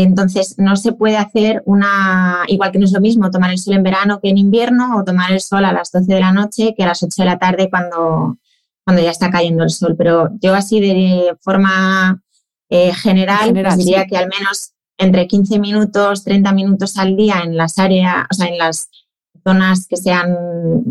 Entonces, 0.00 0.54
no 0.58 0.76
se 0.76 0.92
puede 0.92 1.16
hacer 1.16 1.62
una, 1.66 2.44
igual 2.48 2.72
que 2.72 2.78
no 2.78 2.86
es 2.86 2.92
lo 2.92 3.00
mismo 3.00 3.30
tomar 3.30 3.50
el 3.50 3.58
sol 3.58 3.74
en 3.74 3.82
verano 3.82 4.20
que 4.22 4.30
en 4.30 4.38
invierno 4.38 4.96
o 4.96 5.04
tomar 5.04 5.32
el 5.32 5.40
sol 5.40 5.64
a 5.64 5.72
las 5.72 5.92
12 5.92 6.14
de 6.14 6.20
la 6.20 6.32
noche 6.32 6.74
que 6.74 6.84
a 6.84 6.86
las 6.86 7.02
8 7.02 7.10
de 7.18 7.24
la 7.24 7.38
tarde 7.38 7.68
cuando, 7.68 8.38
cuando 8.84 9.02
ya 9.02 9.10
está 9.10 9.30
cayendo 9.30 9.64
el 9.64 9.70
sol. 9.70 9.94
Pero 9.98 10.30
yo 10.40 10.54
así 10.54 10.80
de 10.80 11.36
forma 11.40 12.22
eh, 12.70 12.94
general, 12.94 13.52
pues 13.52 13.76
diría 13.76 14.06
que 14.06 14.16
al 14.16 14.28
menos 14.28 14.72
entre 14.96 15.26
15 15.26 15.58
minutos, 15.58 16.24
30 16.24 16.52
minutos 16.52 16.96
al 16.96 17.16
día 17.16 17.42
en 17.44 17.56
las 17.56 17.78
áreas, 17.78 18.26
o 18.30 18.34
sea, 18.34 18.46
en 18.46 18.56
las 18.56 18.88
zonas 19.44 19.86
que 19.88 19.96
sean 19.96 20.36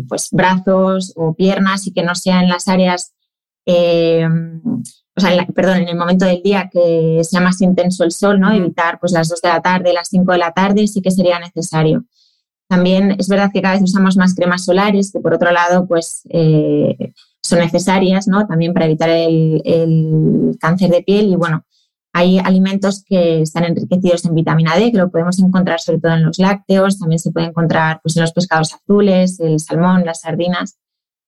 pues 0.08 0.28
brazos 0.30 1.12
o 1.16 1.34
piernas 1.34 1.86
y 1.86 1.92
que 1.92 2.02
no 2.04 2.14
sean 2.14 2.48
las 2.48 2.68
áreas, 2.68 3.14
eh, 3.66 4.28
o 5.14 5.20
sea, 5.20 5.46
perdón, 5.54 5.78
en 5.78 5.88
el 5.88 5.96
momento 5.96 6.24
del 6.24 6.42
día 6.42 6.70
que 6.72 7.20
sea 7.22 7.40
más 7.40 7.60
intenso 7.60 8.04
el 8.04 8.12
sol, 8.12 8.40
¿no? 8.40 8.50
Evitar 8.52 8.98
pues 8.98 9.12
las 9.12 9.28
2 9.28 9.42
de 9.42 9.48
la 9.48 9.60
tarde, 9.60 9.92
las 9.92 10.08
5 10.08 10.32
de 10.32 10.38
la 10.38 10.52
tarde, 10.52 10.86
sí 10.86 11.02
que 11.02 11.10
sería 11.10 11.38
necesario. 11.38 12.04
También 12.68 13.16
es 13.18 13.28
verdad 13.28 13.50
que 13.52 13.60
cada 13.60 13.74
vez 13.74 13.82
usamos 13.82 14.16
más 14.16 14.34
cremas 14.34 14.64
solares, 14.64 15.12
que 15.12 15.20
por 15.20 15.34
otro 15.34 15.50
lado, 15.50 15.86
pues 15.86 16.22
eh, 16.30 17.12
son 17.42 17.58
necesarias, 17.58 18.26
¿no? 18.28 18.46
También 18.46 18.72
para 18.72 18.86
evitar 18.86 19.10
el, 19.10 19.60
el, 19.64 20.56
cáncer 20.58 20.90
de 20.90 21.02
piel 21.02 21.26
y 21.26 21.36
bueno, 21.36 21.66
hay 22.14 22.38
alimentos 22.38 23.04
que 23.04 23.42
están 23.42 23.64
enriquecidos 23.64 24.24
en 24.24 24.34
vitamina 24.34 24.76
D, 24.76 24.92
que 24.92 24.98
lo 24.98 25.10
podemos 25.10 25.38
encontrar 25.38 25.80
sobre 25.80 25.98
todo 25.98 26.12
en 26.12 26.24
los 26.24 26.38
lácteos, 26.38 26.98
también 26.98 27.18
se 27.18 27.30
puede 27.30 27.46
encontrar 27.46 28.00
pues, 28.02 28.16
en 28.16 28.22
los 28.22 28.32
pescados 28.32 28.74
azules, 28.74 29.40
el 29.40 29.60
salmón, 29.60 30.04
las 30.04 30.20
sardinas. 30.20 30.78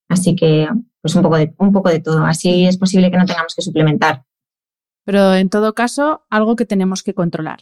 Así 0.08 0.36
que, 0.36 0.68
pues 1.04 1.14
un 1.16 1.22
poco, 1.22 1.36
de, 1.36 1.52
un 1.58 1.70
poco 1.70 1.90
de 1.90 2.00
todo. 2.00 2.24
Así 2.24 2.64
es 2.64 2.78
posible 2.78 3.10
que 3.10 3.18
no 3.18 3.26
tengamos 3.26 3.54
que 3.54 3.60
suplementar. 3.60 4.24
Pero 5.04 5.34
en 5.34 5.50
todo 5.50 5.74
caso, 5.74 6.22
algo 6.30 6.56
que 6.56 6.64
tenemos 6.64 7.02
que 7.02 7.12
controlar. 7.12 7.58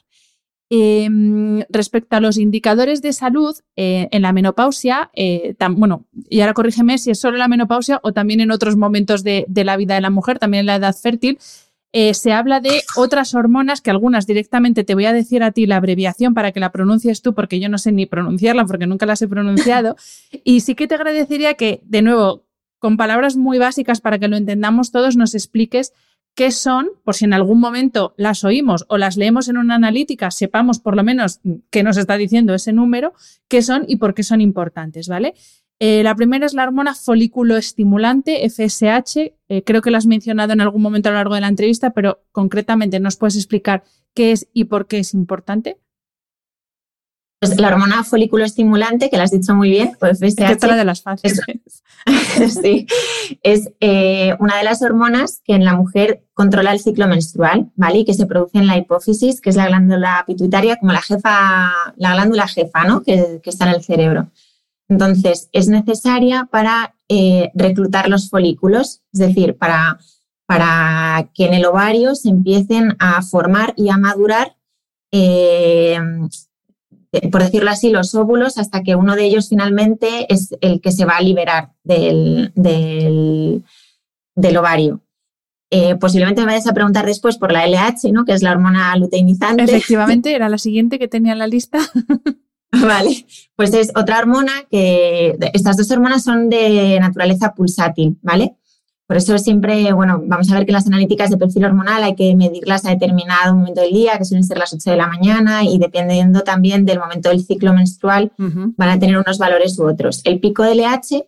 Em, 0.70 1.64
respecto 1.68 2.14
a 2.14 2.20
los 2.20 2.38
indicadores 2.38 3.02
de 3.02 3.12
salud 3.12 3.56
eh, 3.74 4.08
en 4.12 4.22
la 4.22 4.32
menopausia, 4.32 5.10
eh, 5.12 5.56
bueno, 5.72 6.06
y 6.30 6.40
ahora 6.40 6.54
corrígeme 6.54 6.98
si 6.98 7.10
es 7.10 7.18
solo 7.18 7.34
en 7.34 7.40
la 7.40 7.48
menopausia 7.48 7.98
o 8.04 8.12
también 8.12 8.38
en 8.38 8.52
otros 8.52 8.76
momentos 8.76 9.24
de, 9.24 9.44
de 9.48 9.64
la 9.64 9.76
vida 9.76 9.96
de 9.96 10.02
la 10.02 10.10
mujer, 10.10 10.38
también 10.38 10.60
en 10.60 10.66
la 10.66 10.76
edad 10.76 10.94
fértil, 10.94 11.40
eh, 11.94 12.14
se 12.14 12.32
habla 12.32 12.60
de 12.60 12.80
otras 12.96 13.34
hormonas 13.34 13.80
que 13.80 13.90
algunas 13.90 14.26
directamente 14.26 14.84
te 14.84 14.94
voy 14.94 15.06
a 15.06 15.12
decir 15.12 15.42
a 15.42 15.50
ti 15.50 15.66
la 15.66 15.76
abreviación 15.78 16.32
para 16.32 16.52
que 16.52 16.60
la 16.60 16.70
pronuncies 16.70 17.22
tú, 17.22 17.34
porque 17.34 17.58
yo 17.58 17.68
no 17.68 17.76
sé 17.76 17.90
ni 17.90 18.06
pronunciarla 18.06 18.64
porque 18.66 18.86
nunca 18.86 19.04
las 19.04 19.20
he 19.20 19.26
pronunciado. 19.26 19.96
y 20.44 20.60
sí 20.60 20.76
que 20.76 20.86
te 20.86 20.94
agradecería 20.94 21.54
que, 21.54 21.82
de 21.84 22.02
nuevo, 22.02 22.44
con 22.82 22.96
palabras 22.96 23.36
muy 23.36 23.58
básicas 23.58 24.00
para 24.00 24.18
que 24.18 24.26
lo 24.26 24.36
entendamos 24.36 24.90
todos, 24.90 25.16
nos 25.16 25.36
expliques 25.36 25.92
qué 26.34 26.50
son, 26.50 26.88
por 27.04 27.14
si 27.14 27.26
en 27.26 27.32
algún 27.32 27.60
momento 27.60 28.12
las 28.16 28.42
oímos 28.42 28.86
o 28.88 28.98
las 28.98 29.16
leemos 29.16 29.48
en 29.48 29.56
una 29.56 29.76
analítica, 29.76 30.32
sepamos 30.32 30.80
por 30.80 30.96
lo 30.96 31.04
menos 31.04 31.40
qué 31.70 31.84
nos 31.84 31.96
está 31.96 32.16
diciendo 32.16 32.54
ese 32.54 32.72
número, 32.72 33.12
qué 33.46 33.62
son 33.62 33.84
y 33.86 33.96
por 33.96 34.14
qué 34.14 34.24
son 34.24 34.40
importantes, 34.40 35.06
¿vale? 35.06 35.34
Eh, 35.78 36.02
la 36.02 36.16
primera 36.16 36.44
es 36.44 36.54
la 36.54 36.64
hormona 36.64 36.96
folículo 36.96 37.56
estimulante, 37.56 38.44
FSH. 38.50 39.32
Eh, 39.48 39.62
creo 39.64 39.80
que 39.80 39.92
la 39.92 39.98
has 39.98 40.06
mencionado 40.06 40.52
en 40.52 40.60
algún 40.60 40.82
momento 40.82 41.08
a 41.08 41.12
lo 41.12 41.18
largo 41.18 41.36
de 41.36 41.42
la 41.42 41.48
entrevista, 41.48 41.90
pero 41.90 42.24
concretamente 42.32 42.98
nos 42.98 43.16
puedes 43.16 43.36
explicar 43.36 43.84
qué 44.12 44.32
es 44.32 44.48
y 44.52 44.64
por 44.64 44.88
qué 44.88 44.98
es 44.98 45.14
importante. 45.14 45.78
Pues 47.42 47.58
la 47.58 47.66
hormona 47.66 48.04
folículo 48.04 48.44
estimulante, 48.44 49.10
que 49.10 49.16
la 49.16 49.24
has 49.24 49.32
dicho 49.32 49.52
muy 49.52 49.68
bien, 49.68 49.96
pues 49.98 50.20
FSH. 50.20 50.52
Es 50.52 50.60
de 50.60 50.84
las 50.84 51.02
fáciles. 51.02 51.40
Es, 52.38 52.54
sí, 52.62 52.86
es 53.42 53.68
eh, 53.80 54.36
una 54.38 54.58
de 54.58 54.62
las 54.62 54.80
hormonas 54.80 55.40
que 55.44 55.54
en 55.54 55.64
la 55.64 55.74
mujer 55.74 56.24
controla 56.34 56.70
el 56.70 56.78
ciclo 56.78 57.08
menstrual, 57.08 57.72
¿vale? 57.74 57.98
Y 57.98 58.04
que 58.04 58.14
se 58.14 58.26
produce 58.26 58.58
en 58.58 58.68
la 58.68 58.78
hipófisis, 58.78 59.40
que 59.40 59.50
es 59.50 59.56
la 59.56 59.66
glándula 59.66 60.22
pituitaria, 60.24 60.76
como 60.76 60.92
la 60.92 61.02
jefa, 61.02 61.72
la 61.96 62.12
glándula 62.12 62.46
jefa, 62.46 62.84
¿no? 62.84 63.02
que 63.02 63.40
está 63.44 63.68
en 63.68 63.74
el 63.74 63.82
cerebro. 63.82 64.30
Entonces, 64.88 65.48
es 65.50 65.66
necesaria 65.66 66.48
para 66.48 66.94
eh, 67.08 67.50
reclutar 67.54 68.08
los 68.08 68.30
folículos, 68.30 69.02
es 69.12 69.18
decir, 69.18 69.56
para, 69.56 69.98
para, 70.46 71.28
que 71.34 71.46
en 71.46 71.54
el 71.54 71.64
ovario 71.64 72.14
se 72.14 72.28
empiecen 72.28 72.94
a 73.00 73.20
formar 73.22 73.74
y 73.76 73.88
a 73.88 73.96
madurar, 73.96 74.56
eh, 75.10 75.98
por 77.30 77.42
decirlo 77.42 77.70
así, 77.70 77.90
los 77.90 78.14
óvulos 78.14 78.56
hasta 78.56 78.82
que 78.82 78.94
uno 78.94 79.16
de 79.16 79.24
ellos 79.24 79.48
finalmente 79.48 80.32
es 80.32 80.56
el 80.60 80.80
que 80.80 80.92
se 80.92 81.04
va 81.04 81.16
a 81.16 81.22
liberar 81.22 81.72
del, 81.84 82.52
del, 82.54 84.56
ovario. 84.56 85.02
Eh, 85.70 85.96
posiblemente 85.96 86.42
me 86.42 86.48
vayas 86.48 86.66
a 86.66 86.74
preguntar 86.74 87.04
después 87.04 87.36
por 87.36 87.52
la 87.52 87.66
LH, 87.66 88.12
¿no? 88.12 88.24
que 88.24 88.32
es 88.32 88.42
la 88.42 88.52
hormona 88.52 88.96
luteinizante. 88.96 89.64
Efectivamente, 89.64 90.32
era 90.34 90.48
la 90.48 90.58
siguiente 90.58 90.98
que 90.98 91.08
tenía 91.08 91.32
en 91.32 91.38
la 91.38 91.46
lista. 91.46 91.80
Vale, 92.72 93.26
pues 93.54 93.74
es 93.74 93.92
otra 93.94 94.18
hormona 94.18 94.52
que 94.70 95.36
estas 95.52 95.76
dos 95.76 95.90
hormonas 95.90 96.24
son 96.24 96.48
de 96.48 96.98
naturaleza 96.98 97.54
pulsátil, 97.54 98.16
¿vale? 98.22 98.56
Por 99.12 99.18
eso 99.18 99.36
siempre, 99.36 99.92
bueno, 99.92 100.22
vamos 100.24 100.50
a 100.50 100.54
ver 100.54 100.64
que 100.64 100.72
las 100.72 100.86
analíticas 100.86 101.28
de 101.28 101.36
perfil 101.36 101.66
hormonal 101.66 102.02
hay 102.02 102.14
que 102.14 102.34
medirlas 102.34 102.86
a 102.86 102.88
determinado 102.88 103.54
momento 103.54 103.82
del 103.82 103.92
día, 103.92 104.16
que 104.16 104.24
suelen 104.24 104.42
ser 104.42 104.56
las 104.56 104.72
8 104.72 104.90
de 104.90 104.96
la 104.96 105.06
mañana, 105.06 105.64
y 105.64 105.76
dependiendo 105.76 106.40
también 106.40 106.86
del 106.86 106.98
momento 106.98 107.28
del 107.28 107.44
ciclo 107.44 107.74
menstrual, 107.74 108.32
van 108.38 108.88
a 108.88 108.98
tener 108.98 109.18
unos 109.18 109.36
valores 109.36 109.78
u 109.78 109.86
otros. 109.86 110.22
El 110.24 110.40
pico 110.40 110.62
de 110.62 110.76
LH, 110.76 111.26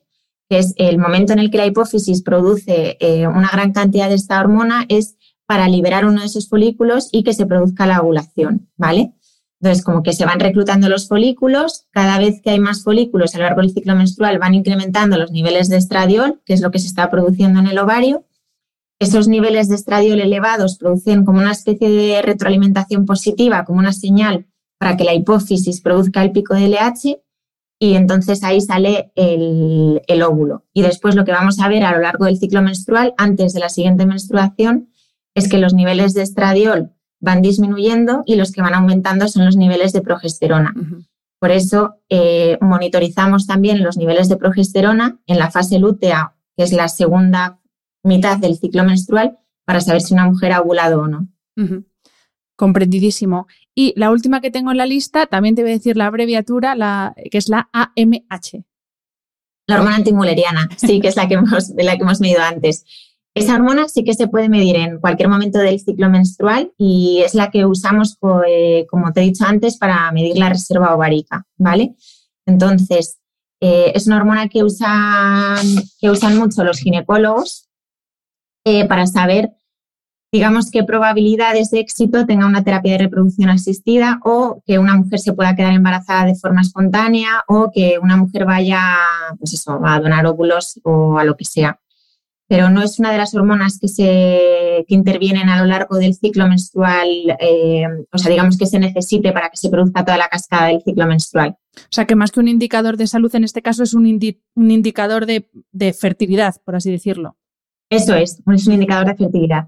que 0.48 0.58
es 0.60 0.72
el 0.78 0.96
momento 0.96 1.34
en 1.34 1.40
el 1.40 1.50
que 1.50 1.58
la 1.58 1.66
hipófisis 1.66 2.22
produce 2.22 2.96
eh, 3.00 3.26
una 3.26 3.50
gran 3.52 3.74
cantidad 3.74 4.08
de 4.08 4.14
esta 4.14 4.40
hormona, 4.40 4.86
es 4.88 5.16
para 5.44 5.68
liberar 5.68 6.06
uno 6.06 6.20
de 6.20 6.26
esos 6.26 6.48
folículos 6.48 7.10
y 7.12 7.22
que 7.22 7.34
se 7.34 7.44
produzca 7.44 7.86
la 7.86 8.00
ovulación, 8.00 8.66
¿vale? 8.78 9.12
Entonces, 9.64 9.82
como 9.82 10.02
que 10.02 10.12
se 10.12 10.26
van 10.26 10.40
reclutando 10.40 10.90
los 10.90 11.08
folículos, 11.08 11.86
cada 11.90 12.18
vez 12.18 12.42
que 12.42 12.50
hay 12.50 12.60
más 12.60 12.84
folículos 12.84 13.34
a 13.34 13.38
lo 13.38 13.44
largo 13.44 13.62
del 13.62 13.72
ciclo 13.72 13.96
menstrual 13.96 14.38
van 14.38 14.52
incrementando 14.52 15.16
los 15.16 15.30
niveles 15.30 15.70
de 15.70 15.78
estradiol, 15.78 16.42
que 16.44 16.52
es 16.52 16.60
lo 16.60 16.70
que 16.70 16.78
se 16.78 16.86
está 16.86 17.10
produciendo 17.10 17.60
en 17.60 17.68
el 17.68 17.78
ovario. 17.78 18.26
Esos 18.98 19.26
niveles 19.26 19.70
de 19.70 19.76
estradiol 19.76 20.20
elevados 20.20 20.76
producen 20.76 21.24
como 21.24 21.38
una 21.38 21.52
especie 21.52 21.88
de 21.88 22.20
retroalimentación 22.20 23.06
positiva, 23.06 23.64
como 23.64 23.78
una 23.78 23.94
señal 23.94 24.44
para 24.78 24.98
que 24.98 25.04
la 25.04 25.14
hipófisis 25.14 25.80
produzca 25.80 26.22
el 26.22 26.32
pico 26.32 26.52
de 26.52 26.68
LH 26.68 27.22
y 27.78 27.94
entonces 27.94 28.44
ahí 28.44 28.60
sale 28.60 29.12
el, 29.14 30.02
el 30.06 30.22
óvulo. 30.22 30.66
Y 30.74 30.82
después 30.82 31.14
lo 31.14 31.24
que 31.24 31.32
vamos 31.32 31.58
a 31.58 31.68
ver 31.68 31.84
a 31.84 31.92
lo 31.92 32.02
largo 32.02 32.26
del 32.26 32.36
ciclo 32.36 32.60
menstrual, 32.60 33.14
antes 33.16 33.54
de 33.54 33.60
la 33.60 33.70
siguiente 33.70 34.04
menstruación, 34.04 34.90
es 35.34 35.48
que 35.48 35.56
los 35.56 35.72
niveles 35.72 36.12
de 36.12 36.20
estradiol 36.20 36.92
van 37.20 37.42
disminuyendo 37.42 38.22
y 38.26 38.36
los 38.36 38.52
que 38.52 38.62
van 38.62 38.74
aumentando 38.74 39.28
son 39.28 39.44
los 39.44 39.56
niveles 39.56 39.92
de 39.92 40.02
progesterona. 40.02 40.74
Por 41.40 41.50
eso 41.50 41.96
eh, 42.08 42.58
monitorizamos 42.60 43.46
también 43.46 43.82
los 43.82 43.96
niveles 43.96 44.28
de 44.28 44.36
progesterona 44.36 45.18
en 45.26 45.38
la 45.38 45.50
fase 45.50 45.78
lútea, 45.78 46.34
que 46.56 46.64
es 46.64 46.72
la 46.72 46.88
segunda 46.88 47.60
mitad 48.02 48.38
del 48.38 48.56
ciclo 48.56 48.84
menstrual, 48.84 49.38
para 49.64 49.80
saber 49.80 50.00
si 50.00 50.14
una 50.14 50.26
mujer 50.26 50.52
ha 50.52 50.60
ovulado 50.60 51.02
o 51.02 51.08
no. 51.08 51.28
Comprendidísimo. 52.56 53.46
Y 53.74 53.92
la 53.96 54.10
última 54.10 54.40
que 54.40 54.50
tengo 54.50 54.70
en 54.70 54.76
la 54.76 54.86
lista, 54.86 55.26
también 55.26 55.54
te 55.54 55.62
voy 55.62 55.72
a 55.72 55.74
decir 55.74 55.96
la 55.96 56.06
abreviatura, 56.06 56.74
la, 56.74 57.14
que 57.30 57.38
es 57.38 57.48
la 57.48 57.68
AMH. 57.72 58.64
La 59.66 59.76
hormona 59.76 59.96
antimuleriana, 59.96 60.68
sí, 60.76 61.00
que 61.00 61.08
es 61.08 61.16
la 61.16 61.26
que 61.26 61.34
hemos, 61.34 61.74
de 61.74 61.82
la 61.84 61.96
que 61.96 62.02
hemos 62.02 62.20
medido 62.20 62.42
antes. 62.42 62.84
Esa 63.34 63.56
hormona 63.56 63.88
sí 63.88 64.04
que 64.04 64.14
se 64.14 64.28
puede 64.28 64.48
medir 64.48 64.76
en 64.76 65.00
cualquier 65.00 65.28
momento 65.28 65.58
del 65.58 65.80
ciclo 65.80 66.08
menstrual 66.08 66.72
y 66.78 67.20
es 67.24 67.34
la 67.34 67.50
que 67.50 67.66
usamos, 67.66 68.16
eh, 68.46 68.86
como 68.88 69.12
te 69.12 69.22
he 69.22 69.24
dicho 69.24 69.44
antes, 69.44 69.76
para 69.76 70.10
medir 70.12 70.38
la 70.38 70.50
reserva 70.50 70.94
ovárica, 70.94 71.44
¿vale? 71.58 71.96
Entonces, 72.46 73.18
eh, 73.60 73.90
es 73.92 74.06
una 74.06 74.18
hormona 74.18 74.48
que 74.48 74.62
usan, 74.62 75.66
que 76.00 76.10
usan 76.10 76.38
mucho 76.38 76.62
los 76.62 76.78
ginecólogos 76.78 77.68
eh, 78.64 78.86
para 78.86 79.08
saber, 79.08 79.50
digamos, 80.32 80.70
qué 80.70 80.84
probabilidades 80.84 81.72
de 81.72 81.80
éxito 81.80 82.26
tenga 82.26 82.46
una 82.46 82.62
terapia 82.62 82.92
de 82.92 82.98
reproducción 82.98 83.50
asistida 83.50 84.20
o 84.24 84.62
que 84.64 84.78
una 84.78 84.94
mujer 84.94 85.18
se 85.18 85.32
pueda 85.32 85.56
quedar 85.56 85.72
embarazada 85.72 86.26
de 86.26 86.36
forma 86.36 86.60
espontánea 86.60 87.42
o 87.48 87.72
que 87.74 87.98
una 88.00 88.16
mujer 88.16 88.44
vaya, 88.44 88.80
pues 89.40 89.54
eso, 89.54 89.80
a 89.84 89.98
donar 89.98 90.24
óvulos 90.24 90.78
o 90.84 91.18
a 91.18 91.24
lo 91.24 91.36
que 91.36 91.44
sea 91.44 91.80
pero 92.46 92.68
no 92.68 92.82
es 92.82 92.98
una 92.98 93.10
de 93.10 93.18
las 93.18 93.34
hormonas 93.34 93.78
que, 93.78 93.88
se, 93.88 94.84
intervienen 94.88 95.48
a 95.48 95.60
lo 95.60 95.66
largo 95.66 95.96
del 95.96 96.14
ciclo 96.14 96.46
menstrual, 96.46 97.08
eh, 97.40 97.86
o 98.12 98.18
sea, 98.18 98.30
digamos 98.30 98.58
que 98.58 98.66
se 98.66 98.78
necesite 98.78 99.32
para 99.32 99.48
que 99.48 99.56
se 99.56 99.70
produzca 99.70 100.04
toda 100.04 100.18
la 100.18 100.28
cascada 100.28 100.68
del 100.68 100.82
ciclo 100.82 101.06
menstrual. 101.06 101.56
O 101.76 101.90
sea, 101.90 102.06
que 102.06 102.16
más 102.16 102.30
que 102.30 102.40
un 102.40 102.48
indicador 102.48 102.96
de 102.96 103.06
salud, 103.06 103.34
en 103.34 103.44
este 103.44 103.62
caso 103.62 103.82
es 103.82 103.94
un, 103.94 104.04
un 104.54 104.70
indicador 104.70 105.26
de, 105.26 105.48
fertilidad, 105.92 106.56
por 106.64 106.76
así 106.76 106.90
decirlo. 106.90 107.36
Eso 107.90 108.14
es, 108.14 108.42
es 108.54 108.66
un 108.66 108.74
indicador 108.74 109.06
de 109.06 109.14
fertilidad. 109.14 109.66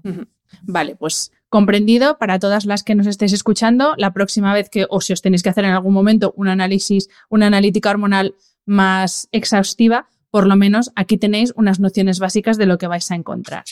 Vale, 0.63 0.95
pues 0.95 1.31
comprendido 1.49 2.17
para 2.17 2.39
todas 2.39 2.65
las 2.65 2.83
que 2.83 2.95
nos 2.95 3.07
estéis 3.07 3.33
escuchando. 3.33 3.93
La 3.97 4.13
próxima 4.13 4.53
vez 4.53 4.69
que, 4.69 4.85
o 4.89 5.01
si 5.01 5.13
os 5.13 5.21
tenéis 5.21 5.43
que 5.43 5.49
hacer 5.49 5.65
en 5.65 5.71
algún 5.71 5.93
momento 5.93 6.33
un 6.35 6.47
análisis, 6.47 7.09
una 7.29 7.47
analítica 7.47 7.89
hormonal 7.89 8.35
más 8.65 9.29
exhaustiva, 9.31 10.09
por 10.29 10.47
lo 10.47 10.55
menos 10.55 10.91
aquí 10.95 11.17
tenéis 11.17 11.53
unas 11.55 11.79
nociones 11.79 12.19
básicas 12.19 12.57
de 12.57 12.65
lo 12.65 12.77
que 12.77 12.87
vais 12.87 13.09
a 13.11 13.15
encontrar. 13.15 13.63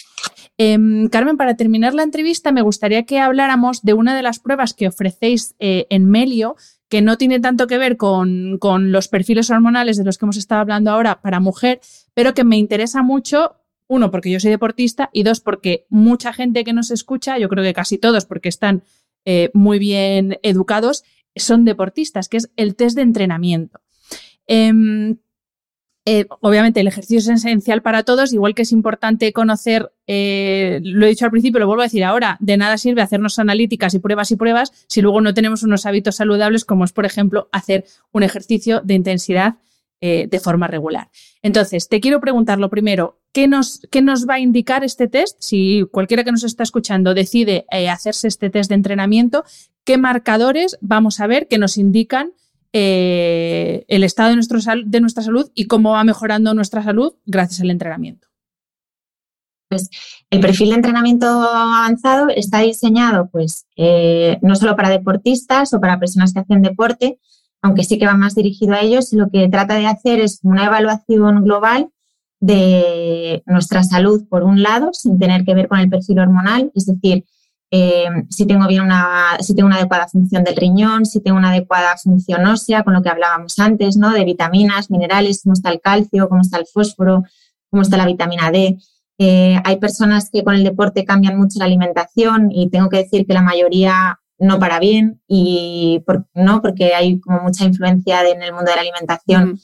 Em, 0.58 1.10
Carmen, 1.10 1.38
para 1.38 1.58
terminar 1.58 1.94
la 1.94 2.04
entrevista, 2.04 2.52
me 2.52 2.62
gustaría 2.62 3.04
que 3.04 3.20
habláramos 3.20 3.82
de 3.82 3.94
una 3.94 4.16
de 4.16 4.24
las 4.24 4.40
pruebas 4.40 4.74
que 4.74 4.88
ofrecéis 4.88 5.56
eh, 5.60 5.86
en 5.90 6.10
Melio, 6.10 6.56
que 6.88 7.02
no 7.02 7.18
tiene 7.18 7.40
tanto 7.40 7.68
que 7.68 7.78
ver 7.78 7.98
con, 7.98 8.60
los 8.92 9.08
perfiles 9.08 9.50
hormonales 9.50 9.98
de 9.98 10.06
los 10.06 10.18
que 10.18 10.26
hemos 10.26 10.38
estado 10.38 10.62
hablando 10.62 10.92
ahora 10.92 11.22
para 11.22 11.40
mujer, 11.40 11.82
pero 12.14 12.34
que 12.34 12.44
me 12.44 12.58
interesa 12.58 13.02
mucho 13.02 13.58
uno, 13.88 14.12
porque 14.12 14.32
yo 14.32 14.40
soy 14.40 14.52
deportista 14.52 15.10
y 15.14 15.24
dos, 15.24 15.42
porque 15.42 15.86
mucha 15.90 16.34
gente 16.34 16.64
que 16.64 16.74
nos 16.74 16.90
escucha, 16.90 17.38
yo 17.38 17.50
creo 17.50 17.64
que 17.64 17.74
casi 17.74 17.98
todos, 17.98 18.26
porque 18.26 18.50
están 18.50 18.84
eh, 19.26 19.52
muy 19.54 19.78
bien 19.78 20.40
educados, 20.42 21.04
son 21.36 21.66
deportistas, 21.66 22.30
que 22.30 22.38
es 22.38 22.50
el 22.56 22.76
test 22.76 22.96
de 22.96 23.02
entrenamiento. 23.02 23.82
Em, 24.48 25.18
eh, 26.08 26.28
obviamente 26.42 26.80
el 26.80 26.88
ejercicio 26.88 27.18
es 27.18 27.28
esencial 27.28 27.82
para 27.82 28.04
todos, 28.04 28.32
igual 28.32 28.54
que 28.54 28.62
es 28.62 28.72
importante 28.72 29.34
conocer, 29.34 29.92
eh, 30.06 30.80
lo 30.84 31.08
he 31.08 31.10
dicho 31.10 31.26
al 31.26 31.32
principio, 31.32 31.60
lo 31.60 31.66
vuelvo 31.66 31.82
a 31.82 31.86
decir 31.86 32.04
ahora, 32.04 32.38
de 32.40 32.58
nada 32.58 32.78
sirve 32.78 33.02
hacernos 33.02 33.40
analíticas 33.40 33.96
y 33.96 34.00
pruebas 34.00 34.30
y 34.30 34.36
pruebas 34.36 34.72
si 34.88 35.02
luego 35.02 35.20
no 35.22 35.34
tenemos 35.34 35.64
unos 35.64 35.88
hábitos 35.88 36.18
saludables 36.18 36.64
como 36.64 36.86
es, 36.86 36.94
por 36.94 37.06
ejemplo, 37.06 37.50
hacer 37.52 37.86
un 38.12 38.22
ejercicio 38.22 38.82
de 38.82 38.94
intensidad 38.94 39.56
eh, 40.00 40.28
de 40.30 40.40
forma 40.40 40.68
regular. 40.68 41.10
Entonces, 41.42 41.90
te 41.90 42.00
quiero 42.00 42.22
preguntar 42.22 42.60
lo 42.60 42.70
primero, 42.70 43.20
¿qué 43.32 43.48
nos, 43.48 43.82
¿qué 43.90 44.04
nos 44.04 44.30
va 44.30 44.36
a 44.36 44.40
indicar 44.40 44.84
este 44.84 45.08
test? 45.08 45.38
Si 45.40 45.88
cualquiera 45.92 46.24
que 46.24 46.32
nos 46.32 46.44
está 46.44 46.62
escuchando 46.62 47.16
decide 47.16 47.66
hacerse 47.90 48.28
este 48.28 48.52
test 48.52 48.70
de 48.70 48.76
entrenamiento, 48.76 49.44
¿qué 49.84 49.98
marcadores 49.98 50.78
vamos 50.82 51.20
a 51.20 51.26
ver 51.26 51.48
que 51.48 51.58
nos 51.58 51.80
indican 51.80 52.34
eh, 52.78 53.86
el 53.88 54.04
estado 54.04 54.32
de, 54.32 54.36
nuestro 54.36 54.60
de 54.86 55.00
nuestra 55.00 55.24
salud 55.24 55.50
y 55.56 55.66
cómo 55.68 55.92
va 55.92 56.04
mejorando 56.04 56.54
nuestra 56.54 56.84
salud 56.84 57.14
gracias 57.26 57.62
al 57.62 57.70
entrenamiento. 57.70 58.28
Pues 59.70 59.90
el 60.30 60.42
perfil 60.42 60.72
de 60.72 60.76
entrenamiento 60.76 61.26
avanzado 61.26 62.28
está 62.28 62.60
diseñado 62.60 63.30
pues 63.32 63.66
eh, 63.78 64.40
no 64.42 64.58
solo 64.58 64.76
para 64.76 64.90
deportistas 64.90 65.74
o 65.74 65.80
para 65.80 66.02
personas 66.02 66.34
que 66.34 66.42
hacen 66.42 66.62
deporte, 66.62 67.18
aunque 67.62 67.86
sí 67.86 67.98
que 67.98 68.08
va 68.08 68.16
más 68.16 68.36
dirigido 68.36 68.74
a 68.74 68.82
ellos, 68.82 69.14
lo 69.14 69.30
que 69.30 69.48
trata 69.48 69.76
de 69.76 69.88
hacer 69.88 70.20
es 70.20 70.42
una 70.44 70.66
evaluación 70.66 71.46
global 71.46 71.92
de 72.42 73.42
nuestra 73.46 73.86
salud 73.86 74.28
por 74.28 74.44
un 74.44 74.62
lado, 74.62 74.90
sin 74.92 75.18
tener 75.18 75.46
que 75.46 75.56
ver 75.56 75.70
con 75.70 75.80
el 75.80 75.90
perfil 75.90 76.20
hormonal, 76.20 76.74
es 76.76 76.88
decir, 76.88 77.24
eh, 77.78 78.08
si 78.30 78.46
tengo 78.46 78.68
bien 78.68 78.84
una, 78.84 79.38
si 79.42 79.54
tengo 79.54 79.68
una 79.68 79.76
adecuada 79.76 80.08
función 80.08 80.46
del 80.46 80.56
riñón, 80.56 81.06
si 81.06 81.20
tengo 81.20 81.38
una 81.38 81.50
adecuada 81.50 81.98
función 81.98 82.46
ósea, 82.46 82.84
con 82.84 82.94
lo 82.94 83.02
que 83.02 83.10
hablábamos 83.10 83.60
antes, 83.60 83.98
¿no? 83.98 84.12
De 84.14 84.24
vitaminas, 84.24 84.90
minerales, 84.90 85.42
cómo 85.44 85.56
está 85.56 85.72
el 85.72 85.82
calcio, 85.82 86.30
cómo 86.30 86.40
está 86.40 86.58
el 86.58 86.68
fósforo, 86.68 87.24
cómo 87.70 87.82
está 87.82 87.98
la 87.98 88.06
vitamina 88.06 88.50
D. 88.50 88.78
Eh, 89.18 89.60
hay 89.62 89.76
personas 89.78 90.30
que 90.30 90.42
con 90.42 90.56
el 90.56 90.64
deporte 90.64 91.04
cambian 91.04 91.38
mucho 91.38 91.60
la 91.60 91.66
alimentación 91.66 92.50
y 92.50 92.70
tengo 92.70 92.88
que 92.88 92.98
decir 92.98 93.28
que 93.28 93.34
la 93.34 93.42
mayoría 93.42 94.22
no 94.40 94.58
para 94.58 94.80
bien 94.80 95.22
y 95.28 96.02
no 96.34 96.62
porque 96.62 96.94
hay 96.94 97.20
como 97.20 97.42
mucha 97.42 97.66
influencia 97.66 98.22
en 98.26 98.42
el 98.42 98.54
mundo 98.54 98.72
de 98.72 98.76
la 98.76 98.84
alimentación 98.84 99.60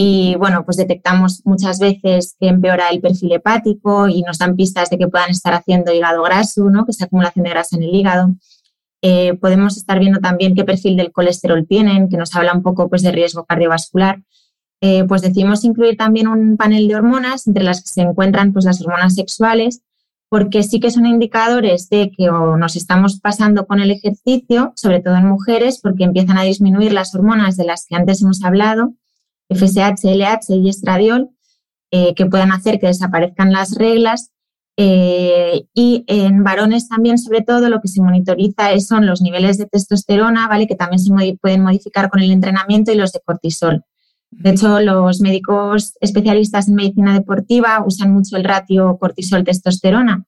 y 0.00 0.36
bueno, 0.36 0.64
pues 0.64 0.76
detectamos 0.76 1.42
muchas 1.44 1.80
veces 1.80 2.36
que 2.38 2.46
empeora 2.46 2.88
el 2.90 3.00
perfil 3.00 3.32
hepático 3.32 4.06
y 4.06 4.22
nos 4.22 4.38
dan 4.38 4.54
pistas 4.54 4.90
de 4.90 4.96
que 4.96 5.08
puedan 5.08 5.30
estar 5.30 5.54
haciendo 5.54 5.92
hígado 5.92 6.22
graso, 6.22 6.70
¿no? 6.70 6.84
que 6.84 6.92
es 6.92 7.02
acumulación 7.02 7.42
de 7.42 7.50
grasa 7.50 7.74
en 7.74 7.82
el 7.82 7.92
hígado. 7.92 8.36
Eh, 9.02 9.34
podemos 9.34 9.76
estar 9.76 9.98
viendo 9.98 10.20
también 10.20 10.54
qué 10.54 10.62
perfil 10.62 10.96
del 10.96 11.10
colesterol 11.10 11.66
tienen, 11.66 12.08
que 12.08 12.16
nos 12.16 12.32
habla 12.36 12.52
un 12.52 12.62
poco 12.62 12.88
pues, 12.88 13.02
de 13.02 13.10
riesgo 13.10 13.44
cardiovascular. 13.44 14.22
Eh, 14.80 15.02
pues 15.02 15.20
decidimos 15.20 15.64
incluir 15.64 15.96
también 15.96 16.28
un 16.28 16.56
panel 16.56 16.86
de 16.86 16.94
hormonas, 16.94 17.48
entre 17.48 17.64
las 17.64 17.82
que 17.82 17.88
se 17.88 18.02
encuentran 18.02 18.52
pues, 18.52 18.66
las 18.66 18.80
hormonas 18.80 19.16
sexuales, 19.16 19.82
porque 20.28 20.62
sí 20.62 20.78
que 20.78 20.92
son 20.92 21.06
indicadores 21.06 21.88
de 21.88 22.12
que 22.16 22.26
nos 22.28 22.76
estamos 22.76 23.18
pasando 23.18 23.66
con 23.66 23.80
el 23.80 23.90
ejercicio, 23.90 24.74
sobre 24.76 25.00
todo 25.00 25.16
en 25.16 25.26
mujeres, 25.26 25.80
porque 25.82 26.04
empiezan 26.04 26.38
a 26.38 26.44
disminuir 26.44 26.92
las 26.92 27.16
hormonas 27.16 27.56
de 27.56 27.64
las 27.64 27.84
que 27.84 27.96
antes 27.96 28.22
hemos 28.22 28.44
hablado 28.44 28.94
FSH, 29.48 30.04
LH 30.04 30.54
y 30.54 30.68
estradiol, 30.68 31.30
eh, 31.90 32.14
que 32.14 32.26
puedan 32.26 32.52
hacer 32.52 32.78
que 32.78 32.88
desaparezcan 32.88 33.52
las 33.52 33.74
reglas. 33.76 34.30
Eh, 34.76 35.64
y 35.74 36.04
en 36.06 36.44
varones 36.44 36.88
también, 36.88 37.18
sobre 37.18 37.42
todo, 37.42 37.68
lo 37.68 37.80
que 37.80 37.88
se 37.88 38.00
monitoriza 38.00 38.78
son 38.80 39.06
los 39.06 39.20
niveles 39.20 39.58
de 39.58 39.66
testosterona, 39.66 40.46
¿vale? 40.46 40.68
que 40.68 40.76
también 40.76 41.00
se 41.00 41.12
pueden 41.40 41.62
modificar 41.62 42.10
con 42.10 42.20
el 42.20 42.30
entrenamiento 42.30 42.92
y 42.92 42.94
los 42.94 43.12
de 43.12 43.20
cortisol. 43.24 43.84
De 44.30 44.50
hecho, 44.50 44.80
los 44.80 45.20
médicos 45.20 45.94
especialistas 46.00 46.68
en 46.68 46.74
medicina 46.74 47.14
deportiva 47.14 47.82
usan 47.84 48.12
mucho 48.12 48.36
el 48.36 48.44
ratio 48.44 48.98
cortisol-testosterona, 48.98 50.26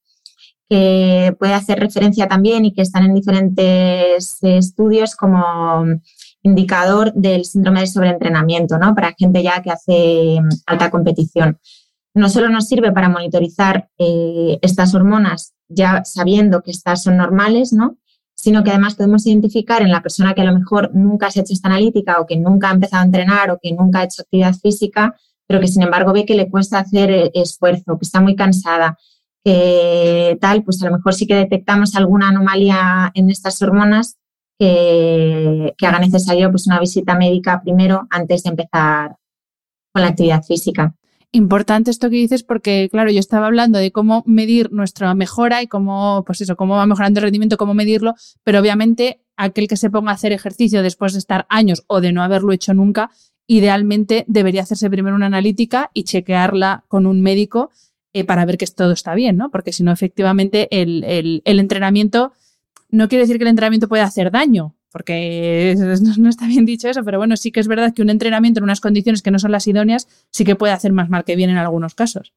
que 0.68 1.36
puede 1.38 1.52
hacer 1.52 1.78
referencia 1.78 2.26
también 2.26 2.64
y 2.64 2.72
que 2.72 2.82
están 2.82 3.04
en 3.04 3.14
diferentes 3.14 4.38
estudios 4.42 5.14
como 5.16 5.84
indicador 6.42 7.12
del 7.14 7.44
síndrome 7.44 7.80
de 7.80 7.86
sobreentrenamiento, 7.86 8.78
¿no? 8.78 8.94
Para 8.94 9.14
gente 9.18 9.42
ya 9.42 9.62
que 9.62 9.70
hace 9.70 10.40
mm, 10.40 10.48
alta 10.66 10.90
competición. 10.90 11.58
No 12.14 12.28
solo 12.28 12.48
nos 12.48 12.66
sirve 12.66 12.92
para 12.92 13.08
monitorizar 13.08 13.88
eh, 13.98 14.58
estas 14.62 14.94
hormonas 14.94 15.54
ya 15.68 16.04
sabiendo 16.04 16.62
que 16.62 16.72
estas 16.72 17.02
son 17.02 17.16
normales, 17.16 17.72
¿no? 17.72 17.98
Sino 18.34 18.64
que 18.64 18.70
además 18.70 18.94
podemos 18.94 19.26
identificar 19.26 19.82
en 19.82 19.90
la 19.90 20.02
persona 20.02 20.34
que 20.34 20.40
a 20.40 20.44
lo 20.44 20.58
mejor 20.58 20.90
nunca 20.94 21.30
se 21.30 21.40
ha 21.40 21.42
hecho 21.42 21.52
esta 21.52 21.68
analítica 21.68 22.20
o 22.20 22.26
que 22.26 22.36
nunca 22.36 22.70
ha 22.70 22.74
empezado 22.74 23.02
a 23.02 23.06
entrenar 23.06 23.50
o 23.50 23.58
que 23.62 23.72
nunca 23.72 24.00
ha 24.00 24.04
hecho 24.04 24.22
actividad 24.22 24.54
física, 24.54 25.14
pero 25.46 25.60
que 25.60 25.68
sin 25.68 25.82
embargo 25.82 26.12
ve 26.12 26.24
que 26.24 26.34
le 26.34 26.50
cuesta 26.50 26.80
hacer 26.80 27.10
eh, 27.10 27.30
esfuerzo, 27.34 27.98
que 27.98 28.04
está 28.04 28.20
muy 28.20 28.34
cansada, 28.34 28.98
que 29.44 30.36
tal, 30.40 30.64
pues 30.64 30.82
a 30.82 30.86
lo 30.86 30.96
mejor 30.96 31.14
sí 31.14 31.26
que 31.26 31.34
detectamos 31.34 31.94
alguna 31.94 32.28
anomalía 32.28 33.10
en 33.14 33.30
estas 33.30 33.60
hormonas 33.62 34.16
que, 34.60 35.74
haga 35.86 35.98
necesario 35.98 36.50
pues 36.50 36.66
una 36.66 36.78
visita 36.78 37.16
médica 37.16 37.62
primero 37.62 38.06
antes 38.10 38.42
de 38.42 38.50
empezar 38.50 39.16
con 39.92 40.02
la 40.02 40.08
actividad 40.08 40.42
física. 40.42 40.94
Importante 41.32 41.90
esto 41.90 42.10
que 42.10 42.16
dices 42.16 42.42
porque, 42.42 42.88
claro, 42.90 43.10
yo 43.10 43.20
estaba 43.20 43.46
hablando 43.46 43.78
de 43.78 43.90
cómo 43.90 44.22
medir 44.26 44.70
nuestra 44.72 45.14
mejora 45.14 45.62
y 45.62 45.66
cómo, 45.66 46.24
pues 46.26 46.40
eso, 46.42 46.56
cómo 46.56 46.74
va 46.74 46.86
mejorando 46.86 47.20
el 47.20 47.24
rendimiento, 47.24 47.56
cómo 47.56 47.72
medirlo, 47.72 48.14
pero 48.44 48.60
obviamente 48.60 49.22
aquel 49.36 49.66
que 49.66 49.76
se 49.76 49.90
ponga 49.90 50.10
a 50.10 50.14
hacer 50.14 50.32
ejercicio 50.32 50.82
después 50.82 51.14
de 51.14 51.20
estar 51.20 51.46
años 51.48 51.84
o 51.86 52.00
de 52.00 52.12
no 52.12 52.22
haberlo 52.22 52.52
hecho 52.52 52.74
nunca, 52.74 53.10
idealmente 53.46 54.24
debería 54.28 54.62
hacerse 54.62 54.90
primero 54.90 55.16
una 55.16 55.26
analítica 55.26 55.90
y 55.94 56.04
chequearla 56.04 56.84
con 56.88 57.06
un 57.06 57.22
médico 57.22 57.70
eh, 58.12 58.24
para 58.24 58.44
ver 58.44 58.58
que 58.58 58.66
todo 58.66 58.92
está 58.92 59.14
bien, 59.14 59.36
¿no? 59.36 59.50
Porque 59.50 59.72
si 59.72 59.84
no, 59.84 59.92
efectivamente, 59.92 60.68
el, 60.82 61.04
el, 61.44 61.58
entrenamiento 61.60 62.32
no 62.90 63.08
quiere 63.08 63.22
decir 63.22 63.38
que 63.38 63.44
el 63.44 63.50
entrenamiento 63.50 63.88
pueda 63.88 64.04
hacer 64.04 64.30
daño, 64.30 64.76
porque 64.90 65.76
no, 66.18 66.28
está 66.28 66.46
bien 66.46 66.64
dicho 66.64 66.88
eso, 66.88 67.04
pero 67.04 67.18
bueno, 67.18 67.36
sí 67.36 67.52
que 67.52 67.60
es 67.60 67.68
verdad 67.68 67.94
que 67.94 68.02
un 68.02 68.10
entrenamiento 68.10 68.60
en 68.60 68.64
unas 68.64 68.80
condiciones 68.80 69.22
que 69.22 69.30
no 69.30 69.38
son 69.38 69.52
las 69.52 69.66
idóneas 69.66 70.08
sí 70.30 70.44
que 70.44 70.56
puede 70.56 70.72
hacer 70.72 70.92
más 70.92 71.08
mal 71.08 71.24
que 71.24 71.36
bien 71.36 71.50
en 71.50 71.58
algunos 71.58 71.94
casos. 71.94 72.32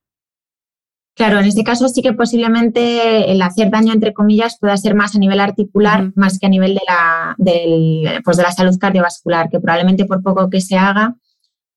Claro, 1.16 1.40
en 1.40 1.46
este 1.46 1.64
caso 1.64 1.88
sí 1.90 2.02
que 2.02 2.14
posiblemente 2.14 3.32
el 3.32 3.40
hacer 3.44 3.70
daño, 3.70 3.94
entre 3.94 4.14
comillas, 4.14 4.58
pueda 4.60 4.76
ser 4.78 4.96
más 4.96 5.16
a 5.16 5.20
nivel 5.20 5.40
articular, 5.40 6.12
más 6.16 6.40
que 6.40 6.48
a 6.48 6.50
nivel 6.50 6.74
de 6.74 6.82
la, 6.88 7.36
del, 7.38 8.22
pues 8.24 8.38
de 8.38 8.44
la 8.44 8.52
salud 8.52 8.76
cardiovascular, 8.80 9.50
que 9.50 9.60
probablemente 9.60 10.06
por 10.06 10.24
poco 10.24 10.50
que 10.50 10.60
se 10.60 10.76
haga, 10.76 11.16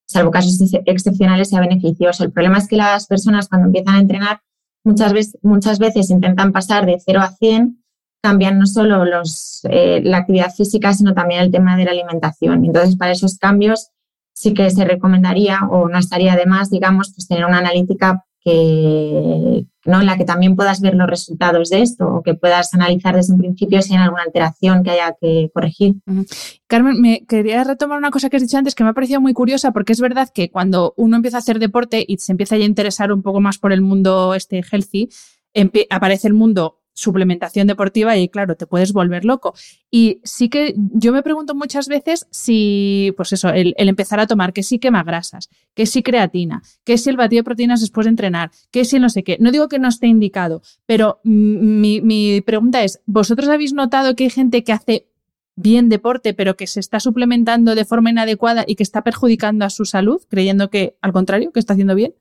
salvo 0.06 0.30
casos 0.30 0.58
excepcionales, 0.86 1.50
sea 1.50 1.60
beneficioso. 1.60 2.24
El 2.24 2.32
problema 2.32 2.56
es 2.56 2.66
que 2.66 2.76
las 2.76 3.06
personas 3.06 3.48
cuando 3.48 3.66
empiezan 3.66 3.96
a 3.96 4.00
entrenar 4.00 4.40
muchas 4.84 5.12
veces, 5.12 5.38
muchas 5.42 5.78
veces 5.78 6.08
intentan 6.08 6.52
pasar 6.52 6.86
de 6.86 6.98
0 7.04 7.20
a 7.20 7.30
100, 7.32 7.84
cambian 8.26 8.58
no 8.58 8.66
solo 8.66 9.04
los, 9.04 9.60
eh, 9.70 10.00
la 10.02 10.18
actividad 10.18 10.52
física, 10.52 10.92
sino 10.92 11.14
también 11.14 11.42
el 11.42 11.52
tema 11.52 11.76
de 11.76 11.84
la 11.84 11.92
alimentación. 11.92 12.64
Entonces, 12.64 12.96
para 12.96 13.12
esos 13.12 13.38
cambios 13.38 13.90
sí 14.32 14.52
que 14.52 14.68
se 14.70 14.84
recomendaría 14.84 15.60
o 15.70 15.88
no 15.88 15.96
estaría 15.96 16.34
de 16.34 16.44
más, 16.44 16.68
digamos, 16.68 17.12
pues 17.14 17.28
tener 17.28 17.44
una 17.44 17.58
analítica 17.58 18.24
que, 18.40 19.64
¿no? 19.84 20.00
en 20.00 20.06
la 20.06 20.16
que 20.16 20.24
también 20.24 20.56
puedas 20.56 20.80
ver 20.80 20.94
los 20.94 21.08
resultados 21.08 21.70
de 21.70 21.82
esto 21.82 22.06
o 22.06 22.22
que 22.24 22.34
puedas 22.34 22.74
analizar 22.74 23.14
desde 23.14 23.32
un 23.32 23.38
principio 23.38 23.80
si 23.80 23.94
hay 23.94 24.02
alguna 24.02 24.24
alteración 24.24 24.82
que 24.82 24.90
haya 24.90 25.14
que 25.20 25.48
corregir. 25.54 25.94
Carmen, 26.66 27.00
me 27.00 27.24
quería 27.26 27.62
retomar 27.62 27.98
una 27.98 28.10
cosa 28.10 28.28
que 28.28 28.38
has 28.38 28.42
dicho 28.42 28.58
antes 28.58 28.74
que 28.74 28.82
me 28.82 28.90
ha 28.90 28.92
parecido 28.92 29.20
muy 29.20 29.34
curiosa 29.34 29.70
porque 29.70 29.92
es 29.92 30.00
verdad 30.00 30.28
que 30.34 30.50
cuando 30.50 30.94
uno 30.96 31.14
empieza 31.14 31.36
a 31.36 31.40
hacer 31.40 31.60
deporte 31.60 32.04
y 32.06 32.18
se 32.18 32.32
empieza 32.32 32.56
a 32.56 32.58
interesar 32.58 33.12
un 33.12 33.22
poco 33.22 33.40
más 33.40 33.58
por 33.58 33.72
el 33.72 33.82
mundo 33.82 34.34
este 34.34 34.62
healthy, 34.68 35.10
aparece 35.90 36.26
el 36.26 36.34
mundo 36.34 36.80
suplementación 36.96 37.66
deportiva 37.66 38.16
y 38.16 38.28
claro, 38.28 38.56
te 38.56 38.66
puedes 38.66 38.92
volver 38.92 39.24
loco. 39.24 39.54
Y 39.90 40.20
sí 40.24 40.48
que 40.48 40.74
yo 40.76 41.12
me 41.12 41.22
pregunto 41.22 41.54
muchas 41.54 41.88
veces 41.88 42.26
si, 42.30 43.12
pues 43.16 43.32
eso, 43.32 43.50
el, 43.50 43.74
empezar 43.76 44.18
a 44.18 44.26
tomar, 44.26 44.52
que 44.54 44.62
sí 44.62 44.78
quema 44.78 45.04
grasas, 45.04 45.50
que 45.74 45.84
sí 45.84 46.02
creatina, 46.02 46.62
que 46.84 46.96
si 46.96 47.10
el 47.10 47.16
batido 47.16 47.40
de 47.40 47.44
proteínas 47.44 47.80
después 47.82 48.06
de 48.06 48.10
entrenar, 48.10 48.50
que 48.70 48.84
si 48.86 48.98
no 48.98 49.10
sé 49.10 49.22
qué. 49.22 49.36
No 49.38 49.52
digo 49.52 49.68
que 49.68 49.78
no 49.78 49.88
esté 49.88 50.06
indicado, 50.06 50.62
pero 50.86 51.20
mi, 51.22 52.00
mi 52.00 52.40
pregunta 52.40 52.82
es, 52.82 53.00
¿vosotros 53.04 53.48
habéis 53.50 53.74
notado 53.74 54.16
que 54.16 54.24
hay 54.24 54.30
gente 54.30 54.64
que 54.64 54.72
hace 54.72 55.06
bien 55.54 55.88
deporte, 55.90 56.32
pero 56.32 56.56
que 56.56 56.66
se 56.66 56.80
está 56.80 56.98
suplementando 56.98 57.74
de 57.74 57.84
forma 57.84 58.10
inadecuada 58.10 58.64
y 58.66 58.76
que 58.76 58.82
está 58.82 59.02
perjudicando 59.02 59.66
a 59.66 59.70
su 59.70 59.84
salud, 59.84 60.22
creyendo 60.28 60.70
que 60.70 60.96
al 61.02 61.12
contrario, 61.12 61.52
que 61.52 61.60
está 61.60 61.74
haciendo 61.74 61.94
bien? 61.94 62.14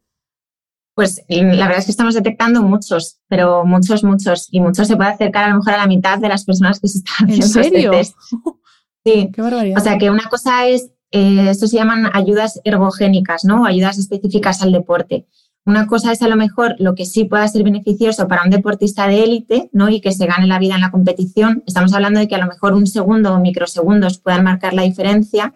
Pues 0.96 1.22
la 1.28 1.66
verdad 1.68 1.80
es 1.80 1.86
que 1.86 1.92
estamos 1.92 2.14
detectando 2.14 2.64
muchos, 2.64 3.20
pero 3.28 3.66
muchos, 3.66 4.04
muchos. 4.06 4.48
Y 4.50 4.62
muchos 4.62 4.88
se 4.88 4.96
puede 4.96 5.10
acercar 5.10 5.44
a 5.44 5.50
lo 5.50 5.58
mejor 5.58 5.74
a 5.74 5.78
la 5.78 5.88
mitad 5.88 6.20
de 6.20 6.30
las 6.30 6.46
personas 6.46 6.80
que 6.80 6.88
se 6.88 7.00
están 7.00 7.30
haciendo 7.30 7.46
¿En 7.46 7.52
este 7.52 7.64
serio? 7.64 7.92
Sí. 9.08 9.30
Qué 9.32 9.40
barbaridad. 9.40 9.78
O 9.80 9.84
sea 9.84 10.00
que 10.00 10.10
una 10.10 10.28
cosa 10.30 10.66
es, 10.66 10.90
eh, 11.12 11.50
esto 11.52 11.68
se 11.68 11.78
llaman 11.78 12.10
ayudas 12.14 12.60
ergogénicas, 12.64 13.46
¿no? 13.46 13.66
ayudas 13.66 14.00
específicas 14.00 14.64
al 14.64 14.72
deporte. 14.72 15.28
Una 15.66 15.86
cosa 15.86 16.12
es 16.12 16.22
a 16.22 16.28
lo 16.28 16.36
mejor 16.36 16.76
lo 16.80 16.96
que 16.96 17.06
sí 17.06 17.26
pueda 17.26 17.48
ser 17.48 17.64
beneficioso 17.64 18.28
para 18.28 18.44
un 18.44 18.52
deportista 18.52 19.08
de 19.08 19.24
élite, 19.24 19.70
¿no? 19.74 19.90
Y 19.90 20.00
que 20.00 20.12
se 20.12 20.28
gane 20.28 20.46
la 20.46 20.60
vida 20.60 20.76
en 20.76 20.82
la 20.82 20.92
competición. 20.92 21.64
Estamos 21.66 21.94
hablando 21.94 22.20
de 22.20 22.28
que 22.28 22.36
a 22.36 22.40
lo 22.40 22.46
mejor 22.46 22.74
un 22.74 22.86
segundo 22.86 23.34
o 23.34 23.40
microsegundos 23.40 24.20
puedan 24.20 24.44
marcar 24.44 24.76
la 24.76 24.84
diferencia. 24.84 25.56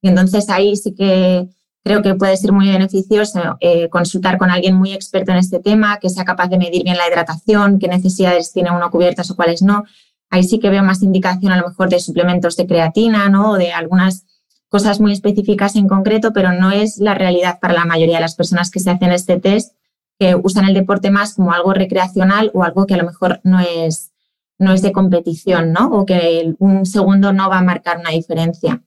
Y 0.00 0.08
entonces 0.08 0.48
ahí 0.48 0.76
sí 0.76 0.94
que 0.94 1.48
Creo 1.88 2.02
que 2.02 2.14
puede 2.16 2.36
ser 2.36 2.52
muy 2.52 2.68
beneficioso 2.68 3.56
eh, 3.60 3.88
consultar 3.88 4.36
con 4.36 4.50
alguien 4.50 4.74
muy 4.74 4.92
experto 4.92 5.32
en 5.32 5.38
este 5.38 5.58
tema, 5.58 5.96
que 5.98 6.10
sea 6.10 6.26
capaz 6.26 6.48
de 6.48 6.58
medir 6.58 6.84
bien 6.84 6.98
la 6.98 7.08
hidratación, 7.08 7.78
qué 7.78 7.88
necesidades 7.88 8.52
tiene 8.52 8.70
uno 8.70 8.90
cubiertas 8.90 9.30
o 9.30 9.36
cuáles 9.36 9.62
no. 9.62 9.84
Ahí 10.28 10.42
sí 10.42 10.58
que 10.58 10.68
veo 10.68 10.82
más 10.82 11.02
indicación 11.02 11.50
a 11.50 11.56
lo 11.56 11.66
mejor 11.66 11.88
de 11.88 11.98
suplementos 11.98 12.58
de 12.58 12.66
creatina, 12.66 13.30
¿no? 13.30 13.52
O 13.52 13.56
de 13.56 13.72
algunas 13.72 14.26
cosas 14.68 15.00
muy 15.00 15.12
específicas 15.12 15.76
en 15.76 15.88
concreto, 15.88 16.34
pero 16.34 16.52
no 16.52 16.72
es 16.72 16.98
la 16.98 17.14
realidad 17.14 17.58
para 17.58 17.72
la 17.72 17.86
mayoría 17.86 18.16
de 18.16 18.20
las 18.20 18.34
personas 18.34 18.70
que 18.70 18.80
se 18.80 18.90
hacen 18.90 19.10
este 19.10 19.40
test, 19.40 19.72
que 20.18 20.34
usan 20.34 20.66
el 20.66 20.74
deporte 20.74 21.10
más 21.10 21.36
como 21.36 21.54
algo 21.54 21.72
recreacional 21.72 22.50
o 22.52 22.64
algo 22.64 22.84
que 22.84 22.92
a 22.92 22.98
lo 22.98 23.04
mejor 23.04 23.40
no 23.44 23.60
es, 23.60 24.12
no 24.58 24.74
es 24.74 24.82
de 24.82 24.92
competición, 24.92 25.72
¿no? 25.72 25.88
O 25.92 26.04
que 26.04 26.54
un 26.58 26.84
segundo 26.84 27.32
no 27.32 27.48
va 27.48 27.60
a 27.60 27.62
marcar 27.62 27.96
una 27.96 28.10
diferencia. 28.10 28.82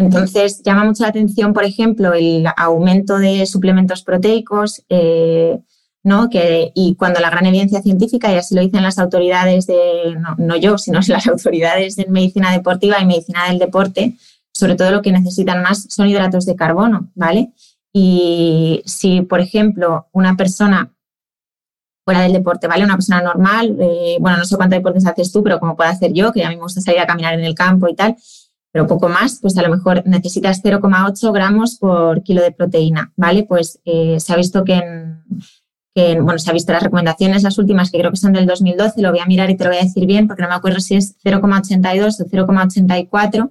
Entonces, 0.00 0.62
llama 0.62 0.84
mucho 0.84 1.02
la 1.02 1.10
atención, 1.10 1.52
por 1.52 1.64
ejemplo, 1.64 2.14
el 2.14 2.46
aumento 2.56 3.18
de 3.18 3.44
suplementos 3.46 4.02
proteicos, 4.02 4.82
eh, 4.88 5.60
¿no? 6.02 6.30
Que, 6.30 6.72
y 6.74 6.94
cuando 6.94 7.20
la 7.20 7.30
gran 7.30 7.46
evidencia 7.46 7.82
científica, 7.82 8.32
y 8.32 8.36
así 8.36 8.54
lo 8.54 8.62
dicen 8.62 8.82
las 8.82 8.98
autoridades 8.98 9.66
de, 9.66 10.16
no, 10.38 10.56
yo, 10.56 10.78
sino 10.78 11.00
las 11.08 11.26
autoridades 11.26 11.96
de 11.96 12.06
medicina 12.06 12.50
deportiva 12.52 13.00
y 13.00 13.06
medicina 13.06 13.48
del 13.48 13.58
deporte, 13.58 14.16
sobre 14.52 14.74
todo 14.74 14.90
lo 14.90 15.02
que 15.02 15.12
necesitan 15.12 15.62
más 15.62 15.86
son 15.90 16.08
hidratos 16.08 16.46
de 16.46 16.56
carbono, 16.56 17.10
¿vale? 17.14 17.52
Y 17.92 18.82
si, 18.86 19.22
por 19.22 19.40
ejemplo, 19.40 20.08
una 20.12 20.36
persona 20.36 20.92
fuera 22.04 22.22
del 22.22 22.32
deporte, 22.32 22.66
¿vale? 22.66 22.84
Una 22.84 22.94
persona 22.94 23.20
normal, 23.20 23.76
eh, 23.80 24.16
bueno, 24.20 24.38
no 24.38 24.44
sé 24.44 24.56
cuántos 24.56 24.78
deportes 24.78 25.06
haces 25.06 25.30
tú, 25.30 25.42
pero 25.42 25.60
como 25.60 25.76
puedo 25.76 25.90
hacer 25.90 26.12
yo, 26.12 26.32
que 26.32 26.44
a 26.44 26.48
mí 26.48 26.56
me 26.56 26.62
gusta 26.62 26.80
salir 26.80 27.00
a 27.00 27.06
caminar 27.06 27.34
en 27.34 27.44
el 27.44 27.54
campo 27.54 27.88
y 27.88 27.94
tal, 27.94 28.16
pero 28.72 28.86
poco 28.86 29.08
más, 29.08 29.38
pues 29.40 29.56
a 29.58 29.62
lo 29.62 29.70
mejor 29.70 30.02
necesitas 30.06 30.62
0,8 30.62 31.32
gramos 31.32 31.76
por 31.76 32.22
kilo 32.22 32.42
de 32.42 32.52
proteína, 32.52 33.12
¿vale? 33.16 33.44
Pues 33.44 33.80
eh, 33.84 34.18
se 34.20 34.32
ha 34.32 34.36
visto 34.36 34.64
que 34.64 34.80
en, 35.94 36.24
bueno, 36.24 36.38
se 36.38 36.50
ha 36.50 36.52
visto 36.52 36.72
las 36.72 36.82
recomendaciones, 36.82 37.42
las 37.42 37.58
últimas 37.58 37.90
que 37.90 37.98
creo 37.98 38.10
que 38.10 38.16
son 38.16 38.32
del 38.32 38.46
2012, 38.46 39.02
lo 39.02 39.10
voy 39.10 39.18
a 39.20 39.26
mirar 39.26 39.50
y 39.50 39.56
te 39.56 39.64
lo 39.64 39.70
voy 39.70 39.78
a 39.78 39.84
decir 39.84 40.06
bien 40.06 40.26
porque 40.28 40.42
no 40.42 40.48
me 40.48 40.54
acuerdo 40.54 40.80
si 40.80 40.94
es 40.94 41.16
0,82 41.24 42.20
o 42.20 42.24
0,84, 42.26 43.50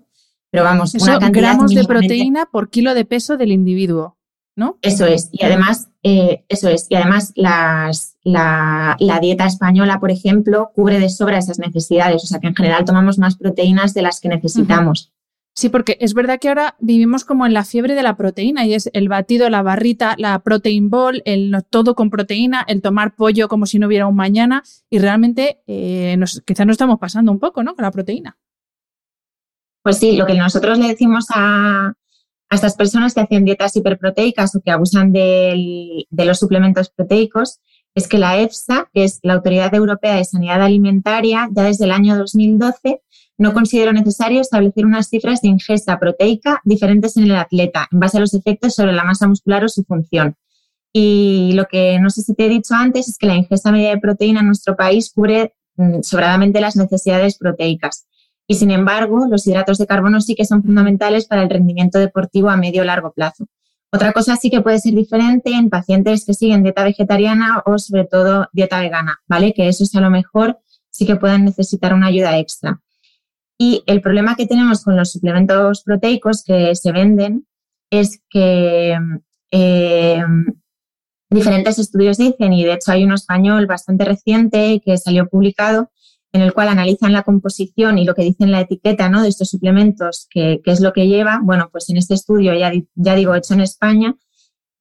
pero 0.51 0.63
vamos, 0.63 0.95
una 0.95 1.19
cantidad 1.19 1.43
gramos 1.43 1.73
de 1.73 1.83
proteína 1.83 2.45
por 2.45 2.69
kilo 2.69 2.93
de 2.93 3.05
peso 3.05 3.37
del 3.37 3.51
individuo, 3.51 4.17
¿no? 4.55 4.79
Eso 4.81 5.05
es, 5.05 5.29
y 5.31 5.43
además, 5.43 5.88
eh, 6.03 6.45
eso 6.47 6.69
es, 6.69 6.87
y 6.89 6.95
además 6.95 7.33
las, 7.35 8.15
la, 8.23 8.95
la, 8.99 9.19
dieta 9.19 9.45
española, 9.45 9.99
por 9.99 10.11
ejemplo, 10.11 10.71
cubre 10.73 10.99
de 10.99 11.09
sobra 11.09 11.37
esas 11.37 11.59
necesidades, 11.59 12.23
o 12.23 12.27
sea 12.27 12.39
que 12.39 12.47
en 12.47 12.55
general 12.55 12.85
tomamos 12.85 13.17
más 13.17 13.35
proteínas 13.35 13.93
de 13.93 14.01
las 14.03 14.21
que 14.21 14.29
necesitamos. 14.29 15.11
Sí, 15.55 15.67
porque 15.67 15.97
es 15.99 16.13
verdad 16.13 16.39
que 16.39 16.47
ahora 16.47 16.77
vivimos 16.79 17.25
como 17.25 17.45
en 17.45 17.53
la 17.53 17.65
fiebre 17.65 17.93
de 17.93 18.03
la 18.03 18.15
proteína 18.15 18.65
y 18.65 18.75
es 18.75 18.89
el 18.93 19.09
batido, 19.09 19.49
la 19.49 19.61
barrita, 19.61 20.15
la 20.17 20.39
protein 20.39 20.89
ball, 20.89 21.21
el 21.25 21.53
todo 21.69 21.95
con 21.95 22.09
proteína, 22.09 22.63
el 22.65 22.81
tomar 22.81 23.13
pollo 23.15 23.49
como 23.49 23.65
si 23.65 23.77
no 23.77 23.87
hubiera 23.87 24.07
un 24.07 24.15
mañana 24.15 24.63
y 24.89 24.99
realmente 24.99 25.61
eh, 25.67 26.17
quizás 26.45 26.65
nos 26.65 26.75
estamos 26.75 26.97
pasando 26.97 27.33
un 27.33 27.39
poco, 27.39 27.61
¿no? 27.61 27.75
Con 27.75 27.83
la 27.83 27.91
proteína. 27.91 28.37
Pues 29.83 29.97
sí, 29.97 30.15
lo 30.15 30.25
que 30.25 30.35
nosotros 30.35 30.79
le 30.79 30.87
decimos 30.87 31.25
a, 31.35 31.93
a 32.49 32.55
estas 32.55 32.75
personas 32.75 33.13
que 33.13 33.21
hacen 33.21 33.45
dietas 33.45 33.75
hiperproteicas 33.75 34.55
o 34.55 34.61
que 34.61 34.71
abusan 34.71 35.11
de 35.13 36.05
los 36.09 36.39
suplementos 36.39 36.89
proteicos 36.89 37.59
es 37.95 38.07
que 38.07 38.17
la 38.17 38.39
EFSA, 38.39 38.89
que 38.93 39.03
es 39.03 39.19
la 39.23 39.33
Autoridad 39.33 39.73
Europea 39.73 40.15
de 40.15 40.25
Sanidad 40.25 40.61
Alimentaria, 40.61 41.49
ya 41.51 41.63
desde 41.63 41.85
el 41.85 41.91
año 41.91 42.17
2012 42.17 43.01
no 43.37 43.53
consideró 43.53 43.93
necesario 43.93 44.41
establecer 44.41 44.85
unas 44.85 45.09
cifras 45.09 45.41
de 45.41 45.47
ingesta 45.47 45.97
proteica 45.97 46.61
diferentes 46.65 47.15
en 47.17 47.23
el 47.23 47.35
atleta 47.35 47.87
en 47.91 47.99
base 47.99 48.17
a 48.17 48.19
los 48.19 48.33
efectos 48.33 48.75
sobre 48.75 48.91
la 48.91 49.03
masa 49.03 49.27
muscular 49.27 49.63
o 49.63 49.69
su 49.69 49.83
función. 49.83 50.35
Y 50.91 51.51
lo 51.53 51.65
que 51.65 51.99
no 51.99 52.09
sé 52.09 52.21
si 52.21 52.33
te 52.33 52.45
he 52.45 52.49
dicho 52.49 52.73
antes 52.73 53.07
es 53.07 53.17
que 53.17 53.27
la 53.27 53.35
ingesta 53.35 53.71
media 53.71 53.91
de 53.91 53.99
proteína 53.99 54.41
en 54.41 54.47
nuestro 54.47 54.75
país 54.75 55.11
cubre 55.13 55.53
mm, 55.77 56.01
sobradamente 56.01 56.59
las 56.59 56.75
necesidades 56.75 57.37
proteicas. 57.37 58.07
Y 58.51 58.55
sin 58.55 58.71
embargo, 58.71 59.27
los 59.29 59.45
hidratos 59.45 59.77
de 59.77 59.85
carbono 59.85 60.19
sí 60.21 60.33
que 60.33 60.43
son 60.43 60.63
fundamentales 60.63 61.27
para 61.27 61.43
el 61.43 61.51
rendimiento 61.51 61.99
deportivo 61.99 62.49
a 62.49 62.57
medio 62.57 62.81
o 62.81 62.85
largo 62.85 63.13
plazo. 63.13 63.45
Otra 63.91 64.11
cosa 64.11 64.35
sí 64.37 64.49
que 64.49 64.61
puede 64.61 64.79
ser 64.79 64.95
diferente 64.95 65.51
en 65.51 65.69
pacientes 65.69 66.25
que 66.25 66.33
siguen 66.33 66.63
dieta 66.63 66.83
vegetariana 66.83 67.61
o 67.67 67.77
sobre 67.77 68.05
todo 68.05 68.47
dieta 68.51 68.79
vegana, 68.79 69.19
¿vale? 69.27 69.53
Que 69.53 69.67
eso 69.67 69.83
es 69.83 69.93
a 69.93 70.01
lo 70.01 70.09
mejor 70.09 70.57
sí 70.89 71.05
que 71.05 71.15
puedan 71.15 71.45
necesitar 71.45 71.93
una 71.93 72.07
ayuda 72.07 72.39
extra. 72.39 72.81
Y 73.55 73.83
el 73.85 74.01
problema 74.01 74.35
que 74.35 74.47
tenemos 74.47 74.83
con 74.83 74.97
los 74.97 75.11
suplementos 75.11 75.83
proteicos 75.83 76.43
que 76.43 76.73
se 76.73 76.91
venden 76.91 77.45
es 77.91 78.19
que 78.31 78.97
eh, 79.51 80.23
diferentes 81.29 81.77
estudios 81.77 82.17
dicen, 82.17 82.51
y 82.53 82.63
de 82.63 82.73
hecho 82.73 82.93
hay 82.93 83.03
uno 83.03 83.13
español 83.13 83.67
bastante 83.67 84.05
reciente 84.05 84.81
que 84.83 84.97
salió 84.97 85.27
publicado, 85.27 85.91
en 86.31 86.41
el 86.41 86.53
cual 86.53 86.67
analizan 86.67 87.13
la 87.13 87.23
composición 87.23 87.97
y 87.97 88.05
lo 88.05 88.13
que 88.13 88.23
dice 88.23 88.43
en 88.43 88.51
la 88.51 88.61
etiqueta 88.61 89.09
¿no? 89.09 89.23
de 89.23 89.29
estos 89.29 89.49
suplementos, 89.49 90.27
qué 90.29 90.61
es 90.63 90.79
lo 90.79 90.93
que 90.93 91.07
lleva. 91.07 91.39
Bueno, 91.41 91.69
pues 91.71 91.89
en 91.89 91.97
este 91.97 92.13
estudio, 92.13 92.53
ya, 92.53 92.71
ya 92.95 93.15
digo, 93.15 93.33
hecho 93.33 93.55
en 93.55 93.61
España, 93.61 94.15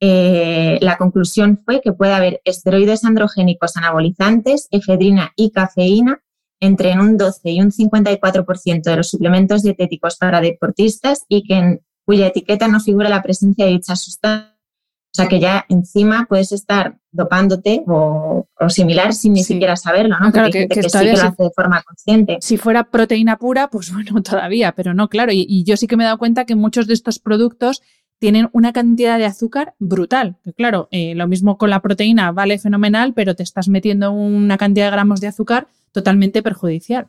eh, 0.01 0.79
la 0.81 0.97
conclusión 0.97 1.59
fue 1.65 1.81
que 1.81 1.93
puede 1.93 2.13
haber 2.13 2.41
esteroides 2.45 3.05
androgénicos 3.05 3.77
anabolizantes, 3.77 4.69
efedrina 4.71 5.33
y 5.37 5.51
cafeína 5.51 6.23
entre 6.61 6.99
un 6.99 7.17
12 7.17 7.51
y 7.51 7.61
un 7.61 7.71
54% 7.71 8.83
de 8.83 8.97
los 8.97 9.09
suplementos 9.09 9.63
dietéticos 9.63 10.17
para 10.17 10.41
deportistas 10.41 11.25
y 11.29 11.45
que 11.45 11.81
cuya 12.05 12.29
etiqueta 12.29 12.69
no 12.69 12.81
figura 12.81 13.09
la 13.09 13.23
presencia 13.23 13.65
de 13.65 13.73
dicha 13.73 13.97
sustancia. 13.97 14.58
O 15.11 15.21
sea 15.21 15.27
que 15.27 15.41
ya 15.41 15.65
encima 15.69 16.27
puedes 16.29 16.53
estar 16.53 16.99
dopándote 17.11 17.83
o, 17.89 18.47
similar 18.69 19.15
sin 19.15 19.33
ni 19.33 19.43
siquiera 19.43 19.75
saberlo, 19.75 20.19
¿no? 20.21 20.31
Claro, 20.31 20.51
que, 20.53 20.63
sí 20.63 20.69
que 20.69 20.83
lo 20.83 21.23
hace 21.23 21.43
de 21.43 21.51
forma 21.51 21.83
consciente. 21.83 22.39
Si 22.41 22.57
fuera 22.57 22.85
proteína 22.85 23.37
pura, 23.37 23.69
pues 23.69 23.93
bueno, 23.93 24.23
todavía, 24.23 24.73
pero 24.73 24.95
no, 24.95 25.09
claro. 25.09 25.33
y, 25.33 25.65
yo 25.65 25.77
sí 25.77 25.87
que 25.87 25.97
me 25.97 26.05
he 26.05 26.07
dado 26.07 26.19
cuenta 26.19 26.45
que 26.45 26.55
muchos 26.55 26.87
de 26.87 26.95
estos 26.95 27.19
productos 27.19 27.83
tienen 28.19 28.49
una 28.53 28.73
cantidad 28.73 29.19
de 29.19 29.27
azúcar 29.27 29.75
brutal. 29.79 30.37
claro, 30.57 30.89
eh, 30.91 31.15
lo 31.15 31.29
mismo 31.29 31.57
con 31.57 31.71
la 31.71 31.81
proteína 31.81 32.33
vale 32.33 32.59
fenomenal, 32.59 33.15
pero 33.15 33.35
te 33.35 33.43
estás 33.43 33.69
metiendo 33.69 34.11
una 34.13 34.59
cantidad 34.59 34.87
de 34.87 34.93
gramos 34.93 35.21
de 35.21 35.29
azúcar 35.29 35.69
totalmente 35.93 36.43
perjudicial. 36.43 37.09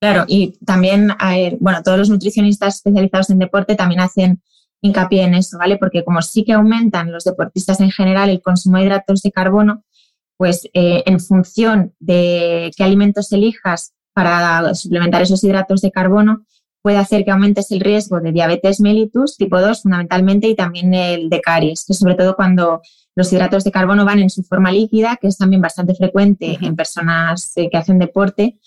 Claro, 0.00 0.24
y 0.28 0.58
también, 0.64 1.10
bueno, 1.58 1.82
todos 1.82 1.98
los 1.98 2.10
nutricionistas 2.10 2.76
especializados 2.76 3.30
en 3.30 3.38
deporte 3.38 3.76
también 3.76 4.00
hacen 4.00 4.42
hincapié 4.80 5.22
en 5.22 5.34
eso, 5.34 5.58
¿vale? 5.58 5.78
Porque 5.78 6.04
como 6.04 6.22
sí 6.22 6.44
que 6.44 6.52
aumentan 6.52 7.12
los 7.12 7.24
deportistas 7.24 7.80
en 7.80 7.90
general 7.90 8.30
el 8.30 8.42
consumo 8.42 8.78
de 8.78 8.84
hidratos 8.84 9.22
de 9.22 9.32
carbono, 9.32 9.84
pues 10.36 10.68
eh, 10.74 11.02
en 11.06 11.20
función 11.20 11.94
de 11.98 12.70
qué 12.76 12.84
alimentos 12.84 13.32
elijas 13.32 13.94
para 14.12 14.74
suplementar 14.74 15.22
esos 15.22 15.42
hidratos 15.44 15.80
de 15.80 15.90
carbono, 15.90 16.44
puede 16.82 16.98
hacer 16.98 17.24
que 17.24 17.32
aumentes 17.32 17.72
el 17.72 17.80
riesgo 17.80 18.20
de 18.20 18.32
diabetes 18.32 18.80
mellitus 18.80 19.36
tipo 19.36 19.60
2 19.60 19.82
fundamentalmente 19.82 20.46
y 20.46 20.54
también 20.54 20.94
el 20.94 21.28
de 21.28 21.40
caries, 21.40 21.84
que 21.84 21.94
sobre 21.94 22.14
todo 22.14 22.36
cuando 22.36 22.80
los 23.16 23.32
hidratos 23.32 23.64
de 23.64 23.72
carbono 23.72 24.04
van 24.04 24.20
en 24.20 24.30
su 24.30 24.44
forma 24.44 24.70
líquida, 24.70 25.16
que 25.20 25.26
es 25.26 25.36
también 25.36 25.60
bastante 25.60 25.94
frecuente 25.94 26.58
en 26.60 26.76
personas 26.76 27.56
eh, 27.56 27.68
que 27.70 27.76
hacen 27.76 27.98
deporte, 27.98 28.58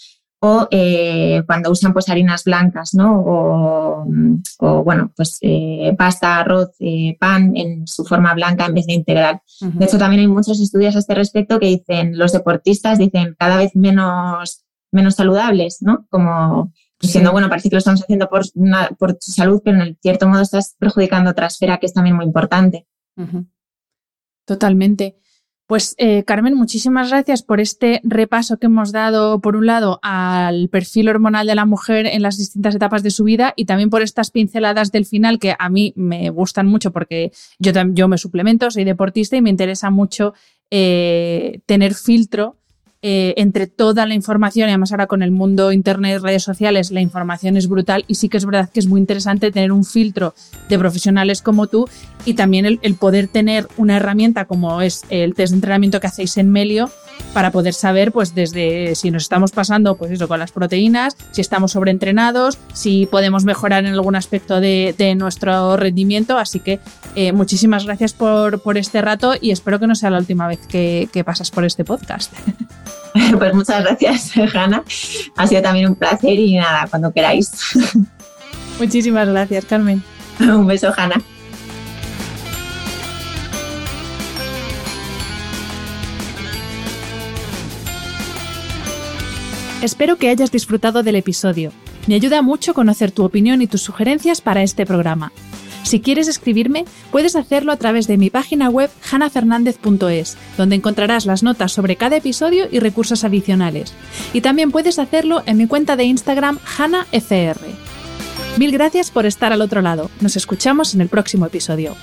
o 0.42 0.68
eh, 0.72 1.44
cuando 1.46 1.70
usan 1.70 1.92
pues 1.92 2.08
harinas 2.10 2.46
blancas, 2.46 2.94
¿no? 2.94 3.24
O, 3.26 4.84
bueno, 4.84 5.12
pues 5.16 5.38
eh, 5.42 5.94
pasta, 5.98 6.40
arroz, 6.40 6.72
pan 7.20 7.56
en 7.56 7.86
su 7.88 8.06
forma 8.06 8.34
blanca 8.34 8.66
en 8.66 8.74
vez 8.74 8.86
de 8.88 8.94
integral. 8.94 9.42
De 9.60 9.86
hecho, 9.86 9.98
también 9.98 10.22
hay 10.22 10.28
muchos 10.28 10.60
estudios 10.62 10.96
a 10.96 11.00
este 11.00 11.14
respecto 11.14 11.60
que 11.60 11.68
dicen, 11.68 12.18
los 12.18 12.32
deportistas 12.32 12.98
dicen 12.98 13.36
cada 13.38 13.58
vez 13.58 13.76
menos, 13.76 14.64
menos 14.92 15.16
saludables, 15.16 15.82
¿no? 15.82 16.06
Como 16.10 16.72
diciendo, 17.02 17.32
bueno, 17.32 17.50
parece 17.50 17.70
que 17.70 17.76
lo 17.76 17.80
estamos 17.80 18.02
haciendo 18.02 18.30
por, 18.30 18.44
por 18.98 19.14
tu 19.14 19.32
salud, 19.32 19.62
pero 19.64 19.82
en 19.82 19.98
cierto 20.02 20.28
modo 20.28 20.42
estás 20.42 20.76
perjudicando 20.80 21.32
otra 21.32 21.48
esfera 21.48 21.78
que 21.78 21.86
es 21.86 21.94
también 21.94 22.16
muy 22.16 22.26
importante. 22.26 22.88
Totalmente. 24.46 25.18
Pues 25.70 25.94
eh, 26.00 26.24
Carmen, 26.24 26.56
muchísimas 26.56 27.12
gracias 27.12 27.44
por 27.44 27.60
este 27.60 28.02
repaso 28.04 28.58
que 28.58 28.66
hemos 28.66 28.92
dado, 28.92 29.40
por 29.40 29.56
un 29.56 29.68
lado, 29.68 30.00
al 30.02 30.68
perfil 30.70 31.10
hormonal 31.10 31.46
de 31.46 31.54
la 31.54 31.66
mujer 31.66 32.08
en 32.08 32.24
las 32.24 32.40
distintas 32.40 32.74
etapas 32.74 33.04
de 33.04 33.12
su 33.12 33.24
vida 33.24 33.54
y 33.56 33.66
también 33.66 33.92
por 33.92 34.02
estas 34.02 34.32
pinceladas 34.32 34.92
del 34.92 35.06
final 35.06 35.38
que 35.38 35.54
a 35.60 35.70
mí 35.70 35.94
me 35.96 36.32
gustan 36.32 36.66
mucho 36.66 36.92
porque 36.92 37.32
yo, 37.60 37.72
yo 37.92 38.08
me 38.08 38.18
suplemento, 38.18 38.72
soy 38.72 38.84
deportista 38.84 39.38
y 39.38 39.44
me 39.44 39.52
interesa 39.52 39.92
mucho 39.92 40.34
eh, 40.72 41.62
tener 41.68 41.94
filtro 41.94 42.59
eh, 43.02 43.34
entre 43.38 43.66
toda 43.68 44.06
la 44.06 44.14
información, 44.14 44.68
y 44.68 44.72
además 44.72 44.92
ahora 44.92 45.08
con 45.08 45.24
el 45.24 45.32
mundo 45.32 45.72
internet, 45.72 46.22
redes 46.22 46.44
sociales, 46.44 46.92
la 46.92 47.00
información 47.00 47.56
es 47.56 47.70
brutal 47.70 48.04
y 48.08 48.16
sí 48.16 48.28
que 48.28 48.36
es 48.36 48.46
verdad 48.46 48.70
que 48.70 48.82
es 48.82 48.88
muy 48.88 49.00
interesante 49.00 49.54
tener 49.54 49.72
un 49.72 49.86
filtro 49.86 50.34
de 50.68 50.78
profesionales 50.78 51.42
como 51.42 51.68
tú 51.68 51.88
y 52.26 52.34
también 52.34 52.66
el, 52.66 52.96
poder 52.96 53.30
tener 53.30 53.70
una 53.78 53.96
herramienta 53.96 54.44
como 54.44 54.82
es 54.82 55.04
el 55.10 55.34
test 55.34 55.52
de 55.52 55.58
entrenamiento 55.58 56.02
que 56.02 56.08
hacéis 56.08 56.36
en 56.36 56.52
Melio 56.52 56.92
para 57.34 57.52
poder 57.52 57.74
saber 57.74 58.12
pues 58.12 58.36
desde 58.36 58.96
si 58.96 59.12
nos 59.12 59.24
estamos 59.24 59.52
pasando 59.52 59.96
pues 59.96 60.12
eso 60.12 60.28
con 60.28 60.40
las 60.40 60.52
proteínas, 60.52 61.16
si 61.32 61.40
estamos 61.40 61.72
sobreentrenados, 61.72 62.58
si 62.74 63.06
podemos 63.06 63.46
mejorar 63.46 63.86
en 63.86 63.94
algún 63.94 64.18
aspecto 64.18 64.60
de, 64.60 65.16
nuestro 65.18 65.78
rendimiento. 65.78 66.38
Así 66.38 66.60
que 66.60 66.80
eh, 67.16 67.32
muchísimas 67.32 67.86
gracias 67.86 68.14
por, 68.14 68.62
por, 68.62 68.78
este 68.78 69.02
rato 69.02 69.36
y 69.40 69.52
espero 69.52 69.80
que 69.80 69.88
no 69.88 69.96
sea 69.96 70.10
la 70.10 70.20
última 70.20 70.48
vez 70.48 70.60
que 70.68 71.24
pasas 71.26 71.50
por 71.50 71.64
este 71.64 71.86
podcast. 71.86 72.34
Pues 73.38 73.54
muchas 73.54 73.84
gracias, 73.84 74.32
Hanna. 74.56 74.84
Ha 75.36 75.48
sido 75.48 75.62
también 75.62 75.88
un 75.88 75.96
placer 75.96 76.40
y 76.40 76.56
nada, 76.56 76.88
cuando 76.90 77.12
queráis. 77.12 77.52
Muchísimas 78.80 79.28
gracias, 79.28 79.66
Carmen. 79.66 80.04
Un 80.40 80.68
beso, 80.68 80.94
Hanna. 80.96 81.22
Espero 89.82 90.18
que 90.18 90.30
hayas 90.30 90.52
disfrutado 90.52 91.04
del 91.04 91.16
episodio. 91.16 91.72
Me 92.08 92.16
ayuda 92.16 92.42
mucho 92.42 92.74
conocer 92.74 93.12
tu 93.12 93.24
opinión 93.24 93.62
y 93.62 93.68
tus 93.68 93.82
sugerencias 93.82 94.42
para 94.42 94.62
este 94.62 94.86
programa. 94.86 95.32
Si 95.90 96.02
quieres 96.02 96.28
escribirme, 96.28 96.86
puedes 97.10 97.36
hacerlo 97.36 97.72
a 97.72 97.78
través 97.78 98.06
de 98.06 98.18
mi 98.18 98.30
página 98.30 98.70
web 98.70 98.92
hanafernandez.es, 99.12 100.38
donde 100.56 100.76
encontrarás 100.76 101.26
las 101.26 101.42
notas 101.42 101.72
sobre 101.72 101.96
cada 101.96 102.18
episodio 102.18 102.68
y 102.70 102.78
recursos 102.78 103.24
adicionales. 103.24 103.92
Y 104.32 104.42
también 104.42 104.70
puedes 104.70 105.00
hacerlo 105.00 105.42
en 105.48 105.58
mi 105.58 105.66
cuenta 105.66 105.96
de 105.96 106.04
Instagram 106.04 106.60
hanafr. 106.78 107.58
Mil 108.60 108.72
gracias 108.72 109.10
por 109.10 109.26
estar 109.26 109.52
al 109.52 109.64
otro 109.64 109.82
lado. 109.82 110.12
Nos 110.22 110.36
escuchamos 110.36 110.94
en 110.94 111.02
el 111.02 111.10
próximo 111.10 111.48
episodio. 111.48 111.96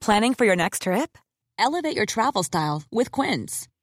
Planning 0.00 0.34
for 0.34 0.44
your 0.44 0.56
next 0.56 0.82
trip? 0.82 1.16
Elevate 1.58 1.96
your 1.96 2.04
travel 2.04 2.44
style 2.44 2.82
with 2.90 3.10
Quince. 3.10 3.66